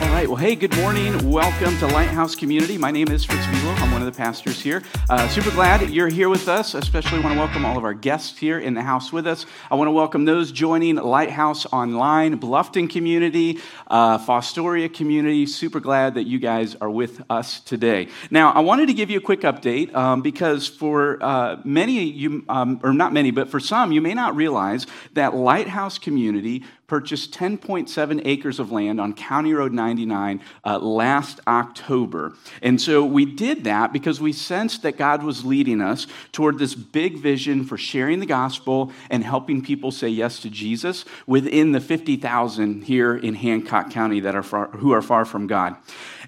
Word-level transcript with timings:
All 0.00 0.08
right. 0.08 0.26
Well, 0.26 0.36
hey, 0.36 0.56
good 0.56 0.74
morning. 0.76 1.30
Welcome 1.30 1.76
to 1.76 1.86
Lighthouse 1.86 2.34
Community. 2.34 2.78
My 2.78 2.90
name 2.90 3.08
is 3.08 3.22
Fritz 3.22 3.44
Velo. 3.44 3.74
I'm 3.74 3.92
one 3.92 4.00
of 4.00 4.06
the 4.06 4.16
pastors 4.16 4.58
here. 4.58 4.82
Uh, 5.10 5.28
super 5.28 5.50
glad 5.50 5.90
you're 5.90 6.08
here 6.08 6.30
with 6.30 6.48
us. 6.48 6.72
Especially 6.72 7.20
want 7.20 7.34
to 7.34 7.38
welcome 7.38 7.66
all 7.66 7.76
of 7.76 7.84
our 7.84 7.92
guests 7.92 8.38
here 8.38 8.58
in 8.58 8.72
the 8.72 8.80
house 8.80 9.12
with 9.12 9.26
us. 9.26 9.44
I 9.70 9.74
want 9.74 9.88
to 9.88 9.92
welcome 9.92 10.24
those 10.24 10.52
joining 10.52 10.96
Lighthouse 10.96 11.66
Online, 11.66 12.40
Bluffton 12.40 12.88
Community, 12.88 13.58
uh, 13.88 14.16
Fostoria 14.16 14.92
Community. 14.92 15.44
Super 15.44 15.80
glad 15.80 16.14
that 16.14 16.24
you 16.24 16.38
guys 16.38 16.76
are 16.76 16.90
with 16.90 17.20
us 17.28 17.60
today. 17.60 18.08
Now, 18.30 18.52
I 18.52 18.60
wanted 18.60 18.86
to 18.86 18.94
give 18.94 19.10
you 19.10 19.18
a 19.18 19.22
quick 19.22 19.42
update 19.42 19.94
um, 19.94 20.22
because 20.22 20.66
for 20.66 21.22
uh, 21.22 21.60
many, 21.62 22.04
you, 22.04 22.46
um, 22.48 22.80
or 22.82 22.94
not 22.94 23.12
many, 23.12 23.32
but 23.32 23.50
for 23.50 23.60
some, 23.60 23.92
you 23.92 24.00
may 24.00 24.14
not 24.14 24.34
realize 24.34 24.86
that 25.12 25.34
Lighthouse 25.34 25.98
Community 25.98 26.64
purchased 26.90 27.32
10.7 27.32 28.20
acres 28.24 28.58
of 28.58 28.72
land 28.72 29.00
on 29.00 29.12
County 29.14 29.54
Road 29.54 29.72
99 29.72 30.42
uh, 30.64 30.76
last 30.80 31.38
October. 31.46 32.34
And 32.62 32.80
so 32.80 33.04
we 33.04 33.24
did 33.24 33.62
that 33.62 33.92
because 33.92 34.20
we 34.20 34.32
sensed 34.32 34.82
that 34.82 34.98
God 34.98 35.22
was 35.22 35.44
leading 35.44 35.80
us 35.80 36.08
toward 36.32 36.58
this 36.58 36.74
big 36.74 37.18
vision 37.18 37.64
for 37.64 37.78
sharing 37.78 38.18
the 38.18 38.26
gospel 38.26 38.90
and 39.08 39.22
helping 39.22 39.62
people 39.62 39.92
say 39.92 40.08
yes 40.08 40.40
to 40.40 40.50
Jesus 40.50 41.04
within 41.28 41.70
the 41.70 41.80
50,000 41.80 42.82
here 42.82 43.16
in 43.16 43.34
Hancock 43.34 43.92
County 43.92 44.18
that 44.18 44.34
are 44.34 44.42
far, 44.42 44.66
who 44.70 44.90
are 44.90 45.00
far 45.00 45.24
from 45.24 45.46
God. 45.46 45.76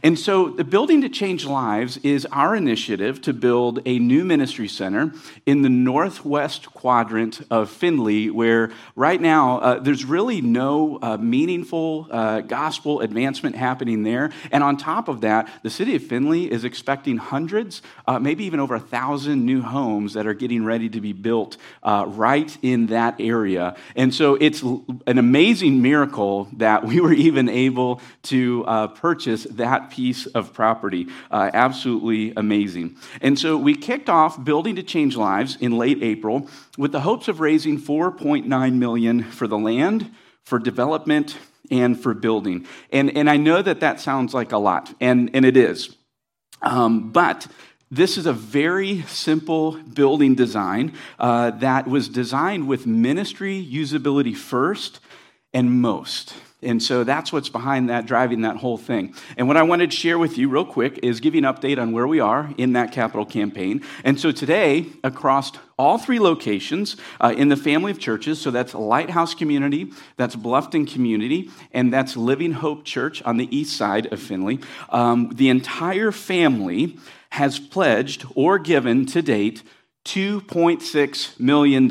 And 0.05 0.19
so, 0.19 0.49
the 0.49 0.65
Building 0.65 1.03
to 1.03 1.09
Change 1.09 1.47
Lives 1.47 1.97
is 1.99 2.27
our 2.33 2.57
initiative 2.57 3.21
to 3.23 3.33
build 3.33 3.79
a 3.87 4.01
new 4.01 4.25
ministry 4.25 4.67
center 4.67 5.13
in 5.47 5.63
the 5.63 5.69
northwest 5.69 6.75
quadrant 6.75 7.41
of 7.53 7.71
Findlay, 7.71 8.29
where 8.29 8.73
right 8.97 9.21
now 9.21 9.59
uh, 9.59 9.79
there's 9.79 10.05
really 10.05 10.41
no 10.41 10.99
uh, 11.01 11.19
meaningful 11.19 12.09
uh, 12.11 12.41
gospel 12.41 13.01
advancement 13.01 13.55
happening 13.55 14.03
there. 14.03 14.33
And 14.51 14.65
on 14.65 14.77
top 14.77 15.07
of 15.07 15.21
that, 15.21 15.49
the 15.63 15.71
city 15.71 15.95
of 15.95 16.03
Findlay 16.03 16.51
is 16.51 16.65
expecting 16.65 17.17
hundreds, 17.19 17.81
uh, 18.09 18.19
maybe 18.19 18.45
even 18.45 18.59
over 18.59 18.75
a 18.75 18.81
thousand 18.81 19.47
new 19.47 19.63
homes 19.63 20.15
that 20.15 20.27
are 20.27 20.35
getting 20.35 20.65
ready 20.65 20.89
to 20.89 21.01
be 21.01 21.13
built 21.13 21.59
uh, 21.85 22.07
right 22.09 22.59
in 22.61 22.87
that 22.87 23.21
area. 23.21 23.77
And 23.95 24.13
so, 24.13 24.35
it's 24.35 24.63
an 24.63 25.19
amazing 25.19 25.81
miracle 25.81 26.49
that 26.55 26.85
we 26.85 26.99
were 26.99 27.13
even 27.29 27.49
able 27.49 28.01
to 28.23 28.65
uh, 28.67 28.89
purchase 28.89 29.45
that 29.45 29.92
piece 29.93 30.25
of 30.27 30.55
property. 30.55 31.07
Uh, 31.31 31.51
absolutely 31.53 32.33
amazing. 32.35 32.97
And 33.21 33.39
so 33.39 33.59
we 33.59 33.75
kicked 33.75 34.09
off 34.09 34.43
Building 34.43 34.77
to 34.77 34.83
Change 34.83 35.17
Lives 35.17 35.57
in 35.61 35.77
late 35.77 36.03
April 36.03 36.49
with 36.79 36.93
the 36.93 37.01
hopes 37.01 37.29
of 37.29 37.41
raising 37.41 37.79
4.9 37.79 38.75
million 38.75 39.23
for 39.25 39.47
the 39.47 39.59
land, 39.59 40.11
for 40.45 40.59
development, 40.59 41.37
and 41.71 42.01
for 42.01 42.15
building. 42.15 42.67
And, 42.91 43.15
and 43.17 43.29
I 43.29 43.37
know 43.37 43.61
that 43.61 43.81
that 43.81 44.01
sounds 44.01 44.33
like 44.33 44.53
a 44.53 44.59
lot, 44.59 44.95
and, 44.99 45.31
and 45.35 45.45
it 45.45 45.57
is. 45.57 45.95
Um, 46.63 47.11
but 47.11 47.47
this 47.91 48.17
is 48.17 48.25
a 48.25 48.33
very 48.33 49.03
simple 49.03 49.73
building 49.73 50.35
design 50.35 50.95
uh, 51.19 51.51
that 51.51 51.87
was 51.87 52.09
designed 52.09 52.67
with 52.67 52.87
ministry 52.87 53.63
usability 53.71 54.35
first 54.35 55.01
and 55.53 55.83
most. 55.83 56.33
And 56.63 56.83
so 56.83 57.03
that's 57.03 57.33
what's 57.33 57.49
behind 57.49 57.89
that, 57.89 58.07
driving 58.07 58.43
that 58.43 58.57
whole 58.57 58.79
thing. 58.79 59.15
And 59.37 59.49
what 59.49 59.57
I 59.57 59.63
wanted 59.63 59.91
to 59.91 59.97
share 59.97 60.19
with 60.19 60.39
you, 60.39 60.49
real 60.49 60.65
quick, 60.65 61.01
is 61.03 61.21
give 61.21 61.35
you 61.35 61.45
an 61.47 61.55
update 61.55 61.81
on 61.81 61.93
where 61.93 62.07
we 62.07 62.21
are 62.21 62.55
in 62.57 62.75
that 62.75 62.93
capital 62.93 63.27
campaign. 63.27 63.83
And 64.05 64.19
so 64.19 64.31
today, 64.31 64.87
across 65.03 65.53
all 65.79 65.99
three 65.99 66.21
locations 66.21 66.97
uh, 67.21 67.35
in 67.37 67.49
the 67.49 67.57
family 67.57 67.91
of 67.91 67.99
churches, 67.99 68.41
so 68.41 68.51
that's 68.51 68.75
Lighthouse 68.75 69.35
Community, 69.35 69.93
that's 70.17 70.37
Bluffton 70.37 70.91
Community, 70.91 71.51
and 71.73 71.93
that's 71.93 72.17
Living 72.17 72.53
Hope 72.53 72.85
Church 72.85 73.23
on 73.25 73.37
the 73.37 73.55
east 73.57 73.77
side 73.77 74.13
of 74.13 74.21
Findlay, 74.21 74.61
um, 74.91 75.31
the 75.35 75.49
entire 75.49 76.13
family 76.13 76.97
has 77.31 77.59
pledged 77.59 78.25
or 78.35 78.59
given 78.59 79.07
to 79.07 79.23
date 79.23 79.63
$2.6 80.05 81.39
million. 81.39 81.91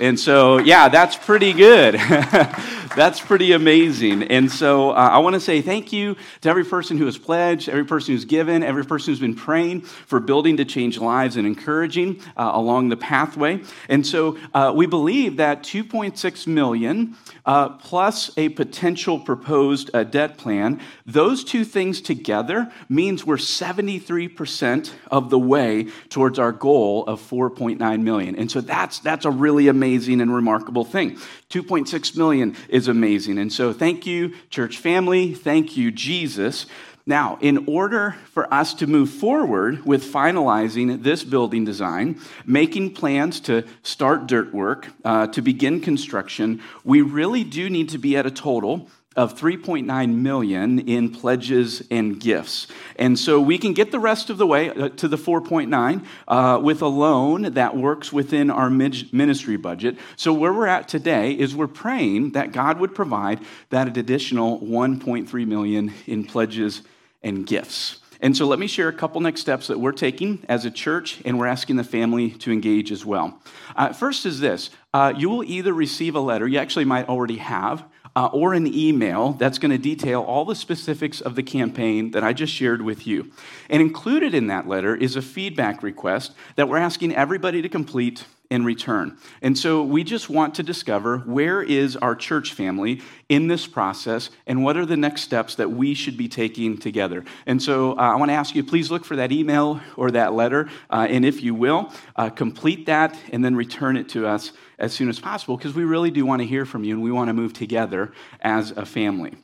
And 0.00 0.18
so, 0.18 0.58
yeah, 0.58 0.88
that's 0.88 1.16
pretty 1.16 1.52
good. 1.52 1.94
that's 2.96 3.20
pretty 3.20 3.52
amazing. 3.52 4.24
And 4.24 4.50
so, 4.50 4.90
uh, 4.90 5.10
I 5.12 5.18
want 5.18 5.34
to 5.34 5.40
say 5.40 5.62
thank 5.62 5.92
you 5.92 6.16
to 6.40 6.48
every 6.48 6.64
person 6.64 6.98
who 6.98 7.04
has 7.04 7.16
pledged, 7.16 7.68
every 7.68 7.84
person 7.84 8.14
who's 8.14 8.24
given, 8.24 8.64
every 8.64 8.84
person 8.84 9.12
who's 9.12 9.20
been 9.20 9.36
praying 9.36 9.82
for 9.82 10.18
building 10.18 10.56
to 10.56 10.64
change 10.64 10.98
lives 10.98 11.36
and 11.36 11.46
encouraging 11.46 12.20
uh, 12.36 12.50
along 12.52 12.88
the 12.88 12.96
pathway. 12.96 13.62
And 13.88 14.04
so, 14.04 14.38
uh, 14.52 14.72
we 14.74 14.86
believe 14.86 15.36
that 15.36 15.62
2.6 15.62 16.46
million 16.48 17.16
uh, 17.44 17.68
plus 17.68 18.36
a 18.36 18.48
potential 18.48 19.20
proposed 19.20 19.88
uh, 19.94 20.02
debt 20.02 20.36
plan, 20.36 20.80
those 21.06 21.44
two 21.44 21.64
things 21.64 22.00
together 22.00 22.72
means 22.88 23.24
we're 23.24 23.36
73% 23.36 24.90
of 25.12 25.30
the 25.30 25.38
way 25.38 25.84
towards 26.08 26.40
our 26.40 26.50
goal 26.50 27.04
of 27.06 27.20
4.9 27.36 28.02
million. 28.02 28.34
And 28.34 28.50
so 28.50 28.62
that's, 28.62 28.98
that's 29.00 29.26
a 29.26 29.30
really 29.30 29.68
amazing 29.68 30.22
and 30.22 30.34
remarkable 30.34 30.84
thing. 30.84 31.16
2.6 31.50 32.16
million 32.16 32.56
is 32.70 32.88
amazing. 32.88 33.36
And 33.36 33.52
so 33.52 33.74
thank 33.74 34.06
you, 34.06 34.34
church 34.48 34.78
family. 34.78 35.34
Thank 35.34 35.76
you, 35.76 35.90
Jesus. 35.90 36.64
Now, 37.04 37.38
in 37.40 37.66
order 37.68 38.16
for 38.32 38.52
us 38.52 38.72
to 38.74 38.86
move 38.86 39.10
forward 39.10 39.84
with 39.84 40.02
finalizing 40.02 41.02
this 41.02 41.22
building 41.22 41.64
design, 41.64 42.18
making 42.46 42.94
plans 42.94 43.38
to 43.40 43.64
start 43.82 44.26
dirt 44.26 44.54
work, 44.54 44.88
uh, 45.04 45.26
to 45.28 45.42
begin 45.42 45.80
construction, 45.80 46.62
we 46.84 47.02
really 47.02 47.44
do 47.44 47.68
need 47.68 47.90
to 47.90 47.98
be 47.98 48.16
at 48.16 48.26
a 48.26 48.30
total 48.30 48.88
of 49.16 49.38
3.9 49.38 50.14
million 50.14 50.78
in 50.80 51.10
pledges 51.10 51.82
and 51.90 52.20
gifts. 52.20 52.66
And 52.96 53.18
so 53.18 53.40
we 53.40 53.58
can 53.58 53.72
get 53.72 53.90
the 53.90 53.98
rest 53.98 54.28
of 54.30 54.36
the 54.36 54.46
way 54.46 54.70
uh, 54.70 54.90
to 54.90 55.08
the 55.08 55.16
4.9 55.16 56.04
uh, 56.28 56.60
with 56.62 56.82
a 56.82 56.86
loan 56.86 57.54
that 57.54 57.76
works 57.76 58.12
within 58.12 58.50
our 58.50 58.68
ministry 58.70 59.56
budget. 59.56 59.96
So 60.16 60.32
where 60.32 60.52
we're 60.52 60.66
at 60.66 60.86
today 60.86 61.32
is 61.32 61.56
we're 61.56 61.66
praying 61.66 62.32
that 62.32 62.52
God 62.52 62.78
would 62.78 62.94
provide 62.94 63.40
that 63.70 63.96
additional 63.96 64.60
1.3 64.60 65.46
million 65.46 65.92
in 66.06 66.24
pledges 66.24 66.82
and 67.22 67.46
gifts. 67.46 68.00
And 68.20 68.36
so 68.36 68.46
let 68.46 68.58
me 68.58 68.66
share 68.66 68.88
a 68.88 68.92
couple 68.92 69.20
next 69.20 69.40
steps 69.40 69.66
that 69.66 69.78
we're 69.78 69.92
taking 69.92 70.44
as 70.48 70.64
a 70.64 70.70
church, 70.70 71.20
and 71.24 71.38
we're 71.38 71.46
asking 71.46 71.76
the 71.76 71.84
family 71.84 72.30
to 72.30 72.50
engage 72.50 72.90
as 72.90 73.04
well. 73.04 73.40
Uh, 73.74 73.92
first 73.92 74.24
is 74.24 74.40
this 74.40 74.70
uh, 74.94 75.12
you 75.16 75.28
will 75.28 75.44
either 75.44 75.72
receive 75.72 76.14
a 76.14 76.20
letter, 76.20 76.48
you 76.48 76.58
actually 76.58 76.86
might 76.86 77.08
already 77.08 77.36
have, 77.36 77.84
uh, 78.16 78.30
or 78.32 78.54
an 78.54 78.66
email 78.66 79.34
that's 79.34 79.58
going 79.58 79.70
to 79.70 79.78
detail 79.78 80.22
all 80.22 80.46
the 80.46 80.54
specifics 80.54 81.20
of 81.20 81.36
the 81.36 81.42
campaign 81.42 82.12
that 82.12 82.24
I 82.24 82.32
just 82.32 82.52
shared 82.52 82.80
with 82.80 83.06
you. 83.06 83.30
And 83.68 83.82
included 83.82 84.34
in 84.34 84.46
that 84.46 84.66
letter 84.66 84.96
is 84.96 85.14
a 85.14 85.22
feedback 85.22 85.82
request 85.82 86.32
that 86.56 86.68
we're 86.68 86.78
asking 86.78 87.14
everybody 87.14 87.60
to 87.60 87.68
complete 87.68 88.24
in 88.50 88.64
return. 88.64 89.16
And 89.42 89.56
so 89.58 89.82
we 89.82 90.04
just 90.04 90.30
want 90.30 90.54
to 90.56 90.62
discover 90.62 91.18
where 91.18 91.62
is 91.62 91.96
our 91.96 92.14
church 92.14 92.52
family 92.52 93.02
in 93.28 93.48
this 93.48 93.66
process 93.66 94.30
and 94.46 94.62
what 94.62 94.76
are 94.76 94.86
the 94.86 94.96
next 94.96 95.22
steps 95.22 95.56
that 95.56 95.70
we 95.70 95.94
should 95.94 96.16
be 96.16 96.28
taking 96.28 96.78
together. 96.78 97.24
And 97.46 97.62
so 97.62 97.92
uh, 97.92 98.02
I 98.02 98.16
want 98.16 98.30
to 98.30 98.34
ask 98.34 98.54
you 98.54 98.62
please 98.62 98.90
look 98.90 99.04
for 99.04 99.16
that 99.16 99.32
email 99.32 99.80
or 99.96 100.10
that 100.12 100.32
letter. 100.32 100.68
Uh, 100.90 101.06
and 101.08 101.24
if 101.24 101.42
you 101.42 101.54
will, 101.54 101.92
uh, 102.16 102.30
complete 102.30 102.86
that 102.86 103.18
and 103.32 103.44
then 103.44 103.56
return 103.56 103.96
it 103.96 104.08
to 104.10 104.26
us 104.26 104.52
as 104.78 104.92
soon 104.92 105.08
as 105.08 105.18
possible 105.18 105.56
because 105.56 105.74
we 105.74 105.84
really 105.84 106.10
do 106.10 106.24
want 106.26 106.40
to 106.40 106.46
hear 106.46 106.64
from 106.64 106.84
you 106.84 106.94
and 106.94 107.02
we 107.02 107.10
want 107.10 107.28
to 107.28 107.34
move 107.34 107.52
together 107.52 108.12
as 108.40 108.70
a 108.72 108.84
family. 108.84 109.34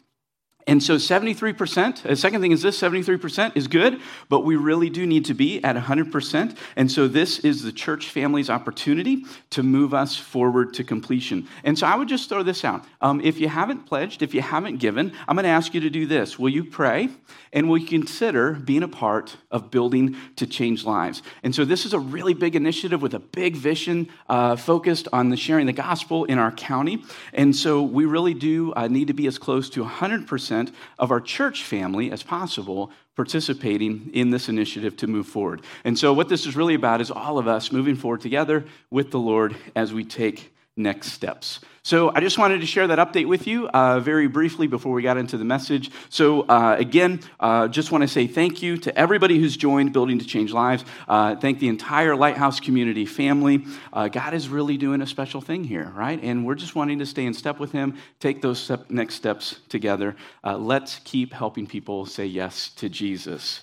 And 0.67 0.83
so 0.83 0.95
73%, 0.95 2.03
the 2.03 2.15
second 2.17 2.41
thing 2.41 2.53
is 2.53 2.63
this 2.63 2.81
73% 2.81 3.57
is 3.57 3.67
good, 3.67 4.01
but 4.29 4.41
we 4.41 4.57
really 4.57 4.91
do 4.91 5.07
need 5.07 5.25
to 5.25 5.35
be 5.35 5.63
at 5.65 5.77
100%. 5.77 6.57
And 6.77 6.91
so 6.91 7.09
this 7.09 7.41
is 7.41 7.63
the 7.63 7.73
church 7.73 8.09
family's 8.09 8.49
opportunity 8.49 9.25
to 9.51 9.63
move 9.63 9.93
us 9.93 10.17
forward 10.17 10.73
to 10.75 10.85
completion. 10.85 11.49
And 11.65 11.77
so 11.77 11.87
I 11.87 11.97
would 11.97 12.09
just 12.09 12.29
throw 12.29 12.43
this 12.43 12.65
out. 12.65 12.85
Um, 13.01 13.21
if 13.23 13.41
you 13.41 13.49
haven't 13.49 13.87
pledged, 13.87 14.23
if 14.23 14.35
you 14.35 14.43
haven't 14.43 14.77
given, 14.77 15.13
I'm 15.27 15.35
going 15.35 15.45
to 15.45 15.51
ask 15.51 15.75
you 15.75 15.81
to 15.81 15.91
do 15.91 16.07
this. 16.07 16.39
Will 16.39 16.51
you 16.51 16.65
pray 16.65 17.09
and 17.53 17.69
will 17.69 17.79
you 17.79 17.87
consider 17.87 18.53
being 18.53 18.85
a 18.85 18.89
part 18.89 19.37
of 19.51 19.71
building 19.71 20.17
to 20.37 20.47
change 20.47 20.85
lives? 20.85 21.23
And 21.43 21.55
so 21.55 21.65
this 21.65 21.85
is 21.85 21.93
a 21.93 21.99
really 21.99 22.35
big 22.35 22.55
initiative 22.55 23.03
with 23.03 23.15
a 23.15 23.19
big 23.19 23.57
vision 23.57 24.09
uh, 24.29 24.55
focused 24.57 25.09
on 25.13 25.31
the 25.31 25.37
sharing 25.37 25.67
the 25.67 25.73
gospel 25.73 26.25
in 26.25 26.39
our 26.39 26.53
county. 26.53 27.03
And 27.33 27.55
so 27.55 27.83
we 27.83 28.05
really 28.05 28.35
do 28.35 28.73
uh, 28.75 28.87
need 28.87 29.09
to 29.09 29.15
be 29.15 29.27
as 29.27 29.39
close 29.39 29.69
to 29.71 29.85
100% 29.85 30.52
of 30.99 31.11
our 31.11 31.21
church 31.21 31.65
family 31.65 32.11
as 32.11 32.23
possible 32.23 32.91
participating 33.17 34.11
in 34.15 34.31
this 34.31 34.49
initiative 34.49 34.97
to 34.97 35.07
move 35.07 35.27
forward. 35.27 35.63
And 35.85 35.99
so, 35.99 36.13
what 36.13 36.29
this 36.29 36.47
is 36.47 36.57
really 36.57 36.75
about 36.75 37.01
is 37.01 37.11
all 37.11 37.39
of 37.39 37.47
us 37.47 37.73
moving 37.73 37.97
forward 37.97 38.21
together 38.21 38.65
with 38.91 39.11
the 39.11 39.19
Lord 39.19 39.57
as 39.75 39.93
we 39.93 40.05
take 40.05 40.53
next 40.77 41.13
steps. 41.13 41.61
So 41.85 42.13
I 42.15 42.21
just 42.21 42.39
wanted 42.39 42.61
to 42.61 42.67
share 42.67 42.87
that 42.87 42.99
update 42.99 43.27
with 43.27 43.49
you 43.49 43.69
uh, 43.69 43.99
very 43.99 44.29
briefly 44.29 44.69
before 44.69 44.93
we 44.93 45.03
got 45.03 45.17
into 45.17 45.37
the 45.37 45.45
message. 45.45 45.91
So 46.11 46.43
uh, 46.43 46.77
again, 46.79 47.21
uh, 47.41 47.67
just 47.69 47.91
want 47.91 48.03
to 48.03 48.09
say 48.09 48.29
thank 48.29 48.63
you 48.63 48.77
to 48.79 48.97
everybody 48.97 49.39
who's 49.39 49.57
joined 49.57 49.93
Building 49.93 50.21
to 50.21 50.25
Change 50.25 50.53
Lives. 50.53 50.85
Uh, 51.09 51.35
thank 51.35 51.59
the 51.59 51.67
entire 51.67 52.15
Lighthouse 52.15 52.61
community 52.61 53.05
family. 53.05 53.67
Uh, 53.93 54.07
God 54.07 54.33
is 54.33 54.49
really 54.49 54.77
doing 54.77 55.03
a 55.03 55.07
special 55.07 55.41
thing 55.41 55.65
here, 55.65 55.93
right? 55.97 56.23
And 56.23 56.47
we're 56.47 56.55
just 56.55 56.77
wanting 56.77 57.01
to 57.01 57.07
stay 57.07 57.27
in 57.27 57.35
step 57.35 57.59
with 57.59 57.73
Him, 57.73 57.99
take 58.21 58.41
those 58.41 58.61
step, 58.61 58.89
next 58.89 59.17
steps 59.17 59.59
together. 59.69 60.15
Uh, 60.45 60.57
let's 60.57 61.01
keep 61.01 61.33
helping 61.33 61.67
people 61.67 62.07
say 62.07 62.27
yes 62.27 62.71
to 62.77 62.89
Jesus. 62.89 63.63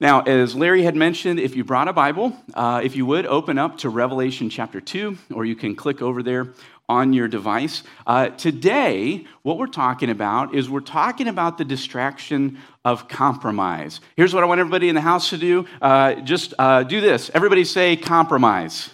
Now, 0.00 0.22
as 0.22 0.54
Larry 0.56 0.82
had 0.82 0.96
mentioned, 0.96 1.38
if 1.38 1.54
you 1.54 1.62
brought 1.62 1.86
a 1.86 1.92
Bible, 1.92 2.34
uh, 2.54 2.80
if 2.82 2.96
you 2.96 3.04
would 3.04 3.26
open 3.26 3.58
up 3.58 3.76
to 3.78 3.90
Revelation 3.90 4.48
chapter 4.48 4.80
2, 4.80 5.18
or 5.34 5.44
you 5.44 5.54
can 5.54 5.76
click 5.76 6.00
over 6.00 6.22
there 6.22 6.54
on 6.88 7.12
your 7.12 7.28
device. 7.28 7.82
Uh, 8.06 8.30
today, 8.30 9.26
what 9.42 9.58
we're 9.58 9.66
talking 9.66 10.08
about 10.08 10.54
is 10.54 10.70
we're 10.70 10.80
talking 10.80 11.28
about 11.28 11.58
the 11.58 11.66
distraction 11.66 12.58
of 12.82 13.08
compromise. 13.08 14.00
Here's 14.16 14.32
what 14.32 14.42
I 14.42 14.46
want 14.46 14.58
everybody 14.58 14.88
in 14.88 14.94
the 14.94 15.02
house 15.02 15.28
to 15.30 15.36
do 15.36 15.66
uh, 15.82 16.14
just 16.14 16.54
uh, 16.58 16.82
do 16.82 17.02
this. 17.02 17.30
Everybody 17.34 17.64
say 17.64 17.94
compromise. 17.94 18.88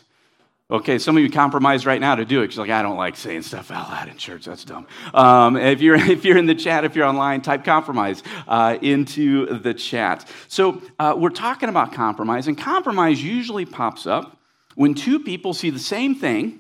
Okay, 0.69 0.99
some 0.99 1.17
of 1.17 1.23
you 1.23 1.31
compromise 1.31 1.87
right 1.87 2.01
now 2.01 2.17
to 2.17 2.25
do 2.25 2.41
it 2.41 2.47
because 2.47 2.59
like 2.59 2.71
I 2.71 2.83
don't 2.83 2.97
like 2.97 3.17
saying 3.17 3.43
stuff 3.43 3.71
out 3.71 3.89
loud 3.89 4.09
in 4.09 4.17
church. 4.17 4.47
That's 4.47 4.65
dumb. 4.65 4.89
Um, 5.15 5.57
if 5.57 5.81
you're 5.81 5.95
if 6.11 6.25
you're 6.25 6.37
in 6.37 6.47
the 6.47 6.57
chat, 6.57 6.85
if 6.85 6.97
you're 6.97 7.07
online, 7.07 7.41
type 7.41 7.65
compromise 7.65 8.25
uh, 8.49 8.77
into 8.83 9.61
the 9.61 9.75
chat. 9.75 10.29
So 10.49 10.83
uh, 10.99 11.15
we're 11.17 11.31
talking 11.31 11.69
about 11.69 11.93
compromise, 11.93 12.49
and 12.49 12.59
compromise 12.59 13.23
usually 13.23 13.65
pops 13.65 14.09
up 14.09 14.39
when 14.75 14.95
two 14.95 15.21
people 15.21 15.55
see 15.55 15.71
the 15.71 15.79
same 15.79 16.17
thing, 16.17 16.59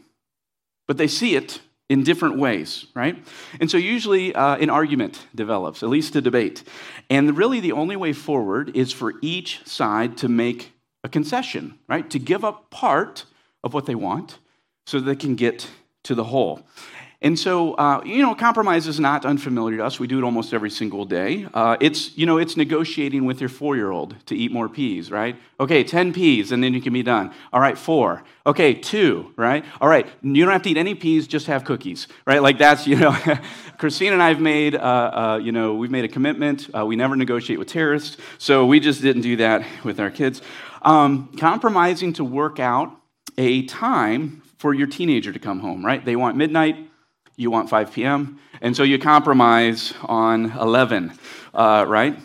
but 0.86 0.98
they 0.98 1.08
see 1.08 1.34
it 1.34 1.60
in 1.88 2.04
different 2.04 2.38
ways, 2.38 2.86
right? 2.94 3.16
And 3.58 3.68
so 3.68 3.76
usually 3.76 4.32
uh, 4.32 4.56
an 4.56 4.70
argument 4.70 5.26
develops, 5.34 5.82
at 5.82 5.88
least 5.88 6.14
a 6.14 6.20
debate, 6.20 6.62
and 7.10 7.36
really 7.36 7.58
the 7.58 7.72
only 7.72 7.96
way 7.96 8.12
forward 8.12 8.76
is 8.76 8.92
for 8.92 9.14
each 9.20 9.66
side 9.66 10.16
to 10.18 10.28
make 10.28 10.72
a 11.02 11.08
concession, 11.08 11.76
right? 11.88 12.08
To 12.10 12.20
give 12.20 12.44
up 12.44 12.70
part 12.70 13.24
of 13.66 13.74
what 13.74 13.84
they 13.84 13.94
want 13.94 14.38
so 14.86 14.98
they 14.98 15.16
can 15.16 15.34
get 15.34 15.68
to 16.04 16.14
the 16.14 16.24
whole. 16.24 16.62
And 17.22 17.38
so, 17.38 17.72
uh, 17.74 18.02
you 18.04 18.20
know, 18.20 18.34
compromise 18.34 18.86
is 18.86 19.00
not 19.00 19.24
unfamiliar 19.24 19.78
to 19.78 19.84
us. 19.84 19.98
We 19.98 20.06
do 20.06 20.18
it 20.18 20.24
almost 20.24 20.52
every 20.52 20.68
single 20.70 21.06
day. 21.06 21.46
Uh, 21.54 21.76
it's, 21.80 22.16
you 22.16 22.26
know, 22.26 22.36
it's 22.36 22.58
negotiating 22.58 23.24
with 23.24 23.40
your 23.40 23.48
four-year-old 23.48 24.14
to 24.26 24.36
eat 24.36 24.52
more 24.52 24.68
peas, 24.68 25.10
right? 25.10 25.34
Okay, 25.58 25.82
10 25.82 26.12
peas, 26.12 26.52
and 26.52 26.62
then 26.62 26.74
you 26.74 26.82
can 26.82 26.92
be 26.92 27.02
done. 27.02 27.32
All 27.54 27.60
right, 27.60 27.76
four. 27.78 28.22
Okay, 28.44 28.74
two, 28.74 29.32
right? 29.36 29.64
All 29.80 29.88
right, 29.88 30.06
you 30.22 30.44
don't 30.44 30.52
have 30.52 30.62
to 30.62 30.70
eat 30.70 30.76
any 30.76 30.94
peas, 30.94 31.26
just 31.26 31.46
have 31.46 31.64
cookies, 31.64 32.06
right? 32.26 32.42
Like 32.42 32.58
that's, 32.58 32.86
you 32.86 32.96
know, 32.96 33.16
Christine 33.78 34.12
and 34.12 34.22
I 34.22 34.28
have 34.28 34.40
made, 34.40 34.74
uh, 34.74 34.78
uh, 34.78 35.40
you 35.42 35.52
know, 35.52 35.74
we've 35.74 35.90
made 35.90 36.04
a 36.04 36.08
commitment. 36.08 36.68
Uh, 36.76 36.84
we 36.84 36.96
never 36.96 37.16
negotiate 37.16 37.58
with 37.58 37.68
terrorists, 37.68 38.18
so 38.36 38.66
we 38.66 38.78
just 38.78 39.00
didn't 39.00 39.22
do 39.22 39.36
that 39.36 39.66
with 39.84 40.00
our 40.00 40.10
kids. 40.10 40.42
Um, 40.82 41.32
compromising 41.38 42.12
to 42.14 42.24
work 42.24 42.60
out 42.60 42.92
a 43.38 43.62
time 43.66 44.42
for 44.58 44.74
your 44.74 44.86
teenager 44.86 45.32
to 45.32 45.38
come 45.38 45.60
home, 45.60 45.84
right? 45.84 46.04
They 46.04 46.16
want 46.16 46.36
midnight, 46.36 46.76
you 47.36 47.50
want 47.50 47.68
5 47.68 47.92
p.m., 47.92 48.38
and 48.60 48.74
so 48.74 48.82
you 48.82 48.98
compromise 48.98 49.92
on 50.02 50.52
11, 50.52 51.12
uh, 51.52 51.84
right? 51.86 52.18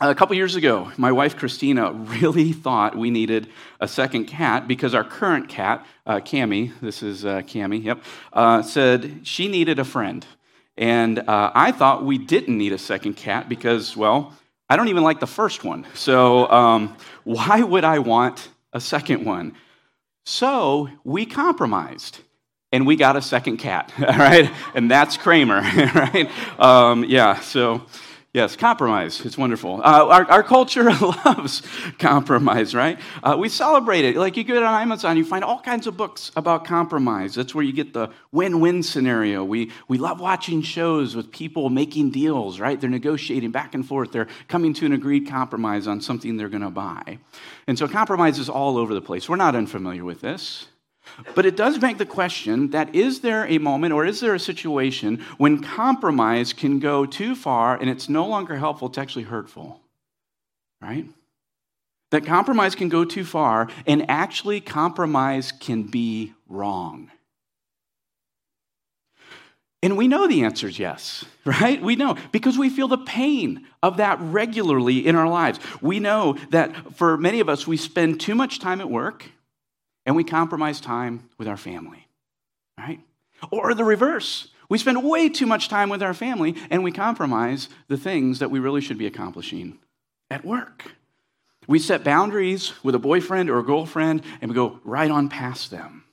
A 0.00 0.14
couple 0.14 0.34
years 0.34 0.56
ago, 0.56 0.90
my 0.96 1.12
wife 1.12 1.36
Christina 1.36 1.92
really 1.92 2.52
thought 2.52 2.96
we 2.96 3.10
needed 3.10 3.48
a 3.80 3.86
second 3.86 4.24
cat 4.24 4.66
because 4.66 4.94
our 4.94 5.04
current 5.04 5.48
cat, 5.48 5.86
uh, 6.06 6.16
Cami, 6.16 6.72
this 6.80 7.02
is 7.02 7.24
uh, 7.24 7.42
Cami, 7.42 7.84
yep, 7.84 8.02
uh, 8.32 8.62
said 8.62 9.20
she 9.22 9.48
needed 9.48 9.78
a 9.78 9.84
friend. 9.84 10.26
And 10.76 11.20
uh, 11.20 11.52
I 11.54 11.70
thought 11.70 12.04
we 12.04 12.18
didn't 12.18 12.58
need 12.58 12.72
a 12.72 12.78
second 12.78 13.14
cat 13.14 13.48
because, 13.48 13.96
well, 13.96 14.36
I 14.68 14.76
don't 14.76 14.88
even 14.88 15.04
like 15.04 15.20
the 15.20 15.26
first 15.26 15.64
one. 15.64 15.86
So 15.94 16.50
um, 16.50 16.96
why 17.24 17.62
would 17.62 17.84
I 17.84 18.00
want 18.00 18.48
a 18.72 18.80
second 18.80 19.24
one? 19.24 19.54
So 20.24 20.88
we 21.04 21.26
compromised 21.26 22.18
and 22.70 22.86
we 22.86 22.96
got 22.96 23.16
a 23.16 23.22
second 23.22 23.58
cat, 23.58 23.92
all 23.98 24.06
right? 24.06 24.50
And 24.74 24.90
that's 24.90 25.16
Kramer, 25.16 25.60
right? 25.94 26.30
Um, 26.58 27.04
yeah, 27.04 27.40
so 27.40 27.82
yes, 28.32 28.56
compromise. 28.56 29.24
It's 29.24 29.38
wonderful. 29.38 29.80
Uh, 29.82 30.06
our, 30.06 30.30
our 30.30 30.42
culture 30.42 30.84
loves 31.24 31.62
compromise, 31.98 32.74
right? 32.74 32.98
Uh, 33.22 33.36
we 33.38 33.48
celebrate 33.48 34.04
it. 34.04 34.16
Like 34.16 34.36
you 34.36 34.44
go 34.44 34.56
on 34.56 34.82
Amazon, 34.82 35.16
you 35.16 35.24
find 35.24 35.44
all 35.44 35.60
kinds 35.60 35.86
of 35.86 35.96
books 35.96 36.30
about 36.36 36.64
compromise. 36.64 37.34
That's 37.34 37.54
where 37.54 37.64
you 37.64 37.72
get 37.72 37.92
the 37.92 38.10
win 38.30 38.60
win 38.60 38.82
scenario. 38.82 39.44
We, 39.44 39.70
we 39.88 39.98
love 39.98 40.20
watching 40.20 40.62
shows 40.62 41.14
with 41.14 41.30
people 41.30 41.70
making 41.70 42.10
deals, 42.10 42.58
right? 42.58 42.80
They're 42.80 42.90
negotiating 42.90 43.50
back 43.50 43.74
and 43.74 43.86
forth, 43.86 44.12
they're 44.12 44.28
coming 44.48 44.74
to 44.74 44.86
an 44.86 44.92
agreed 44.92 45.28
compromise 45.28 45.86
on 45.86 46.00
something 46.00 46.36
they're 46.36 46.48
going 46.48 46.62
to 46.62 46.70
buy. 46.70 47.18
And 47.66 47.78
so 47.78 47.86
compromise 47.86 48.38
is 48.38 48.48
all 48.48 48.76
over 48.76 48.94
the 48.94 49.02
place. 49.02 49.28
We're 49.28 49.36
not 49.36 49.54
unfamiliar 49.54 50.04
with 50.04 50.20
this. 50.20 50.66
But 51.34 51.46
it 51.46 51.56
does 51.56 51.80
make 51.80 51.98
the 51.98 52.06
question 52.06 52.70
that 52.70 52.94
is 52.94 53.20
there 53.20 53.46
a 53.46 53.58
moment 53.58 53.92
or 53.92 54.04
is 54.04 54.20
there 54.20 54.34
a 54.34 54.40
situation 54.40 55.22
when 55.38 55.62
compromise 55.62 56.52
can 56.52 56.78
go 56.78 57.06
too 57.06 57.34
far 57.34 57.76
and 57.76 57.90
it's 57.90 58.08
no 58.08 58.26
longer 58.26 58.56
helpful, 58.56 58.88
it's 58.88 58.98
actually 58.98 59.24
hurtful? 59.24 59.80
Right? 60.80 61.06
That 62.10 62.26
compromise 62.26 62.74
can 62.74 62.88
go 62.88 63.04
too 63.04 63.24
far 63.24 63.68
and 63.86 64.08
actually 64.10 64.60
compromise 64.60 65.52
can 65.52 65.84
be 65.84 66.34
wrong. 66.48 67.10
And 69.84 69.96
we 69.96 70.06
know 70.06 70.28
the 70.28 70.44
answer 70.44 70.68
is 70.68 70.78
yes, 70.78 71.24
right? 71.44 71.82
We 71.82 71.96
know 71.96 72.16
because 72.30 72.56
we 72.56 72.70
feel 72.70 72.88
the 72.88 72.98
pain 72.98 73.66
of 73.82 73.96
that 73.96 74.20
regularly 74.20 75.04
in 75.06 75.16
our 75.16 75.28
lives. 75.28 75.58
We 75.80 75.98
know 75.98 76.36
that 76.50 76.94
for 76.94 77.16
many 77.16 77.40
of 77.40 77.48
us, 77.48 77.66
we 77.66 77.76
spend 77.76 78.20
too 78.20 78.34
much 78.34 78.60
time 78.60 78.80
at 78.80 78.88
work 78.88 79.26
and 80.06 80.16
we 80.16 80.24
compromise 80.24 80.80
time 80.80 81.28
with 81.38 81.48
our 81.48 81.56
family, 81.56 82.06
right? 82.78 83.00
Or 83.50 83.74
the 83.74 83.84
reverse. 83.84 84.48
We 84.68 84.78
spend 84.78 85.04
way 85.04 85.28
too 85.28 85.46
much 85.46 85.68
time 85.68 85.90
with 85.90 86.02
our 86.02 86.14
family 86.14 86.56
and 86.70 86.82
we 86.82 86.92
compromise 86.92 87.68
the 87.88 87.96
things 87.96 88.38
that 88.38 88.50
we 88.50 88.58
really 88.58 88.80
should 88.80 88.98
be 88.98 89.06
accomplishing 89.06 89.78
at 90.30 90.44
work. 90.44 90.92
We 91.66 91.78
set 91.78 92.04
boundaries 92.04 92.72
with 92.82 92.94
a 92.94 92.98
boyfriend 92.98 93.50
or 93.50 93.58
a 93.58 93.64
girlfriend 93.64 94.22
and 94.40 94.50
we 94.50 94.54
go 94.54 94.80
right 94.84 95.10
on 95.10 95.28
past 95.28 95.70
them. 95.70 96.04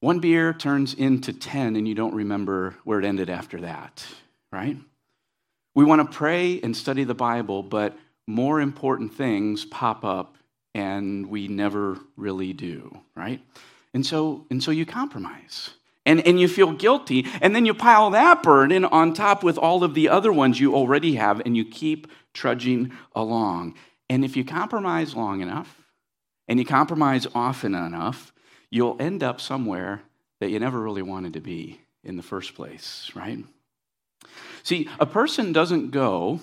One 0.00 0.20
beer 0.20 0.52
turns 0.52 0.94
into 0.94 1.32
10 1.32 1.76
and 1.76 1.86
you 1.88 1.94
don't 1.94 2.14
remember 2.14 2.76
where 2.84 2.98
it 2.98 3.04
ended 3.04 3.30
after 3.30 3.60
that, 3.62 4.04
right? 4.52 4.76
We 5.74 5.84
want 5.84 6.10
to 6.10 6.16
pray 6.16 6.60
and 6.60 6.76
study 6.76 7.04
the 7.04 7.14
Bible, 7.14 7.62
but 7.62 7.96
more 8.26 8.60
important 8.60 9.14
things 9.14 9.64
pop 9.64 10.04
up 10.04 10.36
and 10.74 11.26
we 11.26 11.48
never 11.48 11.98
really 12.16 12.52
do, 12.52 12.98
right? 13.14 13.40
And 13.94 14.04
so, 14.04 14.46
and 14.50 14.62
so 14.62 14.70
you 14.70 14.84
compromise. 14.84 15.70
And, 16.06 16.26
and 16.26 16.38
you 16.38 16.48
feel 16.48 16.72
guilty, 16.72 17.24
and 17.40 17.56
then 17.56 17.64
you 17.64 17.72
pile 17.72 18.10
that 18.10 18.42
burden 18.42 18.84
on 18.84 19.14
top 19.14 19.42
with 19.42 19.56
all 19.56 19.82
of 19.82 19.94
the 19.94 20.10
other 20.10 20.30
ones 20.30 20.60
you 20.60 20.74
already 20.74 21.14
have, 21.14 21.40
and 21.46 21.56
you 21.56 21.64
keep 21.64 22.08
trudging 22.34 22.92
along. 23.14 23.74
And 24.10 24.22
if 24.22 24.36
you 24.36 24.44
compromise 24.44 25.14
long 25.14 25.40
enough, 25.40 25.80
and 26.46 26.58
you 26.58 26.66
compromise 26.66 27.26
often 27.34 27.74
enough, 27.74 28.34
you'll 28.68 28.98
end 29.00 29.22
up 29.22 29.40
somewhere 29.40 30.02
that 30.40 30.50
you 30.50 30.58
never 30.58 30.78
really 30.78 31.00
wanted 31.00 31.32
to 31.32 31.40
be 31.40 31.80
in 32.02 32.16
the 32.16 32.22
first 32.22 32.54
place, 32.54 33.10
right? 33.14 33.38
See, 34.62 34.90
a 35.00 35.06
person 35.06 35.54
doesn't 35.54 35.90
go 35.90 36.40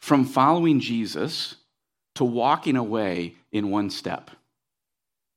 from 0.00 0.26
following 0.26 0.80
Jesus 0.80 1.54
to 2.16 2.24
walking 2.24 2.76
away 2.76 3.36
in 3.52 3.70
one 3.70 3.90
step. 3.90 4.30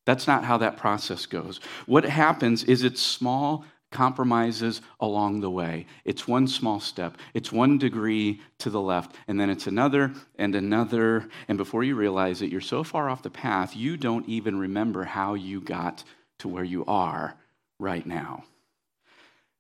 That's 0.06 0.28
not 0.28 0.44
how 0.44 0.58
that 0.58 0.78
process 0.78 1.26
goes. 1.26 1.60
What 1.86 2.06
happens 2.06 2.64
is 2.64 2.84
it's 2.84 3.02
small 3.02 3.66
compromises 3.92 4.82
along 5.00 5.42
the 5.42 5.50
way. 5.50 5.86
It's 6.06 6.28
one 6.28 6.48
small 6.48 6.80
step, 6.80 7.18
it's 7.34 7.52
one 7.52 7.78
degree 7.78 8.42
to 8.60 8.70
the 8.70 8.82
left, 8.82 9.16
and 9.28 9.40
then 9.40 9.50
it's 9.50 9.68
another 9.68 10.14
and 10.38 10.56
another. 10.56 11.28
And 11.48 11.58
before 11.58 11.84
you 11.84 11.96
realize 11.96 12.42
it, 12.42 12.52
you're 12.52 12.62
so 12.62 12.84
far 12.84 13.10
off 13.10 13.22
the 13.22 13.30
path, 13.30 13.76
you 13.76 13.98
don't 13.98 14.28
even 14.28 14.58
remember 14.58 15.04
how 15.04 15.34
you 15.34 15.62
got 15.62 16.04
to 16.40 16.48
where 16.48 16.64
you 16.64 16.86
are 16.86 17.36
right 17.80 18.06
now. 18.06 18.44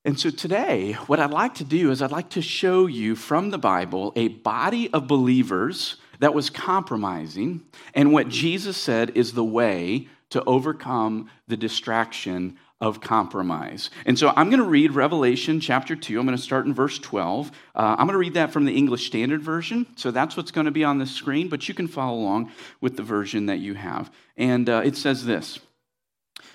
And 0.03 0.19
so 0.19 0.31
today, 0.31 0.93
what 1.05 1.19
I'd 1.19 1.29
like 1.29 1.55
to 1.55 1.63
do 1.63 1.91
is 1.91 2.01
I'd 2.01 2.11
like 2.11 2.29
to 2.29 2.41
show 2.41 2.87
you 2.87 3.15
from 3.15 3.51
the 3.51 3.59
Bible 3.59 4.13
a 4.15 4.29
body 4.29 4.91
of 4.91 5.07
believers 5.07 5.97
that 6.21 6.33
was 6.35 6.49
compromising, 6.49 7.61
and 7.95 8.13
what 8.13 8.29
Jesus 8.29 8.77
said 8.77 9.11
is 9.15 9.33
the 9.33 9.43
way 9.43 10.07
to 10.29 10.43
overcome 10.45 11.29
the 11.47 11.57
distraction 11.57 12.57
of 12.79 13.01
compromise. 13.01 13.89
And 14.05 14.17
so 14.17 14.31
I'm 14.35 14.49
going 14.49 14.61
to 14.61 14.69
read 14.69 14.91
Revelation 14.91 15.59
chapter 15.59 15.95
2. 15.95 16.19
I'm 16.19 16.25
going 16.25 16.37
to 16.37 16.41
start 16.41 16.67
in 16.67 16.73
verse 16.73 16.99
12. 16.99 17.49
Uh, 17.49 17.95
I'm 17.97 18.05
going 18.05 18.13
to 18.13 18.17
read 18.17 18.35
that 18.35 18.51
from 18.51 18.65
the 18.65 18.75
English 18.75 19.07
Standard 19.07 19.41
Version. 19.41 19.87
So 19.95 20.11
that's 20.11 20.37
what's 20.37 20.51
going 20.51 20.65
to 20.65 20.71
be 20.71 20.83
on 20.83 20.99
the 20.99 21.07
screen, 21.07 21.49
but 21.49 21.67
you 21.67 21.73
can 21.73 21.87
follow 21.87 22.19
along 22.19 22.51
with 22.81 22.97
the 22.97 23.03
version 23.03 23.47
that 23.47 23.59
you 23.59 23.73
have. 23.73 24.11
And 24.37 24.69
uh, 24.69 24.83
it 24.85 24.95
says 24.95 25.25
this. 25.25 25.59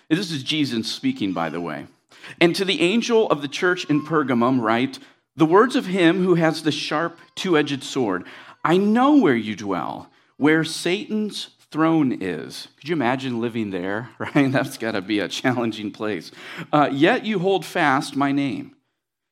This 0.09 0.31
is 0.31 0.45
Jesus 0.45 0.91
speaking, 0.91 1.33
by 1.33 1.49
the 1.49 1.61
way. 1.61 1.87
And 2.41 2.55
to 2.55 2.65
the 2.65 2.81
angel 2.81 3.29
of 3.31 3.43
the 3.43 3.49
church 3.49 3.85
in 3.87 4.05
Pergamum, 4.05 4.61
write 4.61 5.01
the 5.37 5.47
words 5.47 5.77
of 5.77 5.87
him 5.87 6.25
who 6.25 6.35
has 6.37 6.63
the 6.63 6.73
sharp, 6.73 7.19
two 7.35 7.59
edged 7.59 7.85
sword. 7.85 8.25
I 8.67 8.79
know 8.79 9.19
where 9.19 9.37
you 9.37 9.55
dwell, 9.55 10.11
where 10.39 10.65
Satan's 10.65 11.51
throne 11.71 12.21
is. 12.21 12.67
Could 12.77 12.89
you 12.89 12.97
imagine 12.97 13.41
living 13.41 13.71
there, 13.71 14.11
right? 14.19 14.51
That's 14.51 14.77
got 14.77 14.93
to 14.93 15.01
be 15.01 15.21
a 15.21 15.29
challenging 15.29 15.93
place. 15.93 16.33
Uh, 16.73 16.89
yet 16.91 17.25
you 17.25 17.39
hold 17.39 17.65
fast 17.65 18.17
my 18.17 18.33
name. 18.33 18.75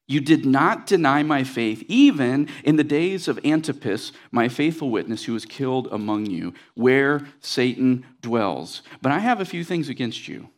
You 0.06 0.20
did 0.20 0.46
not 0.46 0.86
deny 0.86 1.24
my 1.24 1.42
faith, 1.42 1.82
even 1.88 2.48
in 2.62 2.76
the 2.76 2.84
days 2.84 3.26
of 3.26 3.44
Antipas, 3.44 4.12
my 4.30 4.48
faithful 4.48 4.90
witness, 4.90 5.24
who 5.24 5.32
was 5.32 5.46
killed 5.46 5.88
among 5.90 6.26
you, 6.26 6.54
where 6.74 7.26
Satan 7.40 8.06
dwells. 8.20 8.82
But 9.02 9.10
I 9.10 9.18
have 9.18 9.40
a 9.40 9.44
few 9.44 9.64
things 9.64 9.88
against 9.88 10.28
you. 10.28 10.50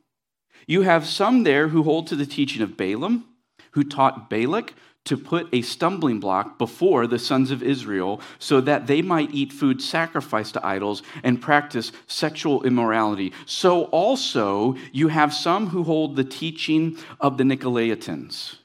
You 0.66 0.82
have 0.82 1.06
some 1.06 1.44
there 1.44 1.68
who 1.68 1.82
hold 1.82 2.08
to 2.08 2.16
the 2.16 2.26
teaching 2.26 2.60
of 2.60 2.76
Balaam, 2.76 3.24
who 3.70 3.84
taught 3.84 4.28
Balak 4.28 4.74
to 5.06 5.16
put 5.16 5.48
a 5.52 5.62
stumbling 5.62 6.20
block 6.20 6.58
before 6.58 7.06
the 7.06 7.18
sons 7.18 7.50
of 7.50 7.62
Israel 7.62 8.20
so 8.38 8.60
that 8.60 8.86
they 8.86 9.02
might 9.02 9.32
eat 9.32 9.52
food 9.52 9.80
sacrificed 9.80 10.54
to 10.54 10.66
idols 10.66 11.02
and 11.22 11.40
practice 11.40 11.92
sexual 12.06 12.62
immorality. 12.64 13.32
So 13.46 13.84
also 13.84 14.76
you 14.92 15.08
have 15.08 15.32
some 15.32 15.68
who 15.68 15.84
hold 15.84 16.16
the 16.16 16.24
teaching 16.24 16.98
of 17.20 17.38
the 17.38 17.44
Nicolaitans. 17.44 18.56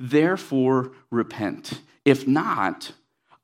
Therefore, 0.00 0.92
repent. 1.10 1.80
If 2.04 2.26
not, 2.26 2.92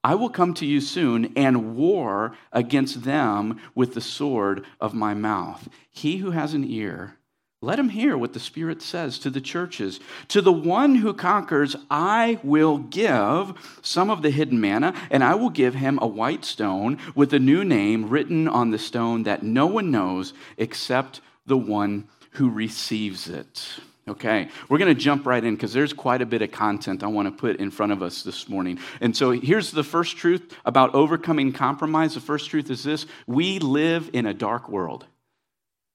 I 0.02 0.14
will 0.14 0.30
come 0.30 0.54
to 0.54 0.66
you 0.66 0.80
soon 0.80 1.32
and 1.36 1.76
war 1.76 2.34
against 2.52 3.04
them 3.04 3.60
with 3.74 3.94
the 3.94 4.00
sword 4.00 4.64
of 4.80 4.94
my 4.94 5.14
mouth. 5.14 5.68
He 5.90 6.18
who 6.18 6.30
has 6.30 6.54
an 6.54 6.64
ear, 6.64 7.16
let 7.62 7.78
him 7.78 7.90
hear 7.90 8.16
what 8.16 8.32
the 8.32 8.40
Spirit 8.40 8.80
says 8.80 9.18
to 9.18 9.28
the 9.28 9.40
churches. 9.40 10.00
To 10.28 10.40
the 10.40 10.52
one 10.52 10.94
who 10.94 11.12
conquers, 11.12 11.76
I 11.90 12.38
will 12.42 12.78
give 12.78 13.52
some 13.82 14.08
of 14.08 14.22
the 14.22 14.30
hidden 14.30 14.60
manna, 14.60 14.94
and 15.10 15.22
I 15.22 15.34
will 15.34 15.50
give 15.50 15.74
him 15.74 15.98
a 16.00 16.06
white 16.06 16.46
stone 16.46 16.98
with 17.14 17.34
a 17.34 17.38
new 17.38 17.62
name 17.62 18.08
written 18.08 18.48
on 18.48 18.70
the 18.70 18.78
stone 18.78 19.24
that 19.24 19.42
no 19.42 19.66
one 19.66 19.90
knows 19.90 20.32
except 20.56 21.20
the 21.44 21.58
one 21.58 22.08
who 22.32 22.48
receives 22.48 23.28
it. 23.28 23.68
Okay, 24.08 24.48
we're 24.70 24.78
going 24.78 24.94
to 24.94 25.00
jump 25.00 25.26
right 25.26 25.44
in 25.44 25.54
because 25.54 25.74
there's 25.74 25.92
quite 25.92 26.22
a 26.22 26.26
bit 26.26 26.40
of 26.40 26.50
content 26.50 27.02
I 27.02 27.08
want 27.08 27.28
to 27.28 27.32
put 27.32 27.56
in 27.56 27.70
front 27.70 27.92
of 27.92 28.02
us 28.02 28.22
this 28.22 28.48
morning. 28.48 28.78
And 29.02 29.14
so 29.14 29.32
here's 29.32 29.70
the 29.70 29.84
first 29.84 30.16
truth 30.16 30.56
about 30.64 30.94
overcoming 30.94 31.52
compromise. 31.52 32.14
The 32.14 32.20
first 32.20 32.48
truth 32.48 32.70
is 32.70 32.82
this 32.82 33.04
we 33.26 33.58
live 33.58 34.08
in 34.14 34.24
a 34.24 34.32
dark 34.32 34.70
world. 34.70 35.04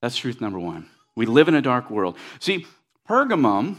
That's 0.01 0.15
truth 0.15 0.39
number 0.39 0.59
one. 0.59 0.87
We 1.15 1.25
live 1.25 1.47
in 1.47 1.55
a 1.55 1.61
dark 1.61 1.89
world. 1.89 2.17
See, 2.39 2.65
Pergamum 3.07 3.77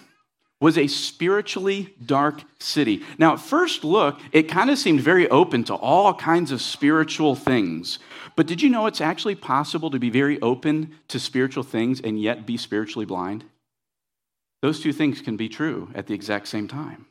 was 0.61 0.79
a 0.79 0.87
spiritually 0.87 1.95
dark 2.05 2.43
city. 2.59 3.03
Now, 3.19 3.35
at 3.35 3.41
first 3.41 3.85
look, 3.85 4.19
it 4.33 4.45
kind 4.45 4.71
of 4.71 4.79
seemed 4.79 5.01
very 5.01 5.29
open 5.29 5.65
to 5.65 5.75
all 5.75 6.15
kinds 6.15 6.51
of 6.51 6.63
spiritual 6.63 7.35
things. 7.35 7.99
But 8.37 8.47
did 8.47 8.63
you 8.63 8.71
know 8.71 8.87
it's 8.87 9.03
actually 9.03 9.35
possible 9.35 9.91
to 9.91 9.99
be 9.99 10.09
very 10.09 10.41
open 10.41 10.95
to 11.09 11.21
spiritual 11.21 11.63
things 11.63 12.01
and 12.01 12.21
yet 12.21 12.47
be 12.47 12.57
spiritually 12.57 13.05
blind? 13.05 13.45
Those 14.63 14.81
two 14.81 14.93
things 14.93 15.21
can 15.21 15.37
be 15.37 15.49
true 15.49 15.91
at 15.95 16.07
the 16.07 16.15
exact 16.15 16.49
same 16.49 16.69
time. 16.69 17.07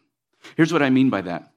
Here's 0.57 0.73
what 0.73 0.83
I 0.83 0.89
mean 0.89 1.09
by 1.09 1.21
that 1.21 1.51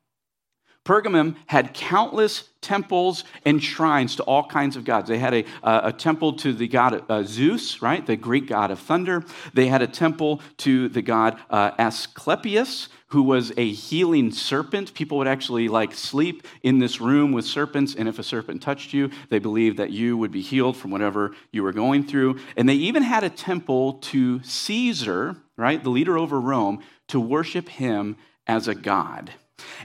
Pergamum 0.88 1.36
had 1.44 1.74
countless 1.74 2.48
temples 2.62 3.24
and 3.44 3.62
shrines 3.62 4.16
to 4.16 4.22
all 4.22 4.46
kinds 4.46 4.74
of 4.74 4.86
gods. 4.86 5.10
They 5.10 5.18
had 5.18 5.34
a, 5.34 5.44
a 5.62 5.92
temple 5.92 6.32
to 6.38 6.54
the 6.54 6.66
god 6.66 7.04
uh, 7.10 7.24
Zeus, 7.24 7.82
right, 7.82 8.04
the 8.06 8.16
Greek 8.16 8.46
god 8.46 8.70
of 8.70 8.78
thunder. 8.78 9.22
They 9.52 9.66
had 9.66 9.82
a 9.82 9.86
temple 9.86 10.40
to 10.58 10.88
the 10.88 11.02
god 11.02 11.38
uh, 11.50 11.72
Asclepius, 11.78 12.88
who 13.08 13.22
was 13.22 13.52
a 13.58 13.70
healing 13.70 14.32
serpent. 14.32 14.94
People 14.94 15.18
would 15.18 15.28
actually 15.28 15.68
like 15.68 15.92
sleep 15.92 16.46
in 16.62 16.78
this 16.78 17.02
room 17.02 17.32
with 17.32 17.44
serpents, 17.44 17.94
and 17.94 18.08
if 18.08 18.18
a 18.18 18.22
serpent 18.22 18.62
touched 18.62 18.94
you, 18.94 19.10
they 19.28 19.38
believed 19.38 19.76
that 19.76 19.90
you 19.90 20.16
would 20.16 20.32
be 20.32 20.40
healed 20.40 20.74
from 20.74 20.90
whatever 20.90 21.34
you 21.52 21.62
were 21.62 21.74
going 21.74 22.02
through. 22.02 22.38
And 22.56 22.66
they 22.66 22.74
even 22.74 23.02
had 23.02 23.24
a 23.24 23.30
temple 23.30 23.94
to 24.12 24.42
Caesar, 24.42 25.36
right, 25.54 25.84
the 25.84 25.90
leader 25.90 26.16
over 26.16 26.40
Rome, 26.40 26.82
to 27.08 27.20
worship 27.20 27.68
him 27.68 28.16
as 28.46 28.68
a 28.68 28.74
god. 28.74 29.34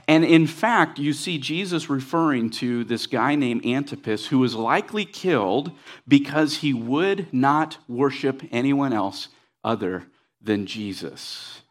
And 0.06 0.24
in 0.24 0.46
fact, 0.46 0.98
you 0.98 1.12
see 1.12 1.38
Jesus 1.38 1.88
referring 1.88 2.50
to 2.50 2.84
this 2.84 3.06
guy 3.06 3.34
named 3.34 3.64
Antipas 3.64 4.26
who 4.26 4.38
was 4.38 4.54
likely 4.54 5.04
killed 5.04 5.72
because 6.06 6.58
he 6.58 6.72
would 6.74 7.32
not 7.32 7.78
worship 7.88 8.42
anyone 8.50 8.92
else 8.92 9.28
other 9.62 10.06
than 10.40 10.66
Jesus. 10.66 11.62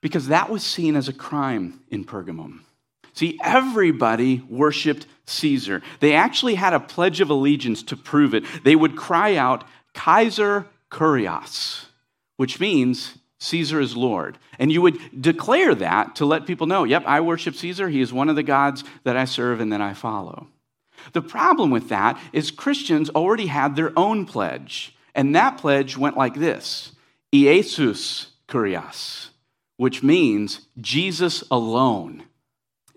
Because 0.00 0.28
that 0.28 0.48
was 0.48 0.64
seen 0.64 0.96
as 0.96 1.08
a 1.08 1.12
crime 1.12 1.80
in 1.88 2.04
Pergamum. 2.04 2.60
See, 3.12 3.38
everybody 3.42 4.42
worshiped 4.48 5.06
Caesar. 5.26 5.82
They 6.00 6.14
actually 6.14 6.54
had 6.54 6.72
a 6.72 6.80
pledge 6.80 7.20
of 7.20 7.28
allegiance 7.28 7.82
to 7.84 7.96
prove 7.96 8.34
it. 8.34 8.44
They 8.64 8.76
would 8.76 8.96
cry 8.96 9.36
out, 9.36 9.64
Kaiser 9.92 10.66
Kurios, 10.90 11.86
which 12.36 12.60
means 12.60 13.18
Caesar 13.40 13.80
is 13.80 13.96
Lord. 13.96 14.38
And 14.58 14.70
you 14.70 14.82
would 14.82 14.98
declare 15.20 15.74
that 15.74 16.16
to 16.16 16.26
let 16.26 16.46
people 16.46 16.66
know, 16.66 16.84
yep, 16.84 17.04
I 17.06 17.20
worship 17.20 17.54
Caesar. 17.54 17.88
He 17.88 18.00
is 18.00 18.12
one 18.12 18.28
of 18.28 18.36
the 18.36 18.42
gods 18.42 18.84
that 19.04 19.16
I 19.16 19.24
serve 19.24 19.60
and 19.60 19.72
that 19.72 19.80
I 19.80 19.94
follow. 19.94 20.48
The 21.12 21.22
problem 21.22 21.70
with 21.70 21.88
that 21.88 22.20
is 22.32 22.50
Christians 22.50 23.08
already 23.10 23.46
had 23.46 23.74
their 23.74 23.98
own 23.98 24.26
pledge. 24.26 24.94
And 25.14 25.34
that 25.34 25.56
pledge 25.56 25.96
went 25.96 26.16
like 26.16 26.34
this 26.34 26.92
Iesus 27.32 28.26
Kurios, 28.46 29.30
which 29.78 30.02
means 30.02 30.66
Jesus 30.78 31.42
alone 31.50 32.24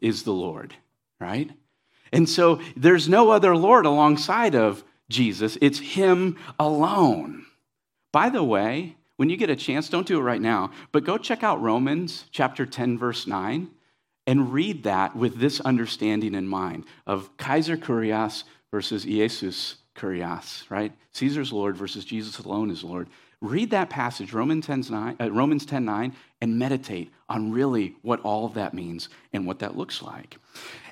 is 0.02 0.24
the 0.24 0.34
Lord, 0.34 0.76
right? 1.22 1.50
And 2.12 2.28
so 2.28 2.60
there's 2.76 3.08
no 3.08 3.32
other 3.32 3.56
Lord 3.56 3.86
alongside 3.86 4.56
of 4.56 4.84
Jesus, 5.10 5.58
it's 5.62 5.80
Him 5.80 6.38
alone. 6.60 7.46
By 8.12 8.30
the 8.30 8.44
way, 8.44 8.98
when 9.24 9.30
you 9.30 9.38
get 9.38 9.50
a 9.50 9.56
chance, 9.56 9.88
don't 9.88 10.06
do 10.06 10.20
it 10.20 10.22
right 10.22 10.42
now, 10.42 10.70
but 10.92 11.06
go 11.06 11.18
check 11.18 11.44
out 11.44 11.62
Romans 11.62 12.26
chapter 12.32 12.66
10, 12.66 12.98
verse 12.98 13.26
9, 13.26 13.70
and 14.28 14.52
read 14.52 14.84
that 14.84 15.16
with 15.16 15.38
this 15.38 15.62
understanding 15.62 16.36
in 16.36 16.46
mind 16.46 16.84
of 17.08 17.38
Kaiser 17.38 17.78
Kurios 17.78 18.44
versus 18.70 19.06
Jesus 19.06 19.78
Kurios, 19.96 20.70
right? 20.70 20.92
Caesar's 21.14 21.54
Lord 21.54 21.78
versus 21.78 22.04
Jesus 22.04 22.38
alone 22.40 22.70
is 22.70 22.84
Lord. 22.84 23.08
Read 23.40 23.70
that 23.70 23.90
passage, 23.90 24.34
Romans 24.34 24.68
10, 24.68 24.88
9, 24.90 25.16
uh, 25.22 25.32
Romans 25.32 25.66
10 25.66 25.86
9, 25.86 26.14
and 26.42 26.60
meditate 26.60 27.10
on 27.30 27.54
really 27.54 27.96
what 28.02 28.20
all 28.26 28.46
of 28.46 28.56
that 28.56 28.74
means 28.74 29.08
and 29.32 29.48
what 29.48 29.60
that 29.60 29.78
looks 29.78 30.02
like. 30.02 30.36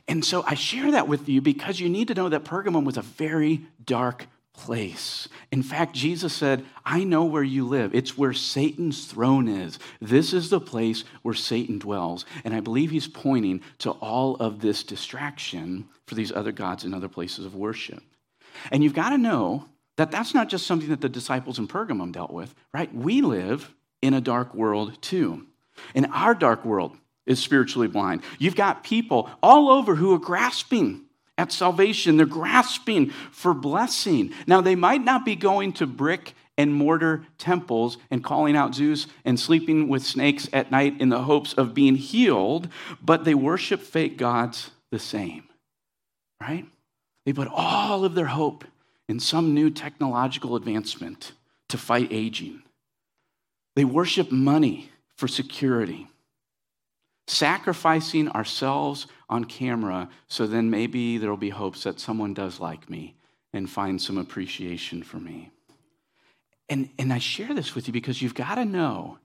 And 0.07 0.23
so 0.23 0.45
I 0.47 0.53
share 0.53 0.91
that 0.91 1.09
with 1.09 1.27
you 1.27 1.41
because 1.41 1.81
you 1.81 1.89
need 1.89 2.07
to 2.07 2.13
know 2.13 2.29
that 2.29 2.45
Pergamum 2.45 2.85
was 2.85 2.95
a 2.95 3.01
very 3.01 3.65
dark 3.83 4.27
place. 4.53 5.27
In 5.51 5.63
fact, 5.63 5.93
Jesus 5.95 6.33
said, 6.33 6.65
I 6.85 7.03
know 7.03 7.25
where 7.25 7.43
you 7.43 7.67
live. 7.67 7.95
It's 7.95 8.17
where 8.17 8.33
Satan's 8.33 9.05
throne 9.05 9.47
is. 9.47 9.79
This 9.99 10.33
is 10.33 10.49
the 10.49 10.59
place 10.59 11.03
where 11.21 11.33
Satan 11.33 11.79
dwells. 11.79 12.25
And 12.43 12.53
I 12.53 12.59
believe 12.59 12.91
he's 12.91 13.07
pointing 13.07 13.61
to 13.79 13.91
all 13.91 14.35
of 14.35 14.59
this 14.59 14.83
distraction 14.83 15.87
for 16.05 16.15
these 16.15 16.31
other 16.31 16.51
gods 16.51 16.83
and 16.83 16.93
other 16.93 17.07
places 17.07 17.45
of 17.45 17.55
worship. 17.55 18.03
And 18.71 18.83
you've 18.83 18.93
got 18.93 19.09
to 19.09 19.17
know 19.17 19.65
that 19.97 20.11
that's 20.11 20.33
not 20.33 20.49
just 20.49 20.67
something 20.67 20.89
that 20.89 21.01
the 21.01 21.09
disciples 21.09 21.59
in 21.59 21.67
Pergamum 21.67 22.11
dealt 22.11 22.31
with, 22.31 22.53
right? 22.73 22.93
We 22.93 23.21
live 23.21 23.73
in 24.01 24.13
a 24.13 24.21
dark 24.21 24.53
world 24.53 25.01
too. 25.01 25.47
And 25.95 26.07
our 26.11 26.35
dark 26.35 26.65
world 26.65 26.97
is 27.25 27.39
spiritually 27.39 27.87
blind. 27.87 28.23
You've 28.39 28.55
got 28.55 28.83
people 28.83 29.29
all 29.41 29.69
over 29.69 29.95
who 29.95 30.13
are 30.13 30.19
grasping 30.19 31.05
at 31.37 31.51
salvation. 31.51 32.17
They're 32.17 32.25
grasping 32.25 33.09
for 33.31 33.53
blessing. 33.53 34.33
Now, 34.47 34.61
they 34.61 34.75
might 34.75 35.03
not 35.03 35.25
be 35.25 35.35
going 35.35 35.73
to 35.73 35.87
brick 35.87 36.33
and 36.57 36.73
mortar 36.73 37.25
temples 37.37 37.97
and 38.09 38.23
calling 38.23 38.55
out 38.55 38.75
Zeus 38.75 39.07
and 39.25 39.39
sleeping 39.39 39.87
with 39.87 40.03
snakes 40.03 40.49
at 40.53 40.71
night 40.71 40.99
in 40.99 41.09
the 41.09 41.23
hopes 41.23 41.53
of 41.53 41.73
being 41.73 41.95
healed, 41.95 42.67
but 43.01 43.23
they 43.23 43.33
worship 43.33 43.81
fake 43.81 44.17
gods 44.17 44.71
the 44.91 44.99
same, 44.99 45.43
right? 46.41 46.65
They 47.25 47.33
put 47.33 47.47
all 47.47 48.05
of 48.05 48.15
their 48.15 48.25
hope 48.25 48.65
in 49.07 49.19
some 49.19 49.53
new 49.53 49.69
technological 49.69 50.55
advancement 50.55 51.31
to 51.69 51.77
fight 51.77 52.09
aging. 52.11 52.61
They 53.75 53.85
worship 53.85 54.31
money 54.31 54.89
for 55.15 55.27
security 55.27 56.07
sacrificing 57.31 58.29
ourselves 58.29 59.07
on 59.31 59.45
camera 59.45 60.09
so 60.27 60.45
then 60.45 60.69
maybe 60.69 61.17
there 61.17 61.29
will 61.29 61.37
be 61.37 61.49
hopes 61.49 61.83
that 61.83 61.99
someone 61.99 62.33
does 62.33 62.59
like 62.59 62.89
me 62.89 63.15
and 63.53 63.69
find 63.69 64.01
some 64.01 64.17
appreciation 64.17 65.03
for 65.03 65.17
me. 65.17 65.51
And, 66.69 66.89
and 66.99 67.11
I 67.11 67.17
share 67.17 67.53
this 67.53 67.75
with 67.75 67.87
you 67.87 67.93
because 67.93 68.21
you've 68.21 68.35
got 68.35 68.55
to 68.55 68.65
know 68.65 69.17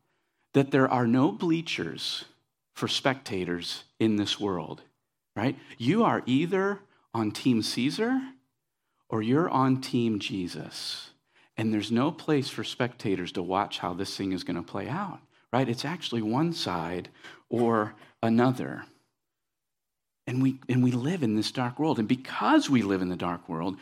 that 0.54 0.70
there 0.70 0.90
are 0.90 1.06
no 1.06 1.30
bleachers 1.30 2.24
for 2.74 2.88
spectators 2.88 3.84
in 4.00 4.16
this 4.16 4.40
world, 4.40 4.82
right? 5.36 5.56
You 5.78 6.04
are 6.04 6.22
either 6.26 6.80
on 7.12 7.30
Team 7.30 7.62
Caesar 7.62 8.20
or 9.08 9.22
you're 9.22 9.48
on 9.48 9.80
Team 9.80 10.18
Jesus. 10.18 11.10
And 11.56 11.72
there's 11.72 11.92
no 11.92 12.10
place 12.10 12.48
for 12.48 12.64
spectators 12.64 13.32
to 13.32 13.42
watch 13.42 13.78
how 13.78 13.94
this 13.94 14.16
thing 14.16 14.32
is 14.32 14.44
going 14.44 14.56
to 14.56 14.62
play 14.62 14.88
out 14.88 15.20
right? 15.52 15.68
It's 15.68 15.84
actually 15.84 16.22
one 16.22 16.52
side 16.52 17.08
or 17.48 17.94
another. 18.22 18.84
And 20.26 20.42
we, 20.42 20.58
and 20.68 20.82
we 20.82 20.90
live 20.90 21.22
in 21.22 21.36
this 21.36 21.52
dark 21.52 21.78
world. 21.78 21.98
And 21.98 22.08
because 22.08 22.68
we 22.68 22.82
live 22.82 23.02
in 23.02 23.08
the 23.08 23.16
dark 23.16 23.48
world, 23.48 23.76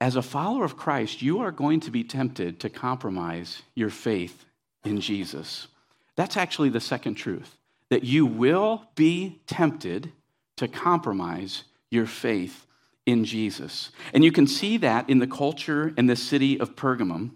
as 0.00 0.14
a 0.14 0.22
follower 0.22 0.64
of 0.64 0.76
Christ, 0.76 1.22
you 1.22 1.40
are 1.40 1.50
going 1.50 1.80
to 1.80 1.90
be 1.90 2.04
tempted 2.04 2.60
to 2.60 2.68
compromise 2.68 3.62
your 3.74 3.90
faith 3.90 4.44
in 4.84 5.00
Jesus. 5.00 5.68
That's 6.16 6.36
actually 6.36 6.68
the 6.68 6.80
second 6.80 7.14
truth 7.14 7.56
that 7.90 8.04
you 8.04 8.26
will 8.26 8.84
be 8.94 9.40
tempted 9.46 10.12
to 10.56 10.68
compromise 10.68 11.64
your 11.90 12.06
faith 12.06 12.66
in 13.06 13.24
Jesus. 13.24 13.90
And 14.12 14.22
you 14.22 14.30
can 14.30 14.46
see 14.46 14.76
that 14.78 15.08
in 15.08 15.18
the 15.18 15.26
culture 15.26 15.94
in 15.96 16.06
the 16.06 16.16
city 16.16 16.60
of 16.60 16.76
Pergamum. 16.76 17.30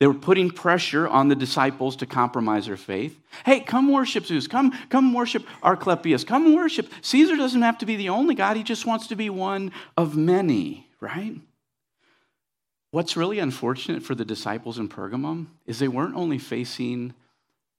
They 0.00 0.06
were 0.06 0.14
putting 0.14 0.50
pressure 0.50 1.06
on 1.06 1.28
the 1.28 1.36
disciples 1.36 1.96
to 1.96 2.06
compromise 2.06 2.66
their 2.66 2.76
faith. 2.76 3.18
Hey, 3.44 3.60
come 3.60 3.92
worship 3.92 4.26
Zeus. 4.26 4.48
Come, 4.48 4.72
come 4.88 5.14
worship 5.14 5.46
Asclepius. 5.62 6.24
Come 6.24 6.54
worship. 6.54 6.90
Caesar 7.02 7.36
doesn't 7.36 7.62
have 7.62 7.78
to 7.78 7.86
be 7.86 7.96
the 7.96 8.08
only 8.08 8.34
God. 8.34 8.56
He 8.56 8.64
just 8.64 8.86
wants 8.86 9.06
to 9.08 9.16
be 9.16 9.30
one 9.30 9.72
of 9.96 10.16
many, 10.16 10.88
right? 11.00 11.36
What's 12.90 13.16
really 13.16 13.38
unfortunate 13.38 14.02
for 14.02 14.14
the 14.14 14.24
disciples 14.24 14.78
in 14.78 14.88
Pergamum 14.88 15.46
is 15.66 15.78
they 15.78 15.88
weren't 15.88 16.16
only 16.16 16.38
facing 16.38 17.14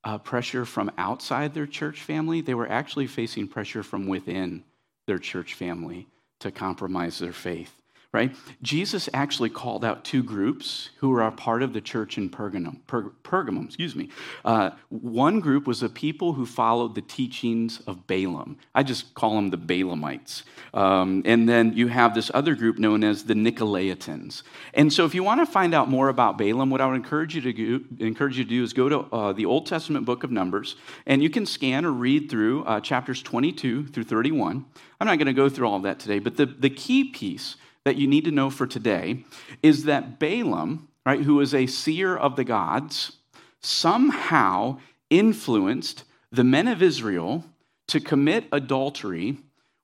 uh, 0.03 0.17
pressure 0.17 0.65
from 0.65 0.91
outside 0.97 1.53
their 1.53 1.65
church 1.65 2.01
family, 2.01 2.39
they 2.39 2.53
were 2.53 2.69
actually 2.69 3.07
facing 3.07 3.47
pressure 3.47 3.81
from 3.81 4.07
within 4.07 4.63
their 5.07 5.17
church 5.17 5.55
family 5.55 6.07
to 6.39 6.51
compromise 6.51 7.17
their 7.17 7.33
faith 7.33 7.73
right? 8.15 8.33
Jesus 8.61 9.09
actually 9.13 9.49
called 9.49 9.83
out 9.83 10.05
two 10.05 10.23
groups 10.23 10.89
who 10.99 11.09
were 11.09 11.21
a 11.21 11.31
part 11.31 11.61
of 11.61 11.73
the 11.73 11.81
church 11.81 12.17
in 12.17 12.29
Pergamum. 12.29 12.79
Per, 12.87 13.09
Pergamum, 13.23 13.65
excuse 13.65 13.93
me. 13.93 14.09
Uh, 14.45 14.69
one 14.87 15.41
group 15.41 15.67
was 15.67 15.81
the 15.81 15.89
people 15.89 16.31
who 16.31 16.45
followed 16.45 16.95
the 16.95 17.01
teachings 17.01 17.81
of 17.81 18.07
Balaam. 18.07 18.57
I 18.73 18.83
just 18.83 19.13
call 19.15 19.35
them 19.35 19.49
the 19.49 19.57
Balaamites. 19.57 20.43
Um, 20.73 21.23
and 21.25 21.47
then 21.49 21.73
you 21.73 21.89
have 21.89 22.15
this 22.15 22.31
other 22.33 22.55
group 22.55 22.79
known 22.79 23.03
as 23.03 23.25
the 23.25 23.33
Nicolaitans. 23.33 24.43
And 24.73 24.93
so, 24.93 25.03
if 25.03 25.13
you 25.13 25.23
want 25.23 25.41
to 25.41 25.45
find 25.45 25.73
out 25.73 25.89
more 25.89 26.07
about 26.07 26.37
Balaam, 26.37 26.69
what 26.69 26.79
I 26.79 26.87
would 26.87 26.95
encourage 26.95 27.35
you 27.35 27.41
to 27.41 27.51
do, 27.51 27.85
encourage 27.99 28.37
you 28.37 28.45
to 28.45 28.49
do 28.49 28.63
is 28.63 28.71
go 28.71 28.87
to 28.87 28.99
uh, 29.13 29.33
the 29.33 29.45
Old 29.45 29.65
Testament 29.65 30.05
book 30.05 30.23
of 30.23 30.31
Numbers, 30.31 30.77
and 31.05 31.21
you 31.21 31.29
can 31.29 31.45
scan 31.45 31.83
or 31.83 31.91
read 31.91 32.31
through 32.31 32.63
uh, 32.63 32.79
chapters 32.79 33.21
22 33.21 33.87
through 33.87 34.05
31. 34.05 34.63
I'm 35.01 35.07
not 35.07 35.17
going 35.17 35.27
to 35.27 35.33
go 35.33 35.49
through 35.49 35.67
all 35.67 35.75
of 35.75 35.83
that 35.83 35.99
today, 35.99 36.19
but 36.19 36.37
the, 36.37 36.45
the 36.45 36.69
key 36.69 37.03
piece 37.03 37.57
that 37.85 37.95
you 37.95 38.07
need 38.07 38.25
to 38.25 38.31
know 38.31 38.49
for 38.49 38.67
today 38.67 39.23
is 39.63 39.85
that 39.85 40.19
Balaam, 40.19 40.89
right, 41.05 41.21
who 41.21 41.39
is 41.39 41.53
a 41.53 41.67
seer 41.67 42.17
of 42.17 42.35
the 42.35 42.43
gods, 42.43 43.13
somehow 43.61 44.79
influenced 45.09 46.03
the 46.31 46.43
men 46.43 46.67
of 46.67 46.81
Israel 46.81 47.45
to 47.87 47.99
commit 47.99 48.45
adultery 48.51 49.37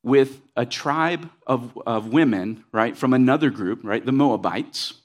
with 0.04 0.42
a 0.56 0.66
tribe 0.66 1.30
of, 1.46 1.78
of 1.86 2.12
women, 2.12 2.64
right, 2.72 2.98
from 2.98 3.14
another 3.14 3.52
group, 3.52 3.82
right, 3.84 4.04
the 4.04 4.12
Moabites. 4.12 4.96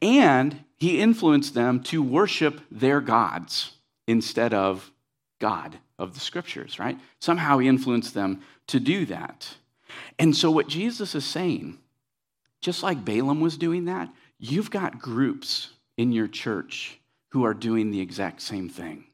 And 0.00 0.64
he 0.76 1.00
influenced 1.00 1.54
them 1.54 1.82
to 1.84 2.02
worship 2.02 2.60
their 2.70 3.02
gods 3.02 3.72
instead 4.06 4.54
of 4.54 4.90
God 5.40 5.78
of 5.98 6.14
the 6.14 6.20
scriptures, 6.20 6.78
right? 6.78 6.98
Somehow 7.20 7.58
he 7.58 7.68
influenced 7.68 8.14
them 8.14 8.40
to 8.68 8.80
do 8.80 9.04
that. 9.06 9.56
And 10.18 10.34
so, 10.34 10.50
what 10.50 10.68
Jesus 10.68 11.14
is 11.14 11.24
saying 11.24 11.78
just 12.64 12.82
like 12.82 13.04
Balaam 13.04 13.42
was 13.42 13.58
doing 13.58 13.84
that, 13.84 14.08
you've 14.38 14.70
got 14.70 14.98
groups 14.98 15.68
in 15.98 16.12
your 16.12 16.26
church 16.26 16.98
who 17.32 17.44
are 17.44 17.52
doing 17.52 17.90
the 17.90 18.00
exact 18.00 18.40
same 18.40 18.70
thing. 18.70 19.04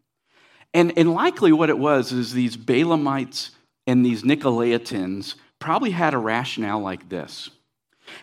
And, 0.73 0.97
and 0.97 1.13
likely 1.13 1.51
what 1.51 1.69
it 1.69 1.77
was 1.77 2.13
is 2.13 2.33
these 2.33 2.57
Balaamites 2.57 3.51
and 3.89 4.07
these 4.07 4.23
Nicolaitans 4.23 5.35
probably 5.59 5.91
had 5.91 6.15
a 6.15 6.19
rationale 6.19 6.79
like 6.79 7.09
this 7.09 7.51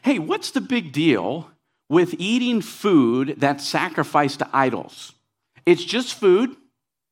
Hey, 0.01 0.17
what's 0.17 0.51
the 0.51 0.61
big 0.61 0.93
deal 0.93 1.49
with 1.89 2.15
eating 2.17 2.61
food 2.61 3.35
that's 3.37 3.67
sacrificed 3.67 4.39
to 4.39 4.49
idols? 4.53 5.13
It's 5.65 5.83
just 5.83 6.13
food. 6.13 6.55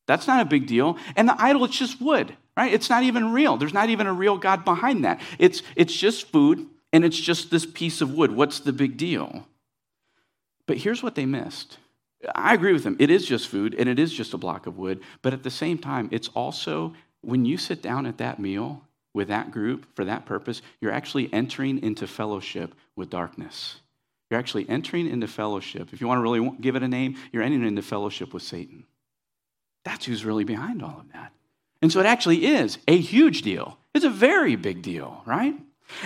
That's 0.08 0.28
not 0.28 0.42
a 0.42 0.50
big 0.50 0.68
deal. 0.68 0.98
And 1.18 1.28
the 1.28 1.42
idol, 1.42 1.66
it's 1.66 1.78
just 1.78 2.02
wood, 2.02 2.34
right? 2.56 2.72
It's 2.72 2.90
not 2.90 3.04
even 3.04 3.34
real. 3.34 3.58
There's 3.58 3.74
not 3.74 3.90
even 3.90 4.08
a 4.08 4.14
real 4.14 4.38
God 4.38 4.64
behind 4.64 5.04
that. 5.04 5.20
It's, 5.38 5.64
it's 5.76 5.94
just 5.94 6.32
food 6.32 6.66
and 6.96 7.04
it's 7.04 7.20
just 7.20 7.52
this 7.52 7.66
piece 7.66 8.00
of 8.00 8.14
wood. 8.14 8.32
What's 8.32 8.62
the 8.62 8.72
big 8.72 8.96
deal? 8.96 9.46
But 10.66 10.78
here's 10.78 11.04
what 11.04 11.16
they 11.16 11.26
missed. 11.26 11.78
I 12.34 12.54
agree 12.54 12.72
with 12.72 12.86
them. 12.86 12.96
It 13.00 13.10
is 13.10 13.26
just 13.26 13.50
food 13.50 13.76
and 13.78 13.90
it 13.90 14.00
is 14.00 14.14
just 14.14 14.34
a 14.34 14.38
block 14.38 14.66
of 14.66 14.78
wood. 14.78 15.02
But 15.22 15.34
at 15.34 15.44
the 15.44 15.50
same 15.50 15.78
time, 15.78 16.08
it's 16.14 16.30
also 16.30 16.94
when 17.20 17.44
you 17.44 17.58
sit 17.58 17.82
down 17.82 18.06
at 18.06 18.20
that 18.20 18.40
meal 18.40 18.82
with 19.14 19.28
that 19.28 19.52
group 19.52 19.86
for 19.94 20.06
that 20.06 20.26
purpose, 20.26 20.62
you're 20.80 20.94
actually 20.94 21.30
entering 21.34 21.84
into 21.84 22.08
fellowship 22.08 22.74
with 22.96 23.10
darkness. 23.10 23.82
You're 24.32 24.40
actually 24.40 24.70
entering 24.70 25.10
into 25.10 25.28
fellowship. 25.28 25.92
If 25.92 26.00
you 26.00 26.08
want 26.08 26.20
to 26.20 26.24
really 26.24 26.50
give 26.62 26.78
it 26.78 26.84
a 26.84 26.88
name, 26.88 27.18
you're 27.34 27.44
entering 27.44 27.68
into 27.68 27.82
fellowship 27.82 28.34
with 28.34 28.44
Satan. 28.44 28.86
That's 29.84 30.06
who's 30.06 30.24
really 30.24 30.46
behind 30.46 30.82
all 30.82 31.02
of 31.02 31.12
that. 31.12 31.34
And 31.82 31.92
so 31.92 32.00
it 32.00 32.06
actually 32.06 32.46
is 32.46 32.78
a 32.88 32.98
huge 32.98 33.42
deal. 33.42 33.78
It's 33.94 34.06
a 34.06 34.10
very 34.10 34.56
big 34.56 34.82
deal, 34.82 35.24
right? 35.26 35.56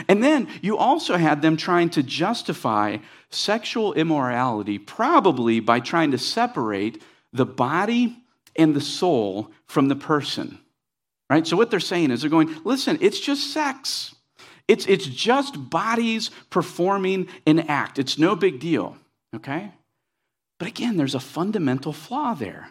And 0.08 0.24
then 0.24 0.48
you 0.62 0.78
also 0.78 1.18
had 1.18 1.42
them 1.42 1.58
trying 1.58 1.90
to 1.92 2.04
justify 2.04 2.98
sexual 3.30 3.94
immorality, 3.94 4.78
probably 4.78 5.60
by 5.60 5.80
trying 5.80 6.12
to 6.12 6.18
separate 6.18 7.02
the 7.32 7.46
body 7.46 8.18
and 8.56 8.76
the 8.76 8.82
soul 8.82 9.52
from 9.66 9.88
the 9.88 9.96
person. 9.96 10.60
Right? 11.30 11.46
So 11.46 11.56
what 11.56 11.70
they're 11.70 11.80
saying 11.80 12.12
is 12.12 12.22
they're 12.22 12.30
going, 12.30 12.56
listen, 12.64 12.98
it's 13.02 13.20
just 13.20 13.54
sex. 13.54 14.16
It's, 14.68 14.86
it's 14.88 15.06
just 15.06 15.70
bodies 15.70 16.32
performing 16.50 17.28
an 17.46 17.60
act. 17.62 18.00
It's 18.00 18.18
no 18.18 18.36
big 18.36 18.60
deal. 18.60 18.98
Okay? 19.36 19.72
But 20.58 20.68
again, 20.68 20.98
there's 20.98 21.16
a 21.16 21.20
fundamental 21.20 21.94
flaw 21.94 22.34
there. 22.34 22.70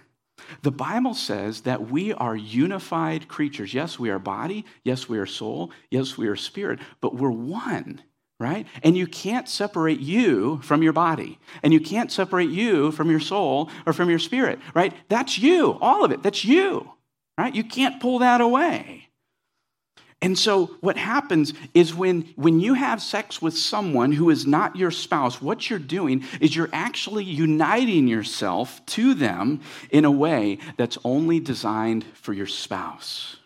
The 0.62 0.70
Bible 0.70 1.14
says 1.14 1.62
that 1.62 1.90
we 1.90 2.12
are 2.12 2.36
unified 2.36 3.28
creatures. 3.28 3.74
Yes, 3.74 3.98
we 3.98 4.10
are 4.10 4.18
body. 4.18 4.64
Yes, 4.84 5.08
we 5.08 5.18
are 5.18 5.26
soul. 5.26 5.72
Yes, 5.90 6.16
we 6.16 6.28
are 6.28 6.36
spirit, 6.36 6.80
but 7.00 7.14
we're 7.14 7.30
one, 7.30 8.02
right? 8.40 8.66
And 8.82 8.96
you 8.96 9.06
can't 9.06 9.48
separate 9.48 10.00
you 10.00 10.60
from 10.62 10.82
your 10.82 10.92
body, 10.92 11.38
and 11.62 11.72
you 11.72 11.80
can't 11.80 12.12
separate 12.12 12.50
you 12.50 12.92
from 12.92 13.10
your 13.10 13.20
soul 13.20 13.70
or 13.86 13.92
from 13.92 14.10
your 14.10 14.18
spirit, 14.18 14.58
right? 14.74 14.94
That's 15.08 15.38
you, 15.38 15.78
all 15.80 16.04
of 16.04 16.12
it. 16.12 16.22
That's 16.22 16.44
you, 16.44 16.92
right? 17.36 17.54
You 17.54 17.64
can't 17.64 18.00
pull 18.00 18.20
that 18.20 18.40
away. 18.40 19.07
And 20.20 20.36
so, 20.36 20.66
what 20.80 20.96
happens 20.96 21.54
is 21.74 21.94
when, 21.94 22.22
when 22.34 22.58
you 22.58 22.74
have 22.74 23.00
sex 23.00 23.40
with 23.40 23.56
someone 23.56 24.10
who 24.10 24.30
is 24.30 24.46
not 24.46 24.74
your 24.74 24.90
spouse, 24.90 25.40
what 25.40 25.70
you're 25.70 25.78
doing 25.78 26.24
is 26.40 26.56
you're 26.56 26.70
actually 26.72 27.22
uniting 27.22 28.08
yourself 28.08 28.84
to 28.86 29.14
them 29.14 29.60
in 29.90 30.04
a 30.04 30.10
way 30.10 30.58
that's 30.76 30.98
only 31.04 31.38
designed 31.38 32.04
for 32.14 32.32
your 32.32 32.48
spouse. 32.48 33.36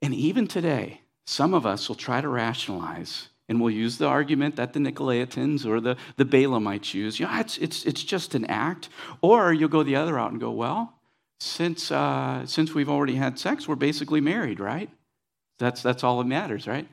And 0.00 0.14
even 0.14 0.46
today, 0.46 1.00
some 1.26 1.54
of 1.54 1.66
us 1.66 1.88
will 1.88 1.96
try 1.96 2.20
to 2.20 2.28
rationalize 2.28 3.28
and 3.48 3.60
we'll 3.60 3.70
use 3.70 3.98
the 3.98 4.06
argument 4.06 4.56
that 4.56 4.72
the 4.72 4.80
Nicolaitans 4.80 5.66
or 5.66 5.80
the, 5.80 5.96
the 6.16 6.24
Balaamites 6.24 6.94
use. 6.94 7.18
Yeah, 7.18 7.40
it's, 7.40 7.58
it's, 7.58 7.84
it's 7.84 8.02
just 8.02 8.34
an 8.34 8.44
act. 8.46 8.88
Or 9.20 9.52
you'll 9.52 9.68
go 9.68 9.82
the 9.82 9.96
other 9.96 10.14
route 10.14 10.30
and 10.30 10.40
go, 10.40 10.52
well, 10.52 10.94
since, 11.40 11.90
uh, 11.90 12.46
since 12.46 12.72
we've 12.72 12.88
already 12.88 13.16
had 13.16 13.38
sex, 13.38 13.66
we're 13.66 13.74
basically 13.74 14.20
married, 14.20 14.60
right? 14.60 14.88
That's, 15.58 15.82
that's 15.82 16.04
all 16.04 16.18
that 16.18 16.26
matters, 16.26 16.66
right? 16.66 16.88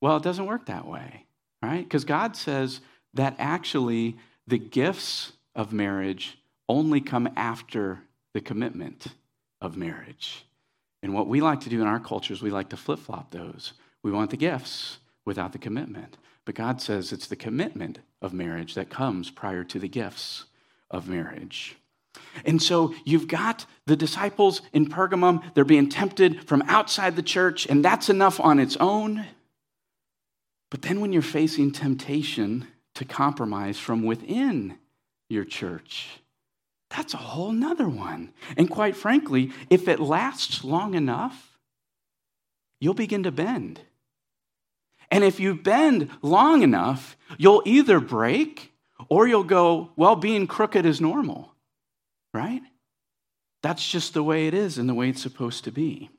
Well, 0.00 0.16
it 0.16 0.22
doesn't 0.22 0.46
work 0.46 0.66
that 0.66 0.86
way, 0.86 1.26
right? 1.62 1.82
Because 1.82 2.04
God 2.04 2.36
says 2.36 2.80
that 3.14 3.34
actually 3.38 4.16
the 4.46 4.58
gifts 4.58 5.32
of 5.54 5.72
marriage 5.72 6.38
only 6.68 7.00
come 7.00 7.28
after 7.36 8.00
the 8.32 8.40
commitment 8.40 9.08
of 9.60 9.76
marriage. 9.76 10.44
And 11.02 11.14
what 11.14 11.26
we 11.26 11.40
like 11.40 11.60
to 11.60 11.70
do 11.70 11.80
in 11.80 11.86
our 11.86 12.00
culture 12.00 12.32
is 12.32 12.42
we 12.42 12.50
like 12.50 12.68
to 12.70 12.76
flip 12.76 12.98
flop 12.98 13.30
those. 13.30 13.72
We 14.02 14.12
want 14.12 14.30
the 14.30 14.36
gifts 14.36 14.98
without 15.24 15.52
the 15.52 15.58
commitment. 15.58 16.16
But 16.44 16.54
God 16.54 16.80
says 16.80 17.12
it's 17.12 17.26
the 17.26 17.36
commitment 17.36 17.98
of 18.22 18.32
marriage 18.32 18.74
that 18.74 18.90
comes 18.90 19.30
prior 19.30 19.64
to 19.64 19.78
the 19.78 19.88
gifts 19.88 20.44
of 20.90 21.08
marriage. 21.08 21.76
And 22.44 22.62
so 22.62 22.94
you've 23.04 23.28
got 23.28 23.66
the 23.86 23.96
disciples 23.96 24.62
in 24.72 24.86
Pergamum, 24.88 25.42
they're 25.54 25.64
being 25.64 25.88
tempted 25.88 26.46
from 26.46 26.62
outside 26.66 27.16
the 27.16 27.22
church, 27.22 27.66
and 27.66 27.84
that's 27.84 28.08
enough 28.08 28.40
on 28.40 28.58
its 28.58 28.76
own. 28.76 29.26
But 30.70 30.82
then 30.82 31.00
when 31.00 31.12
you're 31.12 31.22
facing 31.22 31.72
temptation 31.72 32.68
to 32.94 33.04
compromise 33.04 33.78
from 33.78 34.04
within 34.04 34.78
your 35.28 35.44
church, 35.44 36.20
that's 36.90 37.14
a 37.14 37.18
whole 37.18 37.52
nother 37.52 37.88
one. 37.88 38.32
And 38.56 38.70
quite 38.70 38.96
frankly, 38.96 39.52
if 39.68 39.88
it 39.88 40.00
lasts 40.00 40.64
long 40.64 40.94
enough, 40.94 41.58
you'll 42.80 42.94
begin 42.94 43.24
to 43.24 43.32
bend. 43.32 43.80
And 45.10 45.24
if 45.24 45.40
you 45.40 45.54
bend 45.54 46.08
long 46.22 46.62
enough, 46.62 47.16
you'll 47.36 47.62
either 47.64 47.98
break 47.98 48.72
or 49.08 49.26
you'll 49.26 49.44
go, 49.44 49.90
well, 49.96 50.14
being 50.14 50.46
crooked 50.46 50.86
is 50.86 51.00
normal 51.00 51.49
right? 52.32 52.62
That's 53.62 53.86
just 53.88 54.14
the 54.14 54.22
way 54.22 54.46
it 54.46 54.54
is 54.54 54.78
and 54.78 54.88
the 54.88 54.94
way 54.94 55.08
it's 55.08 55.22
supposed 55.22 55.64
to 55.64 55.70
be. 55.70 56.10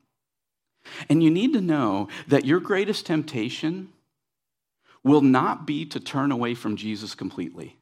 And 1.08 1.22
you 1.22 1.30
need 1.30 1.52
to 1.52 1.60
know 1.60 2.08
that 2.28 2.44
your 2.44 2.60
greatest 2.60 3.06
temptation 3.06 3.92
will 5.04 5.20
not 5.20 5.66
be 5.66 5.84
to 5.86 6.00
turn 6.00 6.32
away 6.32 6.54
from 6.54 6.76
Jesus 6.76 7.14
completely. 7.14 7.76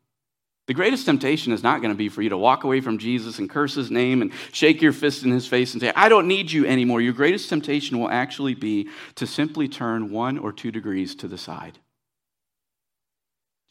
The 0.66 0.74
greatest 0.74 1.04
temptation 1.04 1.52
is 1.52 1.62
not 1.62 1.80
going 1.80 1.92
to 1.92 1.98
be 1.98 2.08
for 2.08 2.22
you 2.22 2.28
to 2.28 2.38
walk 2.38 2.62
away 2.64 2.80
from 2.80 2.98
Jesus 2.98 3.38
and 3.38 3.50
curse 3.50 3.74
his 3.74 3.90
name 3.90 4.22
and 4.22 4.32
shake 4.52 4.80
your 4.80 4.92
fist 4.92 5.24
in 5.24 5.30
his 5.30 5.46
face 5.46 5.72
and 5.72 5.80
say, 5.80 5.92
I 5.96 6.08
don't 6.08 6.28
need 6.28 6.52
you 6.52 6.64
anymore. 6.64 7.00
Your 7.00 7.12
greatest 7.12 7.48
temptation 7.48 7.98
will 7.98 8.08
actually 8.08 8.54
be 8.54 8.88
to 9.16 9.26
simply 9.26 9.68
turn 9.68 10.12
one 10.12 10.38
or 10.38 10.52
two 10.52 10.70
degrees 10.70 11.14
to 11.16 11.28
the 11.28 11.38
side. 11.38 11.78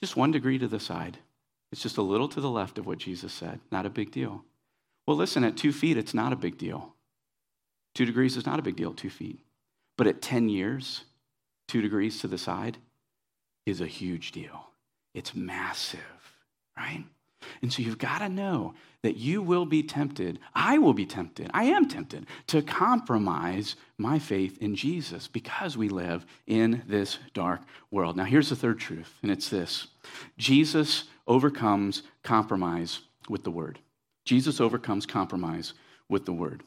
Just 0.02 0.18
one 0.18 0.32
degree 0.32 0.58
to 0.60 0.68
the 0.68 0.80
side. 0.80 1.18
It's 1.72 1.82
just 1.82 1.98
a 1.98 2.02
little 2.02 2.28
to 2.30 2.42
the 2.42 2.50
left 2.50 2.78
of 2.78 2.86
what 2.86 2.98
Jesus 2.98 3.32
said. 3.32 3.60
Not 3.72 3.86
a 3.86 3.90
big 3.90 4.12
deal. 4.12 4.44
Well, 5.10 5.18
listen, 5.18 5.44
at 5.44 5.58
two 5.58 5.72
feet, 5.72 5.98
it's 5.98 6.14
not 6.14 6.34
a 6.34 6.36
big 6.36 6.60
deal. 6.60 6.94
Two 7.96 8.06
degrees 8.06 8.38
is 8.38 8.46
not 8.46 8.60
a 8.60 8.62
big 8.62 8.76
deal, 8.76 8.94
two 8.94 9.10
feet. 9.10 9.40
But 9.98 10.06
at 10.06 10.22
10 10.22 10.50
years, 10.50 11.04
two 11.68 11.82
degrees 11.82 12.20
to 12.20 12.28
the 12.28 12.38
side 12.38 12.78
is 13.66 13.82
a 13.82 13.88
huge 13.88 14.32
deal. 14.32 14.68
It's 15.16 15.34
massive, 15.34 16.00
right? 16.78 17.04
And 17.64 17.74
so 17.74 17.82
you've 17.82 17.98
got 17.98 18.20
to 18.20 18.30
know 18.30 18.76
that 19.02 19.18
you 19.18 19.42
will 19.42 19.66
be 19.66 19.82
tempted. 19.82 20.38
I 20.54 20.78
will 20.78 20.94
be 20.94 21.08
tempted. 21.08 21.50
I 21.56 21.64
am 21.64 21.88
tempted 21.88 22.28
to 22.46 22.62
compromise 22.62 23.78
my 23.98 24.20
faith 24.20 24.60
in 24.60 24.76
Jesus 24.76 25.28
because 25.28 25.76
we 25.76 25.90
live 25.90 26.24
in 26.46 26.84
this 26.88 27.18
dark 27.34 27.62
world. 27.90 28.16
Now, 28.16 28.26
here's 28.26 28.50
the 28.50 28.56
third 28.56 28.80
truth, 28.80 29.16
and 29.24 29.32
it's 29.32 29.50
this 29.50 29.88
Jesus 30.38 31.06
overcomes 31.26 32.04
compromise 32.22 33.00
with 33.28 33.44
the 33.44 33.50
word. 33.50 33.80
Jesus 34.30 34.62
overcomes 34.62 35.08
compromise 35.08 35.74
with 36.08 36.26
the 36.26 36.32
word. 36.32 36.62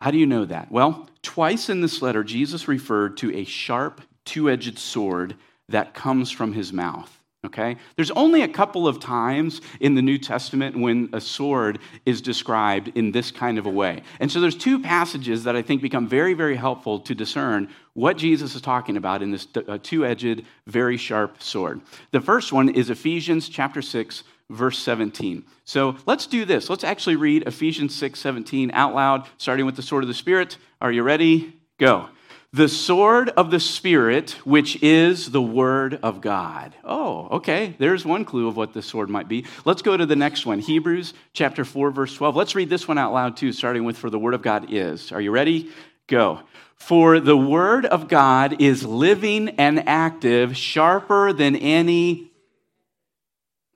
How 0.00 0.12
do 0.12 0.18
you 0.18 0.26
know 0.26 0.44
that? 0.44 0.70
Well, 0.70 1.08
twice 1.22 1.68
in 1.68 1.80
this 1.80 2.00
letter, 2.00 2.22
Jesus 2.22 2.68
referred 2.68 3.16
to 3.16 3.34
a 3.34 3.42
sharp, 3.42 4.00
two 4.24 4.48
edged 4.48 4.78
sword 4.78 5.34
that 5.68 5.92
comes 5.92 6.30
from 6.30 6.52
his 6.52 6.72
mouth. 6.72 7.10
Okay? 7.44 7.78
There's 7.96 8.12
only 8.12 8.42
a 8.42 8.48
couple 8.48 8.86
of 8.86 9.00
times 9.00 9.60
in 9.80 9.96
the 9.96 10.02
New 10.02 10.18
Testament 10.18 10.78
when 10.78 11.10
a 11.12 11.20
sword 11.20 11.80
is 12.06 12.22
described 12.22 12.92
in 12.94 13.10
this 13.10 13.32
kind 13.32 13.58
of 13.58 13.66
a 13.66 13.70
way. 13.70 14.04
And 14.20 14.30
so 14.30 14.40
there's 14.40 14.56
two 14.56 14.80
passages 14.80 15.42
that 15.42 15.56
I 15.56 15.62
think 15.62 15.82
become 15.82 16.06
very, 16.06 16.32
very 16.32 16.54
helpful 16.54 17.00
to 17.00 17.12
discern 17.12 17.70
what 17.94 18.16
Jesus 18.16 18.54
is 18.54 18.62
talking 18.62 18.96
about 18.96 19.20
in 19.20 19.32
this 19.32 19.48
uh, 19.66 19.78
two 19.82 20.06
edged, 20.06 20.44
very 20.68 20.96
sharp 20.96 21.42
sword. 21.42 21.80
The 22.12 22.20
first 22.20 22.52
one 22.52 22.68
is 22.68 22.88
Ephesians 22.88 23.48
chapter 23.48 23.82
6, 23.82 24.22
verse 24.50 24.78
17. 24.78 25.44
So 25.64 25.96
let's 26.06 26.26
do 26.26 26.44
this. 26.44 26.68
Let's 26.68 26.84
actually 26.84 27.16
read 27.16 27.44
Ephesians 27.46 27.94
6, 27.94 28.18
17 28.18 28.70
out 28.72 28.94
loud, 28.94 29.26
starting 29.38 29.66
with 29.66 29.76
the 29.76 29.82
sword 29.82 30.04
of 30.04 30.08
the 30.08 30.14
Spirit. 30.14 30.58
Are 30.80 30.92
you 30.92 31.02
ready? 31.02 31.54
Go. 31.78 32.08
The 32.52 32.68
sword 32.68 33.30
of 33.30 33.50
the 33.50 33.58
Spirit, 33.58 34.32
which 34.44 34.80
is 34.80 35.32
the 35.32 35.42
Word 35.42 35.98
of 36.04 36.20
God. 36.20 36.72
Oh, 36.84 37.26
okay. 37.32 37.74
There's 37.78 38.04
one 38.04 38.24
clue 38.24 38.46
of 38.46 38.56
what 38.56 38.72
this 38.72 38.86
sword 38.86 39.10
might 39.10 39.26
be. 39.26 39.44
Let's 39.64 39.82
go 39.82 39.96
to 39.96 40.06
the 40.06 40.14
next 40.14 40.46
one 40.46 40.60
Hebrews 40.60 41.14
chapter 41.32 41.64
4, 41.64 41.90
verse 41.90 42.14
12. 42.14 42.36
Let's 42.36 42.54
read 42.54 42.70
this 42.70 42.86
one 42.86 42.96
out 42.96 43.12
loud 43.12 43.36
too, 43.36 43.50
starting 43.50 43.82
with 43.82 43.98
For 43.98 44.08
the 44.08 44.20
Word 44.20 44.34
of 44.34 44.42
God 44.42 44.72
is. 44.72 45.10
Are 45.10 45.20
you 45.20 45.32
ready? 45.32 45.70
Go. 46.06 46.42
For 46.76 47.18
the 47.18 47.36
Word 47.36 47.86
of 47.86 48.06
God 48.06 48.60
is 48.60 48.84
living 48.84 49.48
and 49.58 49.88
active, 49.88 50.56
sharper 50.56 51.32
than 51.32 51.56
any. 51.56 52.30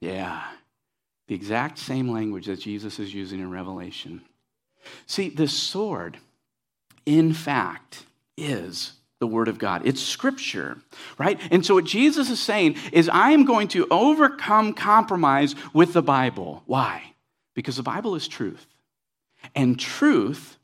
Yeah. 0.00 0.44
The 1.28 1.34
exact 1.34 1.78
same 1.78 2.10
language 2.10 2.46
that 2.46 2.60
Jesus 2.60 2.98
is 2.98 3.14
using 3.14 3.40
in 3.40 3.50
Revelation. 3.50 4.22
See, 5.06 5.28
this 5.28 5.52
sword, 5.52 6.18
in 7.06 7.32
fact, 7.32 8.04
is 8.36 8.92
the 9.20 9.26
Word 9.26 9.48
of 9.48 9.58
God. 9.58 9.82
It's 9.84 10.02
Scripture, 10.02 10.78
right? 11.18 11.38
And 11.50 11.64
so, 11.64 11.74
what 11.74 11.84
Jesus 11.84 12.30
is 12.30 12.40
saying 12.40 12.76
is, 12.92 13.08
I 13.08 13.30
am 13.30 13.44
going 13.44 13.68
to 13.68 13.86
overcome 13.90 14.72
compromise 14.72 15.54
with 15.72 15.92
the 15.92 16.02
Bible. 16.02 16.62
Why? 16.66 17.14
Because 17.54 17.76
the 17.76 17.82
Bible 17.82 18.14
is 18.14 18.28
truth. 18.28 18.66
And 19.54 19.78
truth 19.78 20.56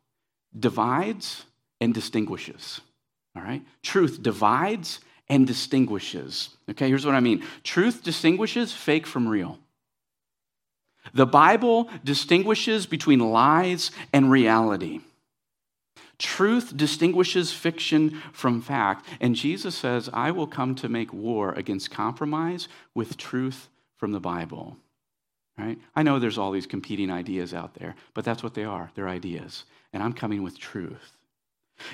divides 0.58 1.44
and 1.80 1.92
distinguishes. 1.92 2.80
All 3.36 3.42
right? 3.42 3.62
Truth 3.82 4.22
divides 4.22 5.00
and 5.28 5.46
distinguishes. 5.46 6.50
Okay, 6.70 6.88
here's 6.88 7.04
what 7.04 7.14
I 7.14 7.20
mean 7.20 7.42
truth 7.62 8.02
distinguishes 8.02 8.72
fake 8.72 9.06
from 9.06 9.28
real. 9.28 9.58
The 11.14 11.26
Bible 11.26 11.88
distinguishes 12.02 12.86
between 12.86 13.20
lies 13.20 13.90
and 14.12 14.30
reality. 14.30 15.00
Truth 16.18 16.76
distinguishes 16.76 17.52
fiction 17.52 18.22
from 18.32 18.60
fact. 18.60 19.06
And 19.20 19.34
Jesus 19.34 19.74
says, 19.74 20.10
I 20.12 20.30
will 20.30 20.46
come 20.46 20.74
to 20.76 20.88
make 20.88 21.12
war 21.12 21.52
against 21.52 21.90
compromise 21.90 22.68
with 22.94 23.16
truth 23.16 23.68
from 23.96 24.12
the 24.12 24.20
Bible. 24.20 24.76
Right? 25.56 25.78
I 25.94 26.02
know 26.02 26.18
there's 26.18 26.38
all 26.38 26.50
these 26.50 26.66
competing 26.66 27.10
ideas 27.10 27.54
out 27.54 27.74
there, 27.74 27.94
but 28.12 28.24
that's 28.24 28.42
what 28.42 28.54
they 28.54 28.64
are. 28.64 28.90
They're 28.94 29.08
ideas. 29.08 29.64
And 29.92 30.02
I'm 30.02 30.12
coming 30.12 30.42
with 30.42 30.58
truth. 30.58 31.12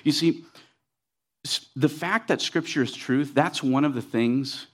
You 0.02 0.12
see, 0.12 0.44
the 1.76 1.88
fact 1.88 2.28
that 2.28 2.40
Scripture 2.40 2.83
is 2.83 2.92
truth, 2.92 3.33
that's 3.35 3.62
one 3.62 3.85
of 3.85 3.94
the 3.94 4.02
things 4.02 4.66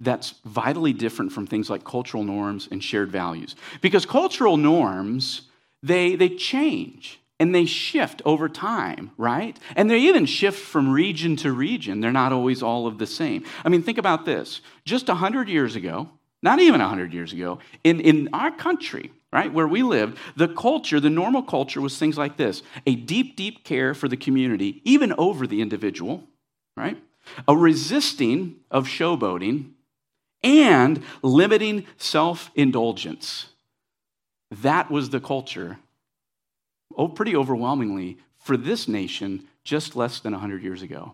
that's 0.00 0.34
vitally 0.44 0.92
different 0.92 1.32
from 1.32 1.46
things 1.46 1.68
like 1.68 1.84
cultural 1.84 2.22
norms 2.22 2.68
and 2.70 2.82
shared 2.82 3.10
values. 3.10 3.56
Because 3.80 4.06
cultural 4.06 4.56
norms, 4.56 5.42
they, 5.82 6.14
they 6.14 6.28
change 6.28 7.20
and 7.40 7.54
they 7.54 7.64
shift 7.64 8.22
over 8.24 8.48
time, 8.48 9.10
right? 9.16 9.58
And 9.76 9.90
they 9.90 9.98
even 9.98 10.26
shift 10.26 10.58
from 10.58 10.90
region 10.90 11.36
to 11.36 11.52
region. 11.52 12.00
They're 12.00 12.12
not 12.12 12.32
always 12.32 12.62
all 12.62 12.86
of 12.86 12.98
the 12.98 13.06
same. 13.06 13.44
I 13.64 13.68
mean, 13.68 13.82
think 13.82 13.98
about 13.98 14.24
this. 14.24 14.60
Just 14.84 15.08
100 15.08 15.48
years 15.48 15.76
ago, 15.76 16.08
not 16.42 16.60
even 16.60 16.80
100 16.80 17.12
years 17.12 17.32
ago, 17.32 17.58
in, 17.84 18.00
in 18.00 18.28
our 18.32 18.50
country, 18.50 19.12
right, 19.32 19.52
where 19.52 19.68
we 19.68 19.82
lived, 19.82 20.18
the 20.36 20.48
culture, 20.48 21.00
the 21.00 21.10
normal 21.10 21.42
culture 21.42 21.80
was 21.80 21.98
things 21.98 22.18
like 22.18 22.36
this 22.36 22.62
a 22.86 22.94
deep, 22.94 23.36
deep 23.36 23.64
care 23.64 23.94
for 23.94 24.08
the 24.08 24.16
community, 24.16 24.80
even 24.84 25.12
over 25.18 25.46
the 25.46 25.60
individual, 25.60 26.24
right? 26.76 26.96
A 27.46 27.56
resisting 27.56 28.56
of 28.70 28.86
showboating 28.86 29.72
and 30.42 31.02
limiting 31.22 31.86
self 31.96 32.50
indulgence. 32.54 33.46
That 34.50 34.90
was 34.90 35.10
the 35.10 35.20
culture 35.20 35.78
oh, 36.96 37.08
pretty 37.08 37.36
overwhelmingly 37.36 38.18
for 38.38 38.56
this 38.56 38.88
nation 38.88 39.44
just 39.64 39.96
less 39.96 40.20
than 40.20 40.32
100 40.32 40.62
years 40.62 40.82
ago. 40.82 41.12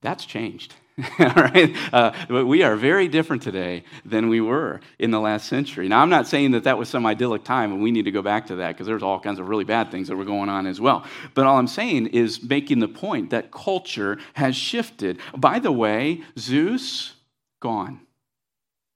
That's 0.00 0.24
changed. 0.24 0.74
All 1.18 1.26
right? 1.34 1.74
Uh, 1.92 2.12
we 2.44 2.62
are 2.62 2.76
very 2.76 3.08
different 3.08 3.42
today 3.42 3.84
than 4.04 4.28
we 4.28 4.40
were 4.40 4.80
in 4.98 5.10
the 5.10 5.20
last 5.20 5.48
century. 5.48 5.88
Now, 5.88 6.00
I'm 6.00 6.10
not 6.10 6.26
saying 6.26 6.50
that 6.52 6.64
that 6.64 6.76
was 6.76 6.88
some 6.88 7.06
idyllic 7.06 7.44
time 7.44 7.72
and 7.72 7.82
we 7.82 7.90
need 7.90 8.04
to 8.04 8.10
go 8.10 8.22
back 8.22 8.46
to 8.48 8.56
that 8.56 8.72
because 8.72 8.86
there's 8.86 9.02
all 9.02 9.18
kinds 9.18 9.38
of 9.38 9.48
really 9.48 9.64
bad 9.64 9.90
things 9.90 10.08
that 10.08 10.16
were 10.16 10.24
going 10.24 10.48
on 10.48 10.66
as 10.66 10.80
well. 10.80 11.04
But 11.34 11.46
all 11.46 11.58
I'm 11.58 11.66
saying 11.66 12.08
is 12.08 12.42
making 12.42 12.80
the 12.80 12.88
point 12.88 13.30
that 13.30 13.50
culture 13.50 14.18
has 14.34 14.54
shifted. 14.54 15.18
By 15.36 15.58
the 15.58 15.72
way, 15.72 16.22
Zeus, 16.38 17.14
gone. 17.60 18.00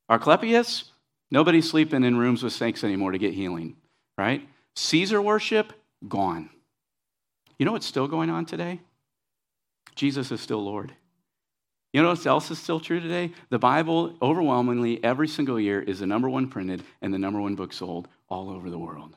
Asclepius, 0.08 0.92
nobody's 1.30 1.68
sleeping 1.68 2.04
in 2.04 2.16
rooms 2.16 2.42
with 2.42 2.52
snakes 2.52 2.84
anymore 2.84 3.12
to 3.12 3.18
get 3.18 3.34
healing, 3.34 3.76
right? 4.16 4.46
Caesar 4.76 5.20
worship, 5.20 5.72
gone. 6.06 6.50
You 7.58 7.66
know 7.66 7.72
what's 7.72 7.86
still 7.86 8.06
going 8.06 8.30
on 8.30 8.46
today? 8.46 8.80
Jesus 9.94 10.30
is 10.30 10.40
still 10.40 10.62
Lord. 10.62 10.92
You 11.92 12.02
know 12.02 12.10
what 12.10 12.26
else 12.26 12.50
is 12.50 12.58
still 12.58 12.78
true 12.78 13.00
today? 13.00 13.32
The 13.48 13.58
Bible, 13.58 14.14
overwhelmingly, 14.20 15.02
every 15.02 15.28
single 15.28 15.58
year, 15.58 15.80
is 15.80 16.00
the 16.00 16.06
number 16.06 16.28
one 16.28 16.48
printed 16.48 16.82
and 17.00 17.12
the 17.12 17.18
number 17.18 17.40
one 17.40 17.54
book 17.54 17.72
sold 17.72 18.08
all 18.28 18.50
over 18.50 18.68
the 18.68 18.78
world. 18.78 19.16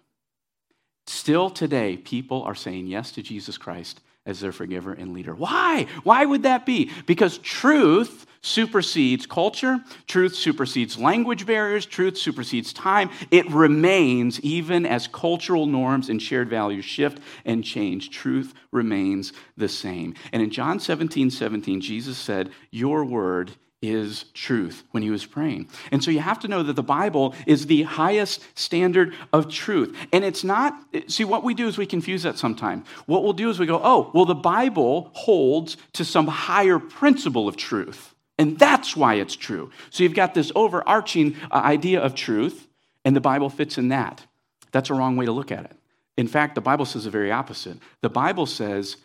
Still 1.05 1.49
today, 1.49 1.97
people 1.97 2.43
are 2.43 2.55
saying 2.55 2.87
yes 2.87 3.11
to 3.11 3.21
Jesus 3.21 3.57
Christ 3.57 3.99
as 4.25 4.39
their 4.39 4.51
forgiver 4.51 4.93
and 4.93 5.13
leader. 5.13 5.33
Why? 5.33 5.87
Why 6.03 6.25
would 6.25 6.43
that 6.43 6.65
be? 6.65 6.91
Because 7.05 7.37
truth 7.39 8.25
supersedes 8.41 9.25
culture, 9.25 9.83
truth 10.07 10.35
supersedes 10.35 10.97
language 10.97 11.45
barriers, 11.45 11.85
truth 11.85 12.17
supersedes 12.17 12.71
time. 12.71 13.09
It 13.31 13.49
remains 13.49 14.39
even 14.41 14.85
as 14.85 15.07
cultural 15.07 15.65
norms 15.65 16.09
and 16.09 16.21
shared 16.21 16.49
values 16.49 16.85
shift 16.85 17.19
and 17.45 17.63
change. 17.63 18.11
Truth 18.11 18.53
remains 18.71 19.33
the 19.57 19.69
same. 19.69 20.15
And 20.31 20.41
in 20.41 20.51
John 20.51 20.79
17 20.79 21.31
17, 21.31 21.81
Jesus 21.81 22.17
said, 22.17 22.51
Your 22.71 23.03
word 23.03 23.55
is 23.81 24.25
truth 24.33 24.83
when 24.91 25.03
he 25.03 25.09
was 25.09 25.25
praying. 25.25 25.69
And 25.91 26.03
so 26.03 26.11
you 26.11 26.19
have 26.19 26.39
to 26.39 26.47
know 26.47 26.63
that 26.63 26.75
the 26.75 26.83
Bible 26.83 27.33
is 27.45 27.67
the 27.67 27.83
highest 27.83 28.45
standard 28.57 29.13
of 29.31 29.49
truth. 29.49 29.95
And 30.11 30.25
it's 30.25 30.43
not, 30.43 30.77
see, 31.07 31.23
what 31.23 31.43
we 31.43 31.53
do 31.53 31.67
is 31.67 31.77
we 31.77 31.85
confuse 31.85 32.23
that 32.23 32.37
sometimes. 32.37 32.85
What 33.05 33.23
we'll 33.23 33.33
do 33.33 33.49
is 33.49 33.57
we 33.57 33.65
go, 33.65 33.79
oh, 33.81 34.11
well, 34.13 34.25
the 34.25 34.35
Bible 34.35 35.11
holds 35.13 35.77
to 35.93 36.03
some 36.03 36.27
higher 36.27 36.77
principle 36.77 37.47
of 37.47 37.55
truth. 37.55 38.13
And 38.37 38.59
that's 38.59 38.95
why 38.95 39.15
it's 39.15 39.35
true. 39.35 39.71
So 39.89 40.03
you've 40.03 40.13
got 40.13 40.33
this 40.33 40.51
overarching 40.55 41.35
uh, 41.51 41.55
idea 41.55 42.01
of 42.01 42.15
truth, 42.15 42.67
and 43.05 43.15
the 43.15 43.21
Bible 43.21 43.49
fits 43.49 43.77
in 43.77 43.89
that. 43.89 44.25
That's 44.71 44.89
a 44.89 44.93
wrong 44.93 45.17
way 45.17 45.25
to 45.25 45.31
look 45.31 45.51
at 45.51 45.65
it. 45.65 45.75
In 46.17 46.27
fact, 46.27 46.55
the 46.55 46.61
Bible 46.61 46.85
says 46.85 47.05
the 47.05 47.09
very 47.09 47.31
opposite. 47.31 47.77
The 48.01 48.09
Bible 48.09 48.45
says 48.45 48.97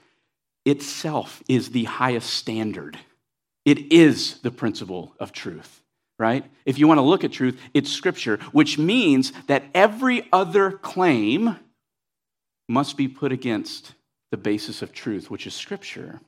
itself 0.64 1.42
is 1.48 1.70
the 1.70 1.84
highest 1.84 2.30
standard, 2.30 2.98
it 3.64 3.92
is 3.92 4.40
the 4.40 4.50
principle 4.50 5.14
of 5.18 5.32
truth, 5.32 5.82
right? 6.18 6.44
If 6.64 6.78
you 6.78 6.86
want 6.86 6.98
to 6.98 7.02
look 7.02 7.24
at 7.24 7.32
truth, 7.32 7.58
it's 7.72 7.90
Scripture, 7.90 8.38
which 8.52 8.78
means 8.78 9.32
that 9.46 9.64
every 9.74 10.28
other 10.32 10.72
claim 10.72 11.56
must 12.68 12.96
be 12.96 13.08
put 13.08 13.32
against 13.32 13.94
the 14.30 14.36
basis 14.36 14.82
of 14.82 14.92
truth, 14.92 15.30
which 15.30 15.46
is 15.46 15.54
Scripture. 15.54 16.20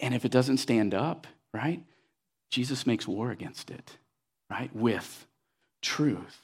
And 0.00 0.14
if 0.14 0.24
it 0.24 0.32
doesn't 0.32 0.58
stand 0.58 0.94
up, 0.94 1.26
right, 1.52 1.82
Jesus 2.50 2.86
makes 2.86 3.08
war 3.08 3.30
against 3.30 3.70
it, 3.70 3.96
right, 4.50 4.74
with 4.74 5.26
truth. 5.82 6.40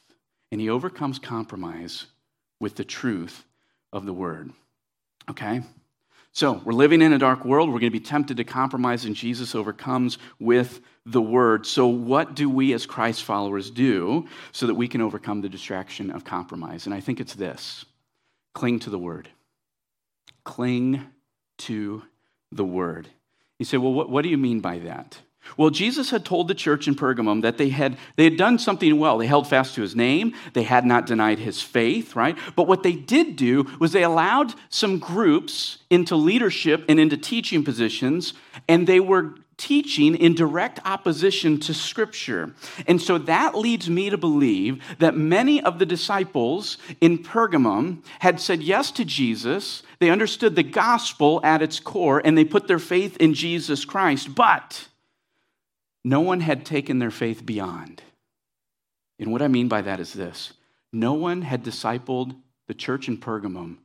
And 0.52 0.60
he 0.60 0.68
overcomes 0.68 1.18
compromise 1.18 2.06
with 2.58 2.76
the 2.76 2.84
truth 2.84 3.44
of 3.92 4.06
the 4.06 4.12
word. 4.12 4.50
Okay? 5.28 5.62
So, 6.40 6.54
we're 6.64 6.72
living 6.72 7.02
in 7.02 7.12
a 7.12 7.18
dark 7.18 7.44
world. 7.44 7.68
We're 7.68 7.80
going 7.80 7.92
to 7.92 7.98
be 7.98 8.00
tempted 8.00 8.38
to 8.38 8.44
compromise, 8.44 9.04
and 9.04 9.14
Jesus 9.14 9.54
overcomes 9.54 10.16
with 10.38 10.80
the 11.04 11.20
word. 11.20 11.66
So, 11.66 11.86
what 11.86 12.34
do 12.34 12.48
we 12.48 12.72
as 12.72 12.86
Christ 12.86 13.24
followers 13.24 13.70
do 13.70 14.26
so 14.50 14.66
that 14.66 14.74
we 14.74 14.88
can 14.88 15.02
overcome 15.02 15.42
the 15.42 15.50
distraction 15.50 16.10
of 16.10 16.24
compromise? 16.24 16.86
And 16.86 16.94
I 16.94 17.00
think 17.00 17.20
it's 17.20 17.34
this 17.34 17.84
cling 18.54 18.78
to 18.78 18.88
the 18.88 18.98
word. 18.98 19.28
Cling 20.44 21.04
to 21.58 22.04
the 22.50 22.64
word. 22.64 23.10
You 23.58 23.66
say, 23.66 23.76
well, 23.76 23.92
what, 23.92 24.08
what 24.08 24.22
do 24.22 24.30
you 24.30 24.38
mean 24.38 24.60
by 24.60 24.78
that? 24.78 25.18
Well, 25.56 25.70
Jesus 25.70 26.10
had 26.10 26.24
told 26.24 26.48
the 26.48 26.54
church 26.54 26.88
in 26.88 26.94
Pergamum 26.94 27.42
that 27.42 27.58
they 27.58 27.68
had, 27.68 27.98
they 28.16 28.24
had 28.24 28.36
done 28.36 28.58
something 28.58 28.98
well. 28.98 29.18
They 29.18 29.26
held 29.26 29.48
fast 29.48 29.74
to 29.74 29.82
his 29.82 29.96
name, 29.96 30.34
they 30.52 30.62
had 30.62 30.84
not 30.84 31.06
denied 31.06 31.38
his 31.38 31.60
faith, 31.62 32.16
right? 32.16 32.36
But 32.56 32.66
what 32.66 32.82
they 32.82 32.92
did 32.92 33.36
do 33.36 33.66
was 33.78 33.92
they 33.92 34.04
allowed 34.04 34.54
some 34.68 34.98
groups 34.98 35.78
into 35.90 36.16
leadership 36.16 36.84
and 36.88 37.00
into 37.00 37.16
teaching 37.16 37.64
positions, 37.64 38.34
and 38.68 38.86
they 38.86 39.00
were 39.00 39.34
teaching 39.60 40.14
in 40.14 40.34
direct 40.34 40.80
opposition 40.86 41.60
to 41.60 41.74
Scripture. 41.74 42.54
And 42.86 43.00
so 43.00 43.18
that 43.18 43.54
leads 43.54 43.90
me 43.90 44.08
to 44.08 44.16
believe 44.16 44.82
that 44.98 45.14
many 45.14 45.62
of 45.62 45.78
the 45.78 45.84
disciples 45.84 46.78
in 47.02 47.18
Pergamum 47.18 48.02
had 48.20 48.40
said 48.40 48.62
yes 48.62 48.90
to 48.92 49.04
Jesus. 49.04 49.82
They 49.98 50.08
understood 50.08 50.56
the 50.56 50.62
gospel 50.62 51.42
at 51.44 51.60
its 51.60 51.78
core, 51.78 52.22
and 52.24 52.38
they 52.38 52.44
put 52.44 52.68
their 52.68 52.78
faith 52.78 53.18
in 53.18 53.34
Jesus 53.34 53.84
Christ. 53.84 54.34
But 54.34 54.88
no 56.04 56.20
one 56.20 56.40
had 56.40 56.64
taken 56.64 56.98
their 56.98 57.10
faith 57.10 57.44
beyond. 57.44 58.02
And 59.18 59.32
what 59.32 59.42
I 59.42 59.48
mean 59.48 59.68
by 59.68 59.82
that 59.82 60.00
is 60.00 60.12
this 60.12 60.54
no 60.92 61.12
one 61.12 61.42
had 61.42 61.62
discipled 61.62 62.34
the 62.66 62.74
church 62.74 63.08
in 63.08 63.18
Pergamum 63.18 63.78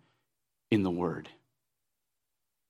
in 0.71 0.83
the 0.83 0.91
word. 0.91 1.29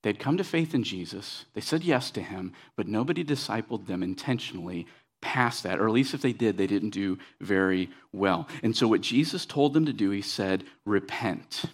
They'd 0.04 0.20
come 0.20 0.38
to 0.38 0.44
faith 0.44 0.76
in 0.76 0.84
Jesus, 0.84 1.46
they 1.54 1.62
said 1.62 1.84
yes 1.84 2.12
to 2.12 2.22
him, 2.22 2.54
but 2.76 2.88
nobody 2.88 3.24
discipled 3.24 3.88
them 3.88 4.04
intentionally 4.04 4.86
past 5.22 5.64
that, 5.64 5.80
or 5.80 5.88
at 5.88 5.94
least 5.94 6.14
if 6.14 6.22
they 6.22 6.34
did, 6.34 6.58
they 6.58 6.68
didn't 6.68 6.92
do 6.92 7.18
very 7.42 7.90
well. 8.12 8.48
And 8.62 8.78
so, 8.78 8.88
what 8.88 9.02
Jesus 9.02 9.46
told 9.46 9.74
them 9.74 9.88
to 9.88 9.94
do, 9.94 10.12
he 10.12 10.22
said, 10.22 10.64
repent. 10.86 11.66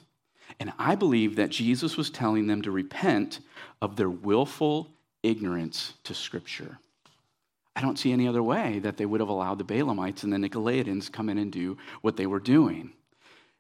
And 0.60 0.72
I 0.80 0.96
believe 0.96 1.36
that 1.36 1.50
Jesus 1.50 1.98
was 1.98 2.10
telling 2.10 2.48
them 2.48 2.62
to 2.62 2.72
repent 2.72 3.42
of 3.82 3.98
their 3.98 4.10
willful 4.10 4.90
ignorance 5.24 5.94
to 6.06 6.14
Scripture. 6.14 6.80
I 7.76 7.82
don't 7.82 7.98
see 7.98 8.12
any 8.12 8.28
other 8.28 8.44
way 8.44 8.80
that 8.80 8.98
they 8.98 9.06
would 9.06 9.22
have 9.22 9.30
allowed 9.30 9.58
the 9.58 9.64
Balaamites 9.64 10.24
and 10.24 10.34
the 10.34 10.38
Nicolaitans 10.38 11.12
come 11.12 11.30
in 11.30 11.38
and 11.38 11.52
do 11.52 11.78
what 12.02 12.18
they 12.18 12.26
were 12.28 12.40
doing. 12.40 12.94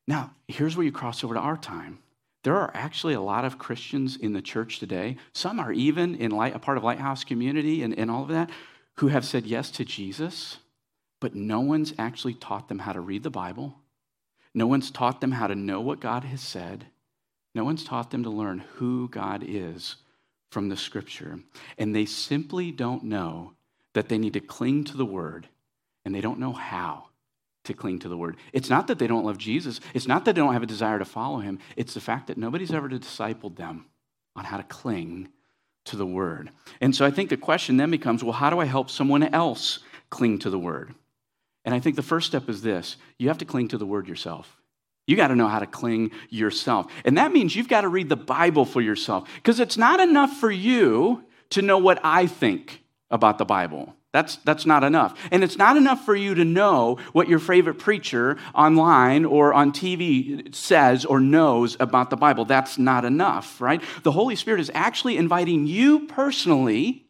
Now, 0.08 0.32
here's 0.48 0.76
where 0.76 0.86
you 0.86 0.92
cross 0.92 1.24
over 1.24 1.36
to 1.36 1.40
our 1.40 1.58
time. 1.58 2.00
There 2.44 2.58
are 2.58 2.72
actually 2.74 3.14
a 3.14 3.22
lot 3.22 3.46
of 3.46 3.60
Christians 3.60 4.18
in 4.18 4.34
the 4.34 4.42
church 4.42 4.80
today. 4.80 5.18
Some 5.34 5.60
are 5.60 5.72
even 5.72 6.16
in 6.16 6.32
light, 6.32 6.56
a 6.56 6.60
part 6.60 6.78
of 6.78 6.84
Lighthouse 6.84 7.24
community 7.24 7.84
and, 7.84 7.98
and 7.98 8.10
all 8.10 8.24
of 8.24 8.30
that, 8.30 8.50
who 8.98 9.08
have 9.10 9.26
said 9.26 9.46
yes 9.46 9.72
to 9.72 9.86
Jesus, 9.86 10.58
but 11.20 11.36
no 11.36 11.60
one's 11.62 11.94
actually 11.98 12.34
taught 12.34 12.68
them 12.68 12.80
how 12.80 12.94
to 12.94 13.00
read 13.00 13.24
the 13.24 13.30
Bible. 13.30 13.76
No 14.54 14.68
one's 14.68 14.92
taught 14.92 15.22
them 15.22 15.32
how 15.32 15.48
to 15.48 15.56
know 15.56 15.80
what 15.80 16.02
God 16.02 16.24
has 16.26 16.42
said. 16.42 16.88
No 17.54 17.64
one's 17.64 17.84
taught 17.84 18.12
them 18.12 18.24
to 18.24 18.30
learn 18.30 18.60
who 18.76 19.08
God 19.08 19.44
is 19.48 19.98
from 20.52 20.68
the 20.68 20.76
scripture. 20.76 21.40
And 21.78 21.96
they 21.96 22.06
simply 22.06 22.72
don't 22.72 23.04
know 23.04 23.54
that 23.94 24.10
they 24.10 24.18
need 24.18 24.34
to 24.34 24.40
cling 24.40 24.84
to 24.86 24.98
the 24.98 25.06
word, 25.06 25.48
and 26.06 26.14
they 26.14 26.22
don't 26.22 26.40
know 26.40 26.54
how 26.54 27.06
to 27.66 27.74
cling 27.74 28.00
to 28.00 28.10
the 28.10 28.18
word. 28.18 28.38
It's 28.54 28.70
not 28.70 28.88
that 28.88 29.00
they 29.00 29.08
don't 29.08 29.26
love 29.26 29.38
Jesus, 29.38 29.80
it's 29.94 30.08
not 30.08 30.26
that 30.26 30.36
they 30.36 30.42
don't 30.42 30.54
have 30.54 30.64
a 30.64 30.68
desire 30.68 31.00
to 31.00 31.06
follow 31.06 31.40
him, 31.40 31.60
it's 31.76 31.94
the 31.94 32.02
fact 32.02 32.28
that 32.28 32.38
nobody's 32.38 32.72
ever 32.72 32.90
discipled 32.90 33.56
them 33.56 33.86
on 34.36 34.46
how 34.46 34.58
to 34.58 34.64
cling 34.64 35.30
to 35.86 35.96
the 35.96 36.06
word. 36.06 36.52
And 36.80 36.96
so 36.96 37.06
I 37.06 37.12
think 37.12 37.30
the 37.30 37.38
question 37.38 37.78
then 37.78 37.92
becomes 37.92 38.24
well, 38.24 38.34
how 38.34 38.50
do 38.50 38.60
I 38.60 38.66
help 38.66 38.90
someone 38.90 39.24
else 39.24 39.80
cling 40.10 40.40
to 40.40 40.50
the 40.50 40.60
word? 40.60 40.94
And 41.66 41.76
I 41.76 41.80
think 41.80 41.96
the 41.96 42.02
first 42.02 42.28
step 42.28 42.50
is 42.50 42.62
this 42.62 42.98
you 43.18 43.28
have 43.28 43.40
to 43.40 43.46
cling 43.46 43.70
to 43.70 43.78
the 43.78 43.86
word 43.86 44.08
yourself. 44.08 44.58
You 45.08 45.16
got 45.16 45.28
to 45.28 45.36
know 45.36 45.48
how 45.48 45.60
to 45.60 45.66
cling 45.66 46.12
yourself. 46.30 46.92
And 47.04 47.18
that 47.18 47.34
means 47.34 47.56
you've 47.56 47.68
got 47.68 47.82
to 47.82 47.88
read 47.88 48.08
the 48.08 48.16
Bible 48.16 48.66
for 48.66 48.82
yourself 48.82 49.28
because 49.36 49.60
it's 49.60 49.78
not 49.78 50.00
enough 50.00 50.38
for 50.38 50.52
you 50.52 51.24
to 51.50 51.62
know 51.62 51.80
what 51.80 52.00
I 52.04 52.28
think 52.28 52.81
about 53.12 53.38
the 53.38 53.46
Bible. 53.46 53.96
That's, 54.12 54.38
that's 54.38 54.66
not 54.66 54.84
enough. 54.84 55.18
And 55.32 55.44
it's 55.44 55.58
not 55.58 55.78
enough 55.78 56.04
for 56.04 56.16
you 56.16 56.36
to 56.36 56.44
know 56.44 56.98
what 57.14 57.30
your 57.30 57.40
favorite 57.40 57.80
preacher 57.80 58.38
online 58.54 59.24
or 59.24 59.54
on 59.54 59.72
TV 59.72 60.54
says 60.54 61.06
or 61.06 61.20
knows 61.20 61.78
about 61.80 62.10
the 62.10 62.18
Bible. 62.18 62.44
That's 62.44 62.78
not 62.78 63.06
enough, 63.06 63.62
right? 63.62 63.82
The 64.04 64.12
Holy 64.12 64.36
Spirit 64.36 64.60
is 64.60 64.72
actually 64.74 65.16
inviting 65.16 65.66
you 65.66 66.08
personally 66.08 67.06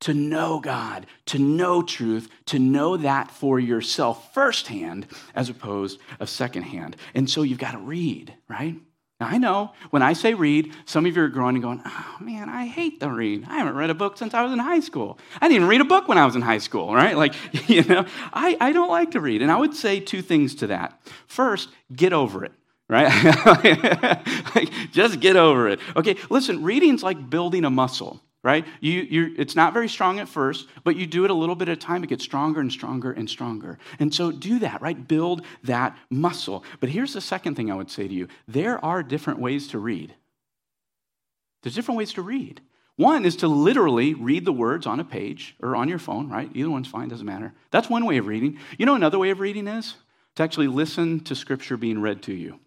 to 0.00 0.14
know 0.14 0.60
God, 0.60 1.06
to 1.26 1.38
know 1.38 1.82
truth, 1.82 2.28
to 2.46 2.58
know 2.58 2.96
that 2.96 3.30
for 3.30 3.60
yourself 3.60 4.32
firsthand 4.32 5.06
as 5.34 5.50
opposed 5.50 6.00
of 6.20 6.30
secondhand. 6.30 6.96
And 7.14 7.28
so 7.28 7.42
you've 7.42 7.58
got 7.58 7.72
to 7.72 7.78
read, 7.78 8.32
right? 8.48 8.76
Now, 9.20 9.26
I 9.26 9.36
know 9.36 9.72
when 9.90 10.00
I 10.00 10.14
say 10.14 10.32
read, 10.32 10.72
some 10.86 11.04
of 11.04 11.14
you 11.14 11.22
are 11.22 11.28
growing 11.28 11.54
and 11.54 11.62
going, 11.62 11.82
oh 11.84 12.16
man, 12.20 12.48
I 12.48 12.66
hate 12.66 13.00
to 13.00 13.10
read. 13.10 13.44
I 13.46 13.58
haven't 13.58 13.74
read 13.74 13.90
a 13.90 13.94
book 13.94 14.16
since 14.16 14.32
I 14.32 14.42
was 14.42 14.50
in 14.50 14.58
high 14.58 14.80
school. 14.80 15.18
I 15.40 15.46
didn't 15.46 15.56
even 15.56 15.68
read 15.68 15.82
a 15.82 15.84
book 15.84 16.08
when 16.08 16.16
I 16.16 16.24
was 16.24 16.36
in 16.36 16.42
high 16.42 16.58
school, 16.58 16.94
right? 16.94 17.14
Like, 17.14 17.34
you 17.68 17.84
know, 17.84 18.06
I, 18.32 18.56
I 18.58 18.72
don't 18.72 18.88
like 18.88 19.10
to 19.10 19.20
read. 19.20 19.42
And 19.42 19.52
I 19.52 19.56
would 19.58 19.74
say 19.74 20.00
two 20.00 20.22
things 20.22 20.54
to 20.56 20.68
that. 20.68 20.98
First, 21.26 21.68
get 21.94 22.14
over 22.14 22.44
it, 22.44 22.52
right? 22.88 23.08
like, 24.54 24.72
just 24.90 25.20
get 25.20 25.36
over 25.36 25.68
it. 25.68 25.80
Okay, 25.94 26.16
listen, 26.30 26.62
reading's 26.62 27.02
like 27.02 27.28
building 27.28 27.64
a 27.64 27.70
muscle 27.70 28.20
right? 28.42 28.66
You, 28.80 29.00
you, 29.00 29.34
it's 29.36 29.54
not 29.54 29.74
very 29.74 29.88
strong 29.88 30.18
at 30.18 30.28
first, 30.28 30.66
but 30.82 30.96
you 30.96 31.06
do 31.06 31.24
it 31.24 31.30
a 31.30 31.34
little 31.34 31.54
bit 31.54 31.68
at 31.68 31.76
a 31.76 31.80
time, 31.80 32.02
it 32.02 32.08
gets 32.08 32.24
stronger 32.24 32.60
and 32.60 32.72
stronger 32.72 33.12
and 33.12 33.28
stronger. 33.28 33.78
And 33.98 34.14
so 34.14 34.32
do 34.32 34.58
that, 34.60 34.80
right? 34.80 35.08
Build 35.08 35.42
that 35.64 35.96
muscle. 36.08 36.64
But 36.80 36.88
here's 36.88 37.12
the 37.12 37.20
second 37.20 37.54
thing 37.54 37.70
I 37.70 37.74
would 37.74 37.90
say 37.90 38.08
to 38.08 38.14
you 38.14 38.28
there 38.48 38.82
are 38.84 39.02
different 39.02 39.40
ways 39.40 39.68
to 39.68 39.78
read. 39.78 40.14
There's 41.62 41.74
different 41.74 41.98
ways 41.98 42.14
to 42.14 42.22
read. 42.22 42.62
One 42.96 43.24
is 43.24 43.36
to 43.36 43.48
literally 43.48 44.14
read 44.14 44.44
the 44.44 44.52
words 44.52 44.86
on 44.86 45.00
a 45.00 45.04
page 45.04 45.56
or 45.60 45.74
on 45.74 45.88
your 45.88 45.98
phone, 45.98 46.28
right? 46.28 46.50
Either 46.54 46.70
one's 46.70 46.88
fine, 46.88 47.08
doesn't 47.08 47.26
matter. 47.26 47.54
That's 47.70 47.88
one 47.88 48.04
way 48.04 48.18
of 48.18 48.26
reading. 48.26 48.58
You 48.78 48.86
know, 48.86 48.94
another 48.94 49.18
way 49.18 49.30
of 49.30 49.40
reading 49.40 49.66
is 49.68 49.94
to 50.36 50.42
actually 50.42 50.68
listen 50.68 51.20
to 51.20 51.34
scripture 51.34 51.76
being 51.76 52.00
read 52.00 52.22
to 52.24 52.34
you. 52.34 52.60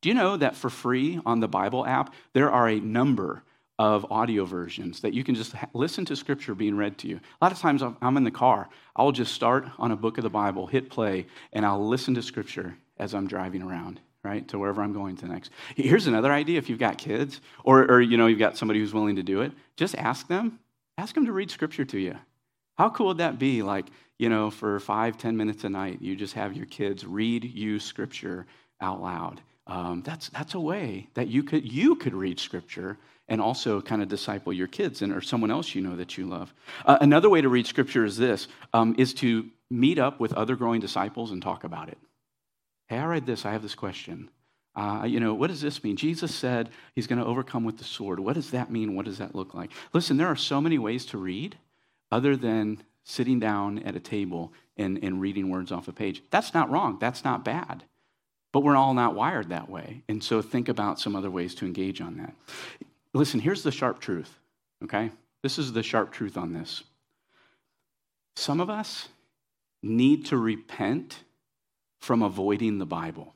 Do 0.00 0.08
you 0.08 0.14
know 0.14 0.36
that 0.36 0.56
for 0.56 0.70
free 0.70 1.20
on 1.26 1.40
the 1.40 1.48
Bible 1.48 1.84
app, 1.84 2.14
there 2.32 2.50
are 2.50 2.68
a 2.68 2.80
number 2.80 3.42
of 3.78 4.10
audio 4.10 4.44
versions 4.44 5.00
that 5.00 5.14
you 5.14 5.22
can 5.22 5.34
just 5.34 5.54
listen 5.72 6.04
to 6.04 6.16
scripture 6.16 6.54
being 6.54 6.76
read 6.76 6.98
to 6.98 7.08
you. 7.08 7.16
A 7.16 7.44
lot 7.44 7.52
of 7.52 7.58
times 7.58 7.82
I'm 7.82 8.16
in 8.16 8.24
the 8.24 8.30
car, 8.30 8.68
I'll 8.96 9.12
just 9.12 9.32
start 9.32 9.68
on 9.78 9.92
a 9.92 9.96
book 9.96 10.18
of 10.18 10.24
the 10.24 10.30
Bible, 10.30 10.66
hit 10.66 10.90
play, 10.90 11.26
and 11.52 11.64
I'll 11.64 11.86
listen 11.86 12.14
to 12.14 12.22
scripture 12.22 12.76
as 12.98 13.14
I'm 13.14 13.28
driving 13.28 13.62
around, 13.62 14.00
right, 14.24 14.46
to 14.48 14.58
wherever 14.58 14.82
I'm 14.82 14.92
going 14.92 15.16
to 15.18 15.28
next. 15.28 15.52
Here's 15.76 16.08
another 16.08 16.32
idea 16.32 16.58
if 16.58 16.68
you've 16.68 16.80
got 16.80 16.98
kids 16.98 17.40
or, 17.62 17.82
or 17.84 18.00
you 18.00 18.16
know, 18.16 18.26
you've 18.26 18.40
got 18.40 18.56
somebody 18.56 18.80
who's 18.80 18.94
willing 18.94 19.16
to 19.16 19.22
do 19.22 19.42
it, 19.42 19.52
just 19.76 19.94
ask 19.94 20.26
them, 20.26 20.58
ask 20.96 21.14
them 21.14 21.26
to 21.26 21.32
read 21.32 21.50
scripture 21.50 21.84
to 21.84 21.98
you. 21.98 22.16
How 22.76 22.90
cool 22.90 23.08
would 23.08 23.18
that 23.18 23.38
be? 23.38 23.62
Like, 23.62 23.86
you 24.18 24.28
know, 24.28 24.50
for 24.50 24.80
five, 24.80 25.18
ten 25.18 25.36
minutes 25.36 25.62
a 25.62 25.68
night, 25.68 26.02
you 26.02 26.16
just 26.16 26.34
have 26.34 26.56
your 26.56 26.66
kids 26.66 27.06
read 27.06 27.44
you 27.44 27.78
scripture 27.78 28.46
out 28.80 29.00
loud. 29.00 29.40
Um, 29.68 30.02
that's, 30.04 30.30
that's 30.30 30.54
a 30.54 30.60
way 30.60 31.08
that 31.14 31.28
you 31.28 31.42
could, 31.42 31.70
you 31.70 31.94
could 31.94 32.14
read 32.14 32.40
scripture 32.40 32.98
and 33.28 33.40
also 33.40 33.80
kind 33.80 34.02
of 34.02 34.08
disciple 34.08 34.52
your 34.52 34.66
kids 34.66 35.02
and 35.02 35.12
or 35.12 35.20
someone 35.20 35.50
else 35.50 35.74
you 35.74 35.82
know 35.82 35.96
that 35.96 36.16
you 36.16 36.26
love. 36.26 36.52
Uh, 36.84 36.98
another 37.00 37.28
way 37.28 37.40
to 37.40 37.48
read 37.48 37.66
scripture 37.66 38.04
is 38.04 38.16
this: 38.16 38.48
um, 38.72 38.94
is 38.98 39.14
to 39.14 39.46
meet 39.70 39.98
up 39.98 40.18
with 40.18 40.32
other 40.32 40.56
growing 40.56 40.80
disciples 40.80 41.30
and 41.30 41.42
talk 41.42 41.64
about 41.64 41.88
it. 41.88 41.98
Hey, 42.86 42.98
I 42.98 43.04
read 43.04 43.26
this. 43.26 43.44
I 43.44 43.52
have 43.52 43.62
this 43.62 43.74
question. 43.74 44.30
Uh, 44.74 45.04
you 45.04 45.20
know, 45.20 45.34
what 45.34 45.48
does 45.48 45.60
this 45.60 45.82
mean? 45.82 45.96
Jesus 45.96 46.34
said 46.34 46.70
he's 46.94 47.06
going 47.06 47.18
to 47.18 47.24
overcome 47.24 47.64
with 47.64 47.78
the 47.78 47.84
sword. 47.84 48.20
What 48.20 48.34
does 48.34 48.52
that 48.52 48.70
mean? 48.70 48.94
What 48.94 49.04
does 49.04 49.18
that 49.18 49.34
look 49.34 49.52
like? 49.52 49.72
Listen, 49.92 50.16
there 50.16 50.28
are 50.28 50.36
so 50.36 50.60
many 50.60 50.78
ways 50.78 51.04
to 51.06 51.18
read 51.18 51.56
other 52.10 52.36
than 52.36 52.82
sitting 53.02 53.40
down 53.40 53.80
at 53.80 53.96
a 53.96 54.00
table 54.00 54.52
and, 54.76 55.02
and 55.02 55.20
reading 55.20 55.50
words 55.50 55.72
off 55.72 55.88
a 55.88 55.92
page. 55.92 56.22
That's 56.30 56.54
not 56.54 56.70
wrong. 56.70 56.96
That's 57.00 57.24
not 57.24 57.44
bad. 57.44 57.82
But 58.58 58.64
we're 58.64 58.74
all 58.74 58.92
not 58.92 59.14
wired 59.14 59.50
that 59.50 59.70
way. 59.70 60.02
And 60.08 60.20
so 60.20 60.42
think 60.42 60.68
about 60.68 60.98
some 60.98 61.14
other 61.14 61.30
ways 61.30 61.54
to 61.54 61.64
engage 61.64 62.00
on 62.00 62.16
that. 62.16 62.34
Listen, 63.14 63.38
here's 63.38 63.62
the 63.62 63.70
sharp 63.70 64.00
truth, 64.00 64.36
okay? 64.82 65.12
This 65.44 65.60
is 65.60 65.72
the 65.72 65.84
sharp 65.84 66.10
truth 66.10 66.36
on 66.36 66.52
this. 66.52 66.82
Some 68.34 68.60
of 68.60 68.68
us 68.68 69.10
need 69.80 70.26
to 70.26 70.36
repent 70.36 71.22
from 72.00 72.20
avoiding 72.20 72.78
the 72.78 72.84
Bible. 72.84 73.32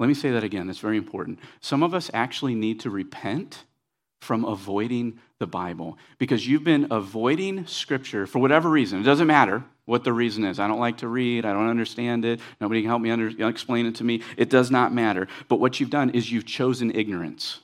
Let 0.00 0.08
me 0.08 0.14
say 0.14 0.32
that 0.32 0.42
again, 0.42 0.66
that's 0.66 0.80
very 0.80 0.96
important. 0.96 1.38
Some 1.60 1.84
of 1.84 1.94
us 1.94 2.10
actually 2.12 2.56
need 2.56 2.80
to 2.80 2.90
repent 2.90 3.62
from 4.20 4.44
avoiding 4.44 5.20
the 5.38 5.46
Bible 5.46 5.96
because 6.18 6.44
you've 6.44 6.64
been 6.64 6.88
avoiding 6.90 7.68
Scripture 7.68 8.26
for 8.26 8.40
whatever 8.40 8.68
reason. 8.68 8.98
It 8.98 9.04
doesn't 9.04 9.28
matter 9.28 9.62
what 9.86 10.04
the 10.04 10.12
reason 10.12 10.44
is. 10.44 10.60
I 10.60 10.68
don't 10.68 10.80
like 10.80 10.98
to 10.98 11.08
read, 11.08 11.46
I 11.46 11.52
don't 11.52 11.68
understand 11.68 12.24
it, 12.24 12.40
nobody 12.60 12.82
can 12.82 12.90
help 12.90 13.00
me 13.00 13.10
under, 13.10 13.28
explain 13.48 13.86
it 13.86 13.94
to 13.96 14.04
me. 14.04 14.22
It 14.36 14.50
does 14.50 14.70
not 14.70 14.92
matter. 14.92 15.28
But 15.48 15.60
what 15.60 15.80
you've 15.80 15.90
done 15.90 16.10
is 16.10 16.30
you've 16.30 16.44
chosen 16.44 16.94
ignorance. 16.94 17.60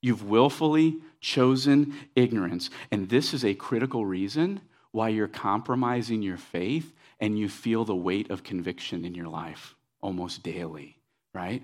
You've 0.00 0.24
willfully 0.24 0.96
chosen 1.20 1.94
ignorance. 2.16 2.70
And 2.90 3.08
this 3.08 3.32
is 3.32 3.44
a 3.44 3.54
critical 3.54 4.04
reason 4.04 4.60
why 4.90 5.10
you're 5.10 5.28
compromising 5.28 6.22
your 6.22 6.36
faith 6.36 6.92
and 7.20 7.38
you 7.38 7.48
feel 7.48 7.84
the 7.84 7.94
weight 7.94 8.30
of 8.30 8.42
conviction 8.42 9.04
in 9.04 9.14
your 9.14 9.28
life 9.28 9.74
almost 10.00 10.42
daily, 10.42 10.98
right? 11.32 11.62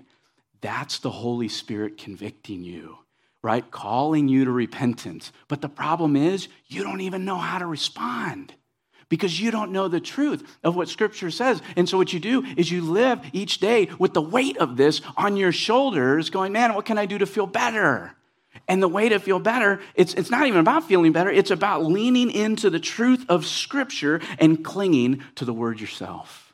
That's 0.61 0.99
the 0.99 1.11
Holy 1.11 1.47
Spirit 1.47 1.97
convicting 1.97 2.63
you, 2.63 2.97
right? 3.41 3.69
Calling 3.69 4.27
you 4.27 4.45
to 4.45 4.51
repentance. 4.51 5.31
But 5.47 5.61
the 5.61 5.69
problem 5.69 6.15
is, 6.15 6.47
you 6.67 6.83
don't 6.83 7.01
even 7.01 7.25
know 7.25 7.37
how 7.37 7.59
to 7.59 7.65
respond 7.65 8.53
because 9.11 9.39
you 9.39 9.51
don't 9.51 9.73
know 9.73 9.89
the 9.89 9.99
truth 9.99 10.57
of 10.63 10.75
what 10.75 10.87
Scripture 10.87 11.29
says. 11.29 11.61
And 11.75 11.87
so, 11.87 11.97
what 11.97 12.13
you 12.13 12.19
do 12.19 12.43
is 12.55 12.71
you 12.71 12.81
live 12.81 13.19
each 13.33 13.59
day 13.59 13.89
with 13.99 14.13
the 14.13 14.21
weight 14.21 14.57
of 14.57 14.77
this 14.77 15.01
on 15.17 15.35
your 15.37 15.51
shoulders, 15.51 16.31
going, 16.31 16.53
Man, 16.53 16.73
what 16.73 16.85
can 16.85 16.97
I 16.97 17.05
do 17.05 17.19
to 17.19 17.27
feel 17.27 17.45
better? 17.45 18.15
And 18.67 18.81
the 18.81 18.87
way 18.87 19.09
to 19.09 19.19
feel 19.19 19.39
better, 19.39 19.81
it's, 19.95 20.13
it's 20.13 20.29
not 20.29 20.47
even 20.47 20.59
about 20.59 20.85
feeling 20.85 21.11
better, 21.11 21.29
it's 21.29 21.51
about 21.51 21.85
leaning 21.85 22.31
into 22.31 22.69
the 22.69 22.79
truth 22.79 23.25
of 23.29 23.45
Scripture 23.45 24.21
and 24.39 24.63
clinging 24.63 25.21
to 25.35 25.45
the 25.45 25.53
Word 25.53 25.79
yourself. 25.79 26.53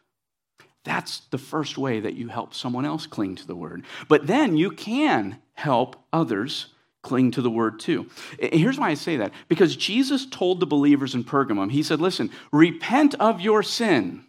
That's 0.83 1.19
the 1.31 1.37
first 1.37 1.77
way 1.77 1.99
that 1.99 2.15
you 2.15 2.27
help 2.27 2.55
someone 2.55 2.85
else 2.85 3.05
cling 3.05 3.35
to 3.35 3.47
the 3.47 3.55
Word. 3.55 3.83
But 4.07 4.25
then 4.25 4.57
you 4.57 4.71
can 4.71 5.37
help 5.53 5.95
others 6.11 6.73
cling 7.03 7.31
to 7.31 7.41
the 7.41 7.49
Word 7.49 7.79
too. 7.79 8.09
Here's 8.39 8.79
why 8.79 8.89
I 8.89 8.93
say 8.95 9.17
that 9.17 9.31
because 9.47 9.75
Jesus 9.75 10.25
told 10.25 10.59
the 10.59 10.65
believers 10.65 11.15
in 11.15 11.23
Pergamum, 11.23 11.71
He 11.71 11.83
said, 11.83 12.01
Listen, 12.01 12.31
repent 12.51 13.15
of 13.15 13.41
your 13.41 13.63
sin. 13.63 14.23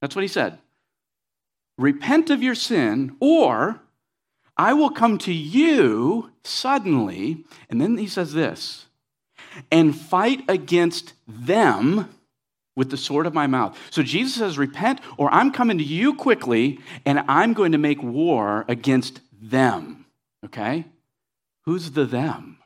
That's 0.00 0.16
what 0.16 0.22
He 0.22 0.28
said. 0.28 0.58
Repent 1.78 2.28
of 2.28 2.42
your 2.42 2.54
sin, 2.54 3.16
or 3.20 3.80
I 4.60 4.74
will 4.74 4.90
come 4.90 5.16
to 5.18 5.32
you 5.32 6.30
suddenly. 6.44 7.44
And 7.70 7.80
then 7.80 7.96
he 7.96 8.06
says 8.06 8.34
this 8.34 8.84
and 9.72 9.98
fight 9.98 10.42
against 10.48 11.14
them 11.26 12.10
with 12.76 12.90
the 12.90 12.98
sword 12.98 13.26
of 13.26 13.32
my 13.32 13.46
mouth. 13.46 13.78
So 13.90 14.02
Jesus 14.02 14.34
says, 14.34 14.58
Repent, 14.58 15.00
or 15.16 15.32
I'm 15.32 15.50
coming 15.50 15.78
to 15.78 15.84
you 15.84 16.14
quickly, 16.14 16.80
and 17.06 17.24
I'm 17.28 17.54
going 17.54 17.72
to 17.72 17.78
make 17.78 18.02
war 18.02 18.66
against 18.68 19.20
them. 19.40 20.04
Okay? 20.44 20.84
Who's 21.64 21.92
the 21.92 22.04
them? 22.04 22.60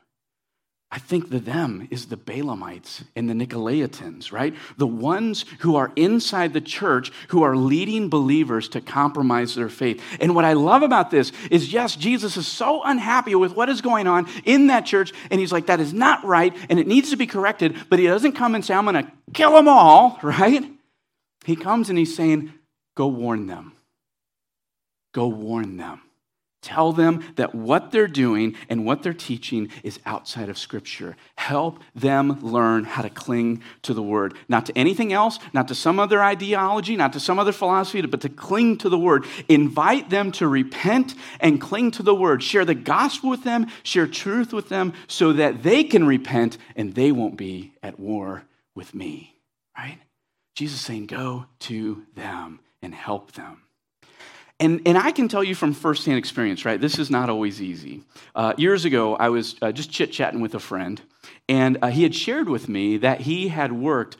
I 0.95 0.97
think 0.97 1.29
the 1.29 1.39
them 1.39 1.89
is 1.91 2.05
the 2.05 2.15
Balaamites 2.15 3.03
and 3.17 3.29
the 3.29 3.33
Nicolaitans, 3.33 4.31
right? 4.31 4.55
The 4.77 4.87
ones 4.87 5.43
who 5.59 5.75
are 5.75 5.91
inside 5.97 6.53
the 6.53 6.61
church 6.61 7.11
who 7.29 7.43
are 7.43 7.57
leading 7.57 8.07
believers 8.07 8.69
to 8.69 8.79
compromise 8.79 9.55
their 9.55 9.67
faith. 9.67 10.01
And 10.21 10.35
what 10.35 10.45
I 10.45 10.53
love 10.53 10.83
about 10.83 11.11
this 11.11 11.33
is 11.51 11.73
yes, 11.73 11.97
Jesus 11.97 12.37
is 12.37 12.47
so 12.47 12.81
unhappy 12.83 13.35
with 13.35 13.55
what 13.55 13.67
is 13.67 13.81
going 13.81 14.07
on 14.07 14.29
in 14.45 14.67
that 14.67 14.85
church, 14.85 15.11
and 15.29 15.39
he's 15.39 15.51
like, 15.51 15.65
that 15.65 15.81
is 15.81 15.91
not 15.91 16.23
right, 16.23 16.55
and 16.69 16.79
it 16.79 16.87
needs 16.87 17.09
to 17.09 17.17
be 17.17 17.27
corrected, 17.27 17.75
but 17.89 17.99
he 17.99 18.05
doesn't 18.05 18.31
come 18.31 18.55
and 18.55 18.63
say, 18.63 18.73
I'm 18.73 18.85
going 18.85 19.05
to 19.05 19.11
kill 19.33 19.51
them 19.51 19.67
all, 19.67 20.17
right? 20.23 20.63
He 21.43 21.57
comes 21.57 21.89
and 21.89 21.99
he's 21.99 22.15
saying, 22.15 22.53
go 22.95 23.07
warn 23.07 23.47
them. 23.47 23.73
Go 25.13 25.27
warn 25.27 25.75
them. 25.75 26.01
Tell 26.65 26.91
them 26.91 27.23
that 27.35 27.53
what 27.53 27.91
they're 27.91 28.07
doing 28.07 28.55
and 28.69 28.87
what 28.87 29.03
they're 29.03 29.13
teaching 29.13 29.69
is 29.83 29.99
outside 30.03 30.49
of 30.49 30.57
Scripture. 30.57 31.15
Help 31.35 31.79
them 31.93 32.39
learn 32.41 32.85
how 32.85 33.03
to 33.03 33.09
cling 33.11 33.61
to 33.83 33.93
the 33.93 34.01
Word. 34.01 34.33
Not 34.49 34.65
to 34.65 34.75
anything 34.75 35.13
else, 35.13 35.37
not 35.53 35.67
to 35.67 35.75
some 35.75 35.99
other 35.99 36.23
ideology, 36.23 36.95
not 36.95 37.13
to 37.13 37.19
some 37.19 37.37
other 37.37 37.51
philosophy, 37.51 38.01
but 38.01 38.21
to 38.21 38.29
cling 38.29 38.79
to 38.79 38.89
the 38.89 38.97
Word. 38.97 39.25
Invite 39.47 40.09
them 40.09 40.31
to 40.33 40.47
repent 40.47 41.13
and 41.39 41.61
cling 41.61 41.91
to 41.91 42.01
the 42.01 42.15
Word. 42.15 42.41
Share 42.41 42.65
the 42.65 42.73
gospel 42.73 43.29
with 43.29 43.43
them, 43.43 43.67
share 43.83 44.07
truth 44.07 44.51
with 44.51 44.67
them, 44.67 44.93
so 45.07 45.33
that 45.33 45.61
they 45.61 45.83
can 45.83 46.07
repent 46.07 46.57
and 46.75 46.95
they 46.95 47.11
won't 47.11 47.37
be 47.37 47.73
at 47.83 47.99
war 47.99 48.41
with 48.73 48.95
me, 48.95 49.35
right? 49.77 49.99
Jesus 50.55 50.81
saying, 50.81 51.05
Go 51.05 51.45
to 51.59 52.07
them 52.15 52.59
and 52.81 52.95
help 52.95 53.33
them. 53.33 53.64
And, 54.59 54.81
and 54.85 54.97
I 54.97 55.11
can 55.11 55.27
tell 55.27 55.43
you 55.43 55.53
from 55.53 55.73
firsthand 55.73 56.17
experience, 56.17 56.63
right? 56.63 56.79
This 56.79 56.97
is 56.97 57.11
not 57.11 57.29
always 57.29 57.61
easy. 57.61 58.03
Uh, 58.33 58.53
years 58.57 58.85
ago, 58.85 59.15
I 59.15 59.29
was 59.29 59.55
uh, 59.61 59.71
just 59.71 59.91
chit 59.91 60.13
chatting 60.13 60.39
with 60.39 60.55
a 60.55 60.59
friend, 60.59 61.01
and 61.49 61.77
uh, 61.81 61.87
he 61.87 62.03
had 62.03 62.15
shared 62.15 62.47
with 62.47 62.69
me 62.69 62.97
that 62.97 63.21
he 63.21 63.49
had 63.49 63.73
worked 63.73 64.15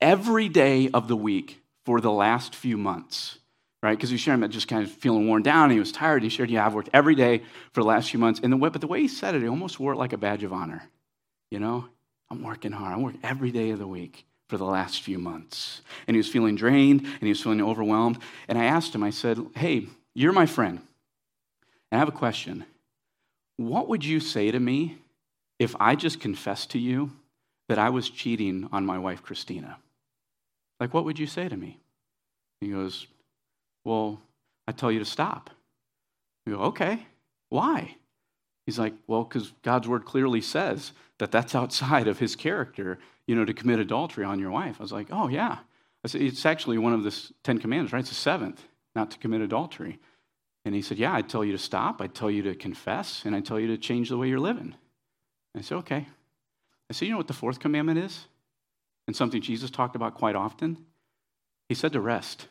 every 0.00 0.48
day 0.48 0.88
of 0.94 1.08
the 1.08 1.16
week 1.16 1.60
for 1.84 2.00
the 2.00 2.12
last 2.12 2.54
few 2.54 2.76
months, 2.76 3.38
right? 3.82 3.96
Because 3.96 4.10
he 4.10 4.16
sharing 4.16 4.40
about 4.40 4.50
just 4.50 4.68
kind 4.68 4.84
of 4.84 4.90
feeling 4.90 5.26
worn 5.26 5.42
down, 5.42 5.64
and 5.64 5.72
he 5.72 5.80
was 5.80 5.90
tired. 5.90 6.22
and 6.22 6.24
He 6.24 6.28
shared, 6.30 6.50
Yeah, 6.50 6.64
I've 6.64 6.74
worked 6.74 6.90
every 6.92 7.16
day 7.16 7.38
for 7.72 7.80
the 7.80 7.88
last 7.88 8.10
few 8.10 8.20
months. 8.20 8.38
And 8.42 8.52
the 8.52 8.56
way, 8.56 8.68
but 8.68 8.80
the 8.80 8.86
way 8.86 9.00
he 9.00 9.08
said 9.08 9.34
it, 9.34 9.42
he 9.42 9.48
almost 9.48 9.80
wore 9.80 9.94
it 9.94 9.96
like 9.96 10.12
a 10.12 10.18
badge 10.18 10.44
of 10.44 10.52
honor. 10.52 10.88
You 11.50 11.58
know, 11.58 11.86
I'm 12.30 12.42
working 12.44 12.72
hard, 12.72 12.92
I'm 12.92 13.02
working 13.02 13.20
every 13.24 13.50
day 13.50 13.70
of 13.70 13.80
the 13.80 13.86
week 13.86 14.26
for 14.48 14.56
the 14.56 14.64
last 14.64 15.02
few 15.02 15.18
months. 15.18 15.82
And 16.06 16.14
he 16.14 16.18
was 16.18 16.28
feeling 16.28 16.54
drained 16.54 17.00
and 17.00 17.22
he 17.22 17.28
was 17.28 17.42
feeling 17.42 17.60
overwhelmed. 17.60 18.18
And 18.48 18.58
I 18.58 18.64
asked 18.64 18.94
him, 18.94 19.02
I 19.02 19.10
said, 19.10 19.38
Hey, 19.54 19.86
you're 20.14 20.32
my 20.32 20.46
friend. 20.46 20.80
And 21.90 21.96
I 21.96 21.98
have 21.98 22.08
a 22.08 22.12
question. 22.12 22.64
What 23.56 23.88
would 23.88 24.04
you 24.04 24.20
say 24.20 24.50
to 24.50 24.60
me 24.60 24.98
if 25.58 25.74
I 25.80 25.94
just 25.94 26.20
confessed 26.20 26.70
to 26.70 26.78
you 26.78 27.10
that 27.68 27.78
I 27.78 27.90
was 27.90 28.10
cheating 28.10 28.68
on 28.72 28.86
my 28.86 28.98
wife, 28.98 29.22
Christina? 29.22 29.78
Like, 30.78 30.92
what 30.92 31.04
would 31.04 31.18
you 31.18 31.26
say 31.26 31.48
to 31.48 31.56
me? 31.56 31.78
He 32.60 32.68
goes, 32.68 33.06
Well, 33.84 34.20
I 34.68 34.72
tell 34.72 34.92
you 34.92 34.98
to 34.98 35.04
stop. 35.04 35.50
We 36.44 36.52
go, 36.52 36.60
Okay, 36.60 37.06
why? 37.48 37.96
He's 38.66 38.78
like, 38.78 38.94
Well, 39.06 39.24
because 39.24 39.52
God's 39.62 39.88
word 39.88 40.04
clearly 40.04 40.40
says 40.40 40.92
that 41.18 41.32
that's 41.32 41.54
outside 41.54 42.08
of 42.08 42.18
his 42.18 42.36
character 42.36 42.98
you 43.26 43.34
know, 43.34 43.44
to 43.44 43.54
commit 43.54 43.78
adultery 43.78 44.24
on 44.24 44.38
your 44.38 44.50
wife. 44.50 44.76
I 44.78 44.82
was 44.82 44.92
like, 44.92 45.08
oh, 45.10 45.28
yeah. 45.28 45.58
I 46.04 46.08
said, 46.08 46.22
it's 46.22 46.46
actually 46.46 46.78
one 46.78 46.92
of 46.92 47.02
the 47.02 47.32
Ten 47.42 47.58
Commandments, 47.58 47.92
right? 47.92 48.00
It's 48.00 48.10
the 48.10 48.14
seventh, 48.14 48.62
not 48.94 49.10
to 49.10 49.18
commit 49.18 49.40
adultery. 49.40 49.98
And 50.64 50.74
he 50.74 50.82
said, 50.82 50.98
yeah, 50.98 51.14
I'd 51.14 51.28
tell 51.28 51.44
you 51.44 51.52
to 51.52 51.58
stop. 51.58 52.00
I'd 52.00 52.14
tell 52.14 52.30
you 52.30 52.42
to 52.42 52.54
confess, 52.54 53.24
and 53.24 53.34
I'd 53.34 53.44
tell 53.44 53.58
you 53.58 53.68
to 53.68 53.78
change 53.78 54.08
the 54.08 54.16
way 54.16 54.28
you're 54.28 54.40
living. 54.40 54.74
And 55.54 55.58
I 55.58 55.60
said, 55.62 55.78
okay. 55.78 56.06
I 56.88 56.92
said, 56.92 57.06
you 57.06 57.12
know 57.12 57.18
what 57.18 57.28
the 57.28 57.32
fourth 57.32 57.58
commandment 57.58 57.98
is? 57.98 58.26
And 59.06 59.16
something 59.16 59.40
Jesus 59.40 59.70
talked 59.70 59.96
about 59.96 60.14
quite 60.14 60.36
often? 60.36 60.78
He 61.68 61.74
said 61.74 61.92
to 61.92 62.00
rest. 62.00 62.48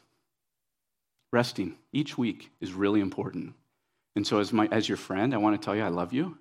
Resting 1.32 1.76
each 1.92 2.18
week 2.18 2.52
is 2.62 2.74
really 2.74 3.02
important. 3.02 3.54
And 4.16 4.26
so, 4.26 4.40
as, 4.40 4.54
my, 4.54 4.68
as 4.72 4.88
your 4.88 4.98
friend, 4.98 5.34
I 5.34 5.38
want 5.38 5.60
to 5.60 5.64
tell 5.64 5.76
you 5.76 5.84
I 5.84 5.90
love 5.90 6.14
you. 6.14 6.38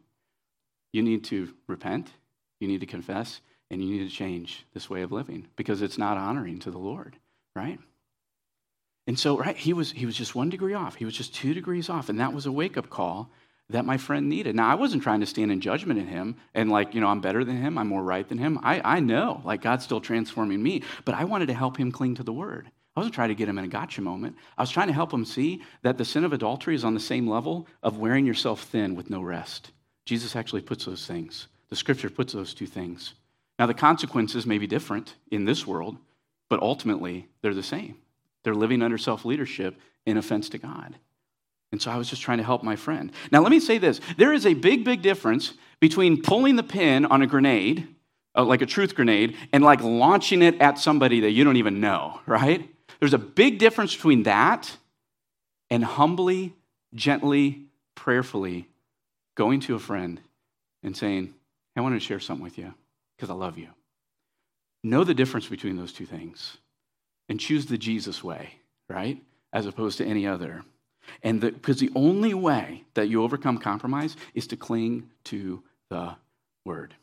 You 0.92 1.02
need 1.02 1.24
to 1.24 1.52
repent, 1.66 2.10
you 2.60 2.68
need 2.68 2.80
to 2.80 2.86
confess, 2.86 3.40
and 3.70 3.82
you 3.82 3.98
need 3.98 4.08
to 4.08 4.14
change 4.14 4.64
this 4.74 4.88
way 4.88 5.02
of 5.02 5.12
living 5.12 5.46
because 5.56 5.82
it's 5.82 5.98
not 5.98 6.16
honoring 6.16 6.58
to 6.60 6.70
the 6.70 6.78
Lord, 6.78 7.16
right? 7.56 7.78
And 9.06 9.18
so, 9.18 9.36
right, 9.36 9.56
he 9.56 9.72
was 9.72 9.92
he 9.92 10.06
was 10.06 10.16
just 10.16 10.34
one 10.34 10.50
degree 10.50 10.74
off. 10.74 10.94
He 10.94 11.04
was 11.04 11.14
just 11.14 11.34
two 11.34 11.54
degrees 11.54 11.90
off, 11.90 12.08
and 12.08 12.20
that 12.20 12.32
was 12.32 12.46
a 12.46 12.52
wake 12.52 12.76
up 12.76 12.88
call 12.88 13.30
that 13.70 13.84
my 13.84 13.96
friend 13.96 14.28
needed. 14.28 14.54
Now, 14.54 14.68
I 14.68 14.74
wasn't 14.74 15.02
trying 15.02 15.20
to 15.20 15.26
stand 15.26 15.50
in 15.50 15.60
judgment 15.60 15.98
in 15.98 16.06
him 16.06 16.36
and 16.52 16.70
like, 16.70 16.94
you 16.94 17.00
know, 17.00 17.08
I'm 17.08 17.20
better 17.20 17.44
than 17.44 17.56
him, 17.56 17.78
I'm 17.78 17.88
more 17.88 18.02
right 18.02 18.28
than 18.28 18.38
him. 18.38 18.58
I, 18.62 18.80
I 18.96 19.00
know, 19.00 19.40
like 19.44 19.62
God's 19.62 19.84
still 19.84 20.00
transforming 20.00 20.62
me, 20.62 20.82
but 21.04 21.14
I 21.14 21.24
wanted 21.24 21.46
to 21.46 21.54
help 21.54 21.78
him 21.78 21.90
cling 21.90 22.16
to 22.16 22.22
the 22.22 22.32
word. 22.32 22.70
I 22.96 23.00
wasn't 23.00 23.14
trying 23.14 23.30
to 23.30 23.34
get 23.34 23.48
him 23.48 23.58
in 23.58 23.64
a 23.64 23.68
gotcha 23.68 24.02
moment. 24.02 24.36
I 24.56 24.62
was 24.62 24.70
trying 24.70 24.86
to 24.88 24.92
help 24.92 25.12
him 25.12 25.24
see 25.24 25.62
that 25.82 25.98
the 25.98 26.04
sin 26.04 26.24
of 26.24 26.32
adultery 26.32 26.74
is 26.74 26.84
on 26.84 26.94
the 26.94 27.00
same 27.00 27.26
level 27.26 27.66
of 27.82 27.98
wearing 27.98 28.26
yourself 28.26 28.64
thin 28.64 28.94
with 28.94 29.10
no 29.10 29.20
rest. 29.20 29.72
Jesus 30.04 30.36
actually 30.36 30.62
puts 30.62 30.84
those 30.84 31.06
things. 31.06 31.48
The 31.70 31.76
scripture 31.76 32.10
puts 32.10 32.34
those 32.34 32.54
two 32.54 32.66
things 32.66 33.14
now, 33.58 33.66
the 33.66 33.74
consequences 33.74 34.46
may 34.46 34.58
be 34.58 34.66
different 34.66 35.14
in 35.30 35.44
this 35.44 35.66
world, 35.66 35.96
but 36.48 36.60
ultimately 36.60 37.28
they're 37.40 37.54
the 37.54 37.62
same. 37.62 37.96
They're 38.42 38.54
living 38.54 38.82
under 38.82 38.98
self 38.98 39.24
leadership 39.24 39.78
in 40.06 40.16
offense 40.16 40.48
to 40.50 40.58
God. 40.58 40.96
And 41.72 41.80
so 41.80 41.90
I 41.90 41.96
was 41.96 42.08
just 42.08 42.22
trying 42.22 42.38
to 42.38 42.44
help 42.44 42.62
my 42.62 42.76
friend. 42.76 43.10
Now, 43.32 43.40
let 43.40 43.50
me 43.50 43.60
say 43.60 43.78
this 43.78 44.00
there 44.16 44.32
is 44.32 44.46
a 44.46 44.54
big, 44.54 44.84
big 44.84 45.02
difference 45.02 45.54
between 45.80 46.22
pulling 46.22 46.56
the 46.56 46.62
pin 46.62 47.04
on 47.04 47.22
a 47.22 47.26
grenade, 47.26 47.88
uh, 48.36 48.44
like 48.44 48.62
a 48.62 48.66
truth 48.66 48.94
grenade, 48.94 49.36
and 49.52 49.62
like 49.62 49.82
launching 49.82 50.42
it 50.42 50.60
at 50.60 50.78
somebody 50.78 51.20
that 51.20 51.30
you 51.30 51.44
don't 51.44 51.56
even 51.56 51.80
know, 51.80 52.20
right? 52.26 52.68
There's 53.00 53.14
a 53.14 53.18
big 53.18 53.58
difference 53.58 53.94
between 53.94 54.24
that 54.24 54.76
and 55.70 55.84
humbly, 55.84 56.54
gently, 56.94 57.66
prayerfully 57.94 58.68
going 59.36 59.60
to 59.60 59.74
a 59.74 59.80
friend 59.80 60.20
and 60.82 60.96
saying, 60.96 61.34
I 61.76 61.80
want 61.80 61.94
to 61.94 62.00
share 62.00 62.20
something 62.20 62.44
with 62.44 62.56
you 62.56 62.74
because 63.16 63.30
I 63.30 63.34
love 63.34 63.58
you. 63.58 63.68
Know 64.82 65.04
the 65.04 65.14
difference 65.14 65.46
between 65.46 65.76
those 65.76 65.92
two 65.92 66.06
things 66.06 66.58
and 67.28 67.40
choose 67.40 67.66
the 67.66 67.78
Jesus 67.78 68.22
way, 68.22 68.56
right? 68.88 69.22
As 69.52 69.66
opposed 69.66 69.98
to 69.98 70.04
any 70.04 70.26
other. 70.26 70.62
And 71.22 71.40
because 71.40 71.80
the, 71.80 71.88
the 71.88 71.98
only 71.98 72.34
way 72.34 72.84
that 72.94 73.08
you 73.08 73.22
overcome 73.22 73.58
compromise 73.58 74.16
is 74.34 74.46
to 74.48 74.56
cling 74.56 75.10
to 75.24 75.62
the 75.90 76.16
word. 76.64 76.94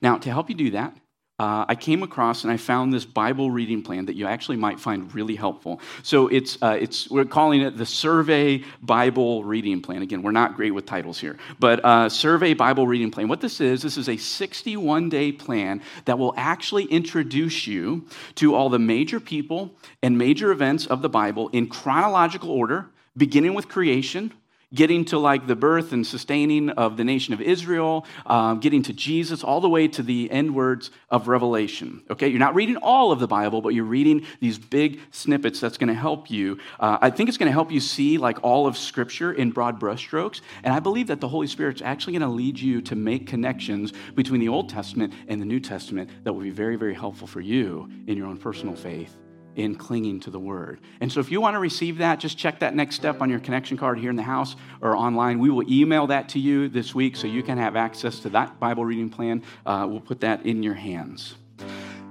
Now, 0.00 0.18
to 0.18 0.30
help 0.30 0.48
you 0.48 0.54
do 0.54 0.70
that, 0.70 0.96
uh, 1.44 1.66
I 1.68 1.74
came 1.74 2.02
across 2.02 2.42
and 2.42 2.50
I 2.50 2.56
found 2.56 2.90
this 2.90 3.04
Bible 3.04 3.50
reading 3.50 3.82
plan 3.82 4.06
that 4.06 4.16
you 4.16 4.26
actually 4.26 4.56
might 4.56 4.80
find 4.80 5.14
really 5.14 5.36
helpful. 5.36 5.78
So 6.02 6.28
it's, 6.28 6.56
uh, 6.62 6.78
it's 6.80 7.10
we're 7.10 7.26
calling 7.26 7.60
it 7.60 7.76
the 7.76 7.84
Survey 7.84 8.64
Bible 8.80 9.44
Reading 9.44 9.82
Plan. 9.82 10.00
Again, 10.00 10.22
we're 10.22 10.32
not 10.32 10.56
great 10.56 10.70
with 10.70 10.86
titles 10.86 11.18
here, 11.18 11.36
but 11.58 11.84
uh, 11.84 12.08
Survey 12.08 12.54
Bible 12.54 12.86
Reading 12.86 13.10
Plan. 13.10 13.28
What 13.28 13.42
this 13.42 13.60
is, 13.60 13.82
this 13.82 13.98
is 13.98 14.08
a 14.08 14.16
61 14.16 15.10
day 15.10 15.32
plan 15.32 15.82
that 16.06 16.18
will 16.18 16.32
actually 16.38 16.84
introduce 16.84 17.66
you 17.66 18.06
to 18.36 18.54
all 18.54 18.70
the 18.70 18.78
major 18.78 19.20
people 19.20 19.74
and 20.02 20.16
major 20.16 20.50
events 20.50 20.86
of 20.86 21.02
the 21.02 21.10
Bible 21.10 21.50
in 21.50 21.66
chronological 21.68 22.50
order, 22.50 22.86
beginning 23.18 23.52
with 23.52 23.68
creation 23.68 24.32
getting 24.72 25.04
to 25.06 25.18
like 25.18 25.46
the 25.46 25.56
birth 25.56 25.92
and 25.92 26.06
sustaining 26.06 26.70
of 26.70 26.96
the 26.96 27.04
nation 27.04 27.34
of 27.34 27.40
Israel, 27.40 28.06
um, 28.26 28.60
getting 28.60 28.82
to 28.82 28.92
Jesus, 28.92 29.42
all 29.44 29.60
the 29.60 29.68
way 29.68 29.88
to 29.88 30.02
the 30.02 30.30
end 30.30 30.54
words 30.54 30.90
of 31.10 31.28
Revelation. 31.28 32.02
Okay, 32.10 32.28
you're 32.28 32.38
not 32.38 32.54
reading 32.54 32.76
all 32.76 33.12
of 33.12 33.20
the 33.20 33.26
Bible, 33.26 33.60
but 33.60 33.70
you're 33.70 33.84
reading 33.84 34.26
these 34.40 34.58
big 34.58 35.00
snippets 35.10 35.60
that's 35.60 35.78
going 35.78 35.88
to 35.88 35.94
help 35.94 36.30
you. 36.30 36.58
Uh, 36.80 36.98
I 37.00 37.10
think 37.10 37.28
it's 37.28 37.38
going 37.38 37.48
to 37.48 37.52
help 37.52 37.70
you 37.70 37.80
see 37.80 38.18
like 38.18 38.38
all 38.42 38.66
of 38.66 38.76
Scripture 38.76 39.32
in 39.32 39.50
broad 39.50 39.80
brushstrokes, 39.80 40.40
and 40.62 40.72
I 40.72 40.80
believe 40.80 41.08
that 41.08 41.20
the 41.20 41.28
Holy 41.28 41.46
Spirit's 41.46 41.82
actually 41.82 42.14
going 42.14 42.28
to 42.28 42.34
lead 42.34 42.58
you 42.58 42.80
to 42.82 42.94
make 42.94 43.26
connections 43.26 43.92
between 44.14 44.40
the 44.40 44.48
Old 44.48 44.68
Testament 44.68 45.12
and 45.28 45.40
the 45.40 45.46
New 45.46 45.60
Testament 45.60 46.10
that 46.24 46.32
will 46.32 46.42
be 46.42 46.50
very, 46.50 46.76
very 46.76 46.94
helpful 46.94 47.26
for 47.26 47.40
you 47.40 47.88
in 48.06 48.16
your 48.16 48.26
own 48.26 48.38
personal 48.38 48.74
faith 48.74 49.16
in 49.56 49.74
clinging 49.74 50.20
to 50.20 50.30
the 50.30 50.38
word. 50.38 50.80
And 51.00 51.10
so 51.10 51.20
if 51.20 51.30
you 51.30 51.40
want 51.40 51.54
to 51.54 51.58
receive 51.58 51.98
that, 51.98 52.20
just 52.20 52.36
check 52.36 52.60
that 52.60 52.74
next 52.74 52.96
step 52.96 53.20
on 53.20 53.30
your 53.30 53.40
connection 53.40 53.76
card 53.76 53.98
here 53.98 54.10
in 54.10 54.16
the 54.16 54.22
house 54.22 54.56
or 54.80 54.96
online. 54.96 55.38
We 55.38 55.50
will 55.50 55.70
email 55.70 56.06
that 56.08 56.28
to 56.30 56.38
you 56.38 56.68
this 56.68 56.94
week 56.94 57.16
so 57.16 57.26
you 57.26 57.42
can 57.42 57.58
have 57.58 57.76
access 57.76 58.20
to 58.20 58.30
that 58.30 58.58
Bible 58.58 58.84
reading 58.84 59.10
plan. 59.10 59.42
Uh, 59.64 59.86
we'll 59.88 60.00
put 60.00 60.20
that 60.20 60.44
in 60.44 60.62
your 60.62 60.74
hands. 60.74 61.34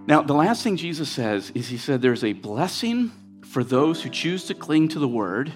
Now, 0.06 0.22
the 0.22 0.34
last 0.34 0.64
thing 0.64 0.76
Jesus 0.76 1.10
says 1.10 1.52
is 1.56 1.68
He 1.68 1.78
said, 1.78 2.02
There's 2.02 2.24
a 2.24 2.34
blessing 2.34 3.12
for 3.46 3.64
those 3.64 4.02
who 4.02 4.10
choose 4.10 4.46
to 4.46 4.54
cling 4.54 4.90
to 4.90 5.00
the 5.00 5.08
word, 5.08 5.52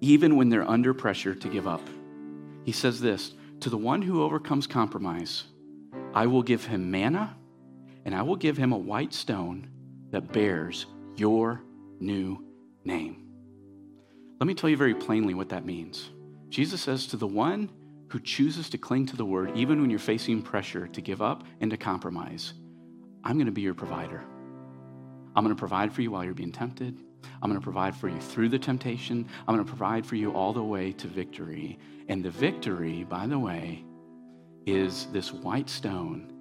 even 0.00 0.36
when 0.36 0.48
they're 0.48 0.68
under 0.68 0.94
pressure 0.94 1.34
to 1.34 1.48
give 1.48 1.66
up. 1.66 1.86
He 2.64 2.72
says 2.72 3.00
this 3.00 3.34
To 3.60 3.70
the 3.70 3.76
one 3.76 4.02
who 4.02 4.22
overcomes 4.22 4.66
compromise, 4.66 5.44
I 6.14 6.26
will 6.26 6.42
give 6.42 6.64
him 6.64 6.90
manna, 6.90 7.36
and 8.04 8.14
I 8.14 8.22
will 8.22 8.36
give 8.36 8.56
him 8.56 8.72
a 8.72 8.78
white 8.78 9.12
stone 9.12 9.68
that 10.14 10.32
bears 10.32 10.86
your 11.16 11.60
new 11.98 12.38
name. 12.84 13.26
Let 14.38 14.46
me 14.46 14.54
tell 14.54 14.70
you 14.70 14.76
very 14.76 14.94
plainly 14.94 15.34
what 15.34 15.48
that 15.48 15.66
means. 15.66 16.08
Jesus 16.50 16.80
says 16.80 17.08
to 17.08 17.16
the 17.16 17.26
one 17.26 17.68
who 18.10 18.20
chooses 18.20 18.70
to 18.70 18.78
cling 18.78 19.06
to 19.06 19.16
the 19.16 19.24
word, 19.24 19.50
even 19.56 19.80
when 19.80 19.90
you're 19.90 19.98
facing 19.98 20.40
pressure 20.40 20.86
to 20.86 21.00
give 21.00 21.20
up 21.20 21.42
and 21.60 21.68
to 21.72 21.76
compromise, 21.76 22.52
I'm 23.24 23.34
going 23.34 23.46
to 23.46 23.52
be 23.52 23.62
your 23.62 23.74
provider. 23.74 24.22
I'm 25.34 25.42
going 25.42 25.56
to 25.56 25.58
provide 25.58 25.92
for 25.92 26.00
you 26.00 26.12
while 26.12 26.22
you're 26.22 26.32
being 26.32 26.52
tempted. 26.52 26.96
I'm 27.42 27.50
going 27.50 27.60
to 27.60 27.64
provide 27.64 27.96
for 27.96 28.08
you 28.08 28.20
through 28.20 28.50
the 28.50 28.58
temptation. 28.60 29.26
I'm 29.48 29.56
going 29.56 29.66
to 29.66 29.68
provide 29.68 30.06
for 30.06 30.14
you 30.14 30.30
all 30.30 30.52
the 30.52 30.62
way 30.62 30.92
to 30.92 31.08
victory. 31.08 31.76
And 32.08 32.24
the 32.24 32.30
victory, 32.30 33.02
by 33.02 33.26
the 33.26 33.40
way, 33.40 33.84
is 34.64 35.06
this 35.06 35.32
white 35.32 35.68
stone 35.68 36.32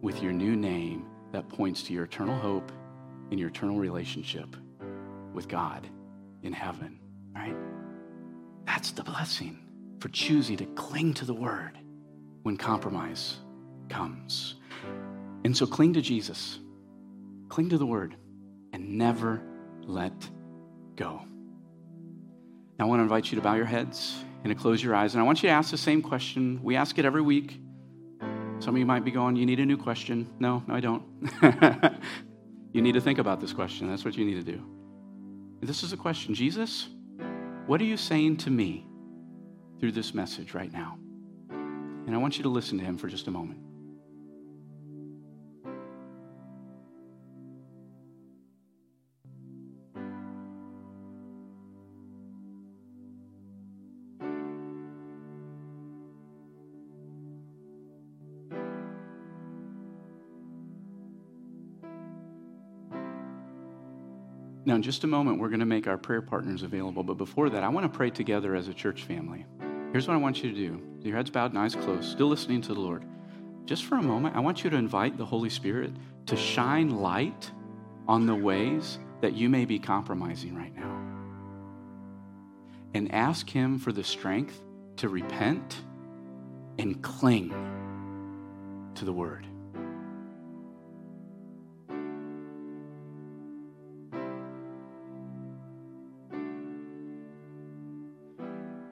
with 0.00 0.22
your 0.22 0.32
new 0.32 0.56
name 0.56 1.04
that 1.32 1.46
points 1.50 1.82
to 1.82 1.92
your 1.92 2.04
eternal 2.04 2.38
hope 2.38 2.72
in 3.30 3.38
your 3.38 3.48
eternal 3.48 3.76
relationship 3.76 4.56
with 5.32 5.48
God 5.48 5.86
in 6.42 6.52
heaven, 6.52 6.98
right? 7.34 7.56
That's 8.66 8.90
the 8.92 9.02
blessing 9.02 9.58
for 10.00 10.08
choosing 10.08 10.56
to 10.58 10.66
cling 10.66 11.14
to 11.14 11.24
the 11.24 11.34
word 11.34 11.78
when 12.42 12.56
compromise 12.56 13.36
comes. 13.88 14.56
And 15.44 15.56
so 15.56 15.66
cling 15.66 15.94
to 15.94 16.00
Jesus, 16.00 16.58
cling 17.48 17.70
to 17.70 17.78
the 17.78 17.86
word, 17.86 18.16
and 18.72 18.98
never 18.98 19.40
let 19.82 20.12
go. 20.96 21.22
Now, 22.78 22.84
I 22.84 22.88
want 22.88 23.00
to 23.00 23.02
invite 23.02 23.30
you 23.30 23.36
to 23.36 23.42
bow 23.42 23.54
your 23.54 23.64
heads 23.64 24.16
and 24.44 24.52
to 24.52 24.60
close 24.60 24.82
your 24.82 24.94
eyes. 24.94 25.14
And 25.14 25.20
I 25.20 25.24
want 25.24 25.42
you 25.42 25.48
to 25.48 25.54
ask 25.54 25.70
the 25.70 25.78
same 25.78 26.02
question. 26.02 26.60
We 26.62 26.76
ask 26.76 26.98
it 26.98 27.04
every 27.04 27.22
week. 27.22 27.60
Some 28.60 28.74
of 28.74 28.78
you 28.78 28.86
might 28.86 29.04
be 29.04 29.10
going, 29.10 29.36
You 29.36 29.46
need 29.46 29.60
a 29.60 29.66
new 29.66 29.76
question. 29.76 30.28
No, 30.38 30.62
no, 30.66 30.74
I 30.74 30.80
don't. 30.80 32.02
You 32.72 32.82
need 32.82 32.92
to 32.92 33.00
think 33.00 33.18
about 33.18 33.40
this 33.40 33.52
question. 33.52 33.88
That's 33.88 34.04
what 34.04 34.16
you 34.16 34.24
need 34.24 34.44
to 34.44 34.52
do. 34.52 34.62
This 35.60 35.82
is 35.82 35.92
a 35.92 35.96
question 35.96 36.34
Jesus, 36.34 36.88
what 37.66 37.80
are 37.80 37.84
you 37.84 37.96
saying 37.96 38.36
to 38.38 38.50
me 38.50 38.86
through 39.80 39.92
this 39.92 40.14
message 40.14 40.54
right 40.54 40.72
now? 40.72 40.98
And 41.50 42.14
I 42.14 42.18
want 42.18 42.36
you 42.36 42.42
to 42.44 42.48
listen 42.48 42.78
to 42.78 42.84
him 42.84 42.96
for 42.96 43.08
just 43.08 43.26
a 43.26 43.30
moment. 43.30 43.60
In 64.78 64.82
just 64.84 65.02
a 65.02 65.08
moment, 65.08 65.40
we're 65.40 65.48
going 65.48 65.58
to 65.58 65.66
make 65.66 65.88
our 65.88 65.98
prayer 65.98 66.22
partners 66.22 66.62
available. 66.62 67.02
But 67.02 67.14
before 67.14 67.50
that, 67.50 67.64
I 67.64 67.68
want 67.68 67.90
to 67.90 67.96
pray 67.96 68.10
together 68.10 68.54
as 68.54 68.68
a 68.68 68.72
church 68.72 69.02
family. 69.02 69.44
Here's 69.90 70.06
what 70.06 70.14
I 70.14 70.18
want 70.18 70.44
you 70.44 70.52
to 70.52 70.56
do 70.56 70.80
your 71.02 71.16
heads 71.16 71.30
bowed 71.30 71.50
and 71.50 71.58
eyes 71.58 71.74
closed, 71.74 72.08
still 72.08 72.28
listening 72.28 72.60
to 72.62 72.74
the 72.74 72.80
Lord. 72.80 73.04
Just 73.64 73.86
for 73.86 73.96
a 73.96 74.02
moment, 74.02 74.36
I 74.36 74.40
want 74.40 74.62
you 74.62 74.70
to 74.70 74.76
invite 74.76 75.18
the 75.18 75.26
Holy 75.26 75.50
Spirit 75.50 75.90
to 76.26 76.36
shine 76.36 76.90
light 76.90 77.50
on 78.06 78.26
the 78.26 78.36
ways 78.36 79.00
that 79.20 79.32
you 79.32 79.48
may 79.48 79.64
be 79.64 79.80
compromising 79.80 80.54
right 80.54 80.72
now. 80.76 80.94
And 82.94 83.12
ask 83.12 83.50
Him 83.50 83.80
for 83.80 83.90
the 83.90 84.04
strength 84.04 84.62
to 84.98 85.08
repent 85.08 85.76
and 86.78 87.02
cling 87.02 87.50
to 88.94 89.04
the 89.04 89.12
Word. 89.12 89.44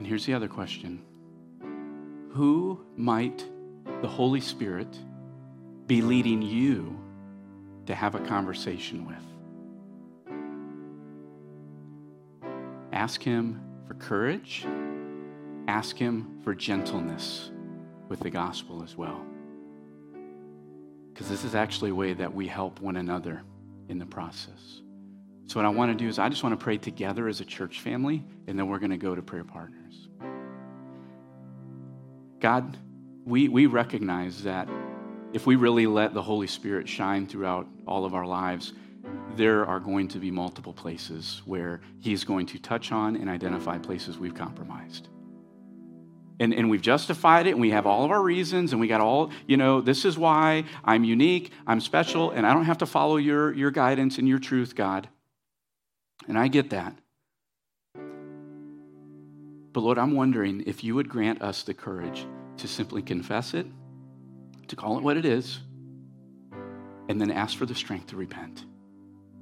And 0.07 0.11
here's 0.13 0.25
the 0.25 0.35
other 0.35 0.47
question 0.47 1.03
Who 2.31 2.81
might 2.95 3.45
the 4.03 4.07
Holy 4.07 4.41
Spirit 4.41 4.97
be 5.89 6.01
leading 6.01 6.43
you 6.43 6.97
to 7.87 7.95
have 7.97 8.15
a 8.15 8.21
conversation 8.21 9.05
with? 9.05 9.17
Ask 12.93 13.21
Him 13.21 13.61
for 13.89 13.95
courage, 13.95 14.65
ask 15.67 15.97
Him 15.97 16.39
for 16.45 16.55
gentleness 16.55 17.51
with 18.09 18.21
the 18.21 18.31
gospel 18.31 18.85
as 18.85 18.97
well. 18.97 19.27
Because 21.13 21.29
this 21.29 21.43
is 21.43 21.57
actually 21.57 21.91
a 21.91 21.97
way 21.97 22.13
that 22.13 22.33
we 22.33 22.47
help 22.47 22.81
one 22.81 22.95
another 22.95 23.43
in 23.89 23.99
the 23.99 24.07
process. 24.07 24.83
So, 25.47 25.61
what 25.61 25.67
I 25.67 25.69
want 25.69 25.97
to 25.97 26.05
do 26.05 26.09
is, 26.09 26.19
I 26.19 26.29
just 26.29 26.43
want 26.43 26.59
to 26.59 26.63
pray 26.63 26.77
together 26.77 27.29
as 27.29 27.41
a 27.41 27.45
church 27.45 27.81
family, 27.81 28.25
and 28.49 28.59
then 28.59 28.69
we're 28.69 28.81
going 28.81 28.91
to 28.91 28.97
go 28.97 29.15
to 29.15 29.23
prayer 29.23 29.45
partners. 29.45 30.09
God, 32.41 32.77
we, 33.25 33.49
we 33.49 33.67
recognize 33.67 34.43
that 34.43 34.69
if 35.33 35.47
we 35.47 35.57
really 35.57 35.87
let 35.87 36.15
the 36.15 36.23
Holy 36.23 36.47
Spirit 36.47 36.89
shine 36.89 37.27
throughout 37.27 37.69
all 37.87 38.05
of 38.05 38.15
our 38.15 38.27
lives, 38.27 38.73
there 39.37 39.65
are 39.67 39.79
going 39.79 40.09
to 40.09 40.19
be 40.19 40.31
multiple 40.31 40.73
places 40.73 41.43
where 41.45 41.81
He's 42.01 42.25
going 42.25 42.47
to 42.47 42.59
touch 42.59 42.91
on 42.91 43.15
and 43.17 43.31
identify 43.31 43.79
places 43.79 44.19
we've 44.19 44.35
compromised. 44.35 45.09
And, 46.41 46.53
and 46.53 46.69
we've 46.69 46.83
justified 46.83 47.47
it, 47.47 47.51
and 47.51 47.61
we 47.61 47.71
have 47.71 47.87
all 47.87 48.05
of 48.05 48.11
our 48.11 48.23
reasons, 48.23 48.73
and 48.73 48.81
we 48.81 48.89
got 48.89 49.01
all, 49.01 49.31
you 49.47 49.57
know, 49.57 49.81
this 49.81 50.05
is 50.05 50.19
why 50.19 50.65
I'm 50.85 51.05
unique, 51.05 51.53
I'm 51.67 51.81
special, 51.81 52.33
and 52.33 52.47
I 52.47 52.53
don't 52.53 52.65
have 52.65 52.79
to 52.79 52.87
follow 52.87 53.17
your, 53.17 53.55
your 53.55 53.71
guidance 53.71 54.19
and 54.19 54.29
your 54.29 54.39
truth, 54.39 54.75
God. 54.75 55.09
And 56.29 56.39
I 56.39 56.49
get 56.49 56.71
that. 56.71 56.97
But 59.73 59.81
Lord, 59.83 59.99
I'm 59.99 60.15
wondering 60.15 60.65
if 60.67 60.83
you 60.83 60.95
would 60.95 61.09
grant 61.09 61.43
us 61.43 61.63
the 61.63 61.75
courage 61.75 62.27
to 62.57 62.67
simply 62.67 63.03
confess 63.03 63.53
it, 63.53 63.67
to 64.69 64.77
call 64.77 64.97
it 64.97 65.05
what 65.05 65.17
it 65.17 65.27
is, 65.27 65.61
and 67.09 67.21
then 67.21 67.31
ask 67.31 67.57
for 67.57 67.67
the 67.67 67.75
strength 67.75 68.07
to 68.09 68.17
repent 68.17 68.65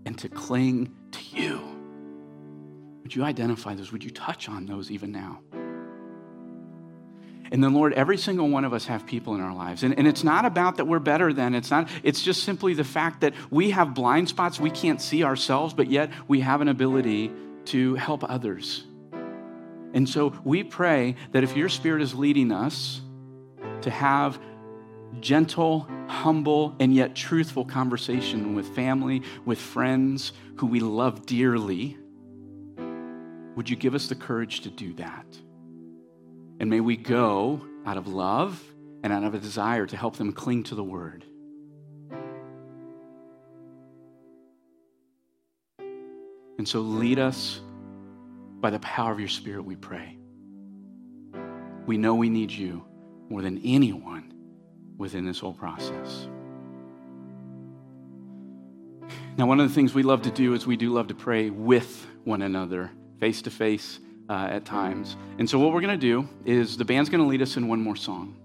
and 0.07 0.19
to 0.19 0.29
cling 0.29 0.95
to 1.13 1.21
you 1.37 1.61
Would 3.03 3.15
you 3.15 3.23
identify 3.23 3.75
those? 3.75 3.93
Would 3.93 4.03
you 4.03 4.11
touch 4.11 4.49
on 4.49 4.67
those 4.67 4.91
even 4.91 5.13
now? 5.13 5.41
And 7.55 7.63
then, 7.63 7.73
Lord, 7.73 7.93
every 7.93 8.19
single 8.19 8.49
one 8.49 8.65
of 8.65 8.73
us 8.73 8.87
have 8.87 9.07
people 9.07 9.37
in 9.37 9.41
our 9.41 9.55
lives. 9.55 9.85
And, 9.85 9.97
and 9.97 10.09
it's 10.09 10.25
not 10.25 10.45
about 10.45 10.79
that 10.79 10.87
we're 10.87 10.99
better 10.99 11.33
than. 11.33 11.55
It's 11.55 11.71
not, 11.71 11.89
it's 12.03 12.21
just 12.21 12.43
simply 12.43 12.75
the 12.75 12.83
fact 12.83 13.21
that 13.21 13.33
we 13.49 13.71
have 13.71 13.95
blind 13.95 14.29
spots. 14.29 14.59
We 14.59 14.71
can't 14.71 15.01
see 15.01 15.23
ourselves, 15.23 15.73
but 15.73 15.89
yet 15.89 16.11
we 16.27 16.41
have 16.41 16.63
an 16.63 16.67
ability 16.67 17.31
to 17.67 17.95
help 17.95 18.29
others. 18.29 18.83
And 19.93 20.09
so 20.09 20.35
we 20.43 20.65
pray 20.65 21.15
that 21.31 21.45
if 21.45 21.57
your 21.57 21.69
spirit 21.69 22.03
is 22.03 22.13
leading 22.13 22.51
us 22.51 23.01
to 23.83 23.91
have 23.91 24.41
gentle, 25.21 25.89
humble, 26.09 26.75
and 26.81 26.93
yet 26.93 27.15
truthful 27.15 27.65
conversation 27.65 28.57
with 28.57 28.67
family, 28.75 29.23
with 29.45 29.61
friends 29.61 30.33
who 30.57 30.67
we 30.67 30.81
love 30.81 31.25
dearly, 31.25 31.97
would 33.55 33.71
you 33.71 33.77
give 33.77 33.95
us 33.95 34.09
the 34.09 34.17
courage 34.17 34.63
to 34.63 34.71
do 34.71 34.93
that? 34.95 35.25
And 36.61 36.71
may 36.71 36.81
we 36.81 36.97
go 36.97 37.61
out 37.85 37.97
of 37.97 38.07
love 38.07 38.63
and 39.03 39.13
out 39.13 39.25
of 39.25 39.35
a 39.35 39.39
desire 39.39 39.87
to 39.87 39.97
help 39.97 40.17
them 40.17 40.33
cling 40.33 40.63
to 40.65 40.75
the 40.75 40.85
word. 40.85 41.25
And 46.57 46.69
so 46.69 46.81
lead 46.81 47.19
us 47.19 47.61
by 48.61 48.71
the 48.71 48.79
power 48.79 49.13
of 49.13 49.19
your 49.19 49.29
Spirit, 49.29 49.65
we 49.65 49.77
pray. 49.77 50.17
We 51.87 51.99
know 51.99 52.15
we 52.15 52.31
need 52.31 52.51
you 52.51 52.85
more 53.29 53.43
than 53.43 53.61
anyone 53.63 54.33
within 54.97 55.27
this 55.27 55.39
whole 55.41 55.53
process. 55.53 56.29
Now, 59.37 59.47
one 59.47 59.61
of 59.61 59.69
the 59.69 59.75
things 59.75 59.93
we 59.93 60.03
love 60.03 60.23
to 60.23 60.31
do 60.31 60.55
is 60.55 60.67
we 60.67 60.77
do 60.77 60.93
love 60.93 61.09
to 61.09 61.15
pray 61.15 61.51
with 61.51 62.07
one 62.23 62.41
another, 62.41 62.91
face 63.19 63.43
to 63.43 63.51
face 63.51 63.99
uh, 64.29 64.49
at 64.51 64.65
times. 64.65 65.17
And 65.39 65.49
so, 65.49 65.59
what 65.59 65.73
we're 65.73 65.81
going 65.81 65.99
to 65.99 66.07
do 66.07 66.29
is 66.45 66.77
the 66.77 66.85
band's 66.85 67.11
going 67.11 67.23
to 67.23 67.29
lead 67.29 67.43
us 67.43 67.57
in 67.57 67.69
one 67.69 67.81
more 67.81 67.97
song. 67.97 68.37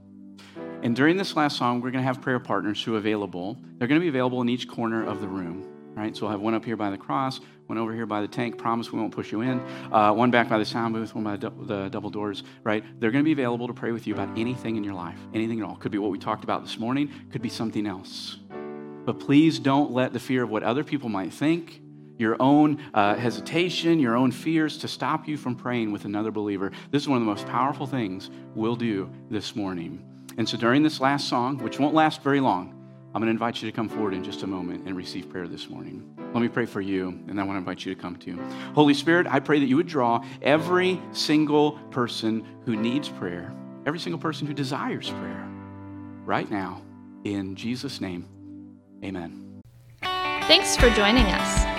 And 0.81 0.95
during 0.95 1.17
this 1.17 1.35
last 1.35 1.57
song, 1.57 1.81
we're 1.81 1.91
going 1.91 2.03
to 2.03 2.07
have 2.07 2.21
prayer 2.21 2.39
partners 2.39 2.81
who 2.81 2.95
are 2.95 2.97
available. 2.97 3.57
They're 3.77 3.87
going 3.87 3.99
to 3.99 4.03
be 4.03 4.09
available 4.09 4.41
in 4.41 4.49
each 4.49 4.67
corner 4.67 5.05
of 5.05 5.19
the 5.19 5.27
room. 5.27 5.65
Right? 5.93 6.15
So 6.15 6.23
we'll 6.23 6.31
have 6.31 6.39
one 6.39 6.53
up 6.53 6.63
here 6.63 6.77
by 6.77 6.91
the 6.91 6.97
cross, 6.97 7.41
one 7.67 7.77
over 7.77 7.93
here 7.93 8.05
by 8.05 8.21
the 8.21 8.27
tank. 8.27 8.57
Promise 8.57 8.93
we 8.93 8.99
won't 8.99 9.13
push 9.13 9.33
you 9.33 9.41
in. 9.41 9.59
Uh, 9.91 10.13
one 10.13 10.31
back 10.31 10.47
by 10.47 10.57
the 10.57 10.63
sound 10.63 10.93
booth, 10.93 11.13
one 11.13 11.25
by 11.25 11.35
the, 11.35 11.49
the 11.49 11.89
double 11.89 12.09
doors. 12.09 12.43
Right? 12.63 12.83
They're 13.01 13.11
going 13.11 13.23
to 13.23 13.27
be 13.27 13.33
available 13.33 13.67
to 13.67 13.73
pray 13.73 13.91
with 13.91 14.07
you 14.07 14.13
about 14.13 14.37
anything 14.37 14.77
in 14.77 14.83
your 14.85 14.93
life, 14.93 15.19
anything 15.33 15.59
at 15.59 15.65
all. 15.65 15.75
Could 15.75 15.91
be 15.91 15.97
what 15.97 16.11
we 16.11 16.17
talked 16.17 16.45
about 16.45 16.63
this 16.63 16.79
morning. 16.79 17.11
Could 17.31 17.41
be 17.41 17.49
something 17.49 17.85
else. 17.85 18.37
But 19.05 19.19
please 19.19 19.59
don't 19.59 19.91
let 19.91 20.13
the 20.13 20.19
fear 20.19 20.43
of 20.43 20.49
what 20.49 20.63
other 20.63 20.83
people 20.83 21.09
might 21.09 21.33
think, 21.33 21.81
your 22.19 22.35
own 22.39 22.79
uh, 22.93 23.15
hesitation, 23.15 23.99
your 23.99 24.15
own 24.15 24.31
fears 24.31 24.77
to 24.77 24.87
stop 24.87 25.27
you 25.27 25.37
from 25.37 25.55
praying 25.55 25.91
with 25.91 26.05
another 26.05 26.29
believer. 26.29 26.71
This 26.91 27.01
is 27.01 27.09
one 27.09 27.17
of 27.17 27.23
the 27.23 27.29
most 27.29 27.47
powerful 27.47 27.87
things 27.87 28.29
we'll 28.53 28.75
do 28.75 29.09
this 29.31 29.55
morning. 29.55 30.05
And 30.37 30.47
so 30.47 30.57
during 30.57 30.83
this 30.83 30.99
last 30.99 31.27
song, 31.27 31.57
which 31.57 31.79
won't 31.79 31.95
last 31.95 32.21
very 32.21 32.41
long, 32.41 32.75
I'm 33.15 33.21
going 33.21 33.27
to 33.27 33.31
invite 33.31 33.61
you 33.61 33.71
to 33.71 33.75
come 33.75 33.89
forward 33.89 34.13
in 34.13 34.23
just 34.23 34.43
a 34.43 34.47
moment 34.47 34.85
and 34.85 34.95
receive 34.95 35.29
prayer 35.29 35.47
this 35.47 35.67
morning. 35.67 36.13
Let 36.33 36.41
me 36.41 36.47
pray 36.47 36.67
for 36.67 36.81
you, 36.81 37.07
and 37.27 37.39
I 37.39 37.43
want 37.43 37.55
to 37.55 37.59
invite 37.59 37.83
you 37.83 37.95
to 37.95 37.99
come 37.99 38.15
too. 38.17 38.39
Holy 38.75 38.93
Spirit, 38.93 39.25
I 39.25 39.39
pray 39.39 39.59
that 39.59 39.65
you 39.65 39.77
would 39.77 39.87
draw 39.87 40.23
every 40.43 41.01
single 41.11 41.71
person 41.89 42.45
who 42.65 42.75
needs 42.75 43.09
prayer, 43.09 43.51
every 43.87 43.99
single 43.99 44.19
person 44.19 44.45
who 44.45 44.53
desires 44.53 45.09
prayer, 45.09 45.47
right 46.25 46.51
now. 46.51 46.83
In 47.23 47.55
Jesus' 47.55 47.99
name, 47.99 48.27
amen. 49.03 49.61
Thanks 50.01 50.75
for 50.75 50.89
joining 50.91 51.25
us. 51.25 51.78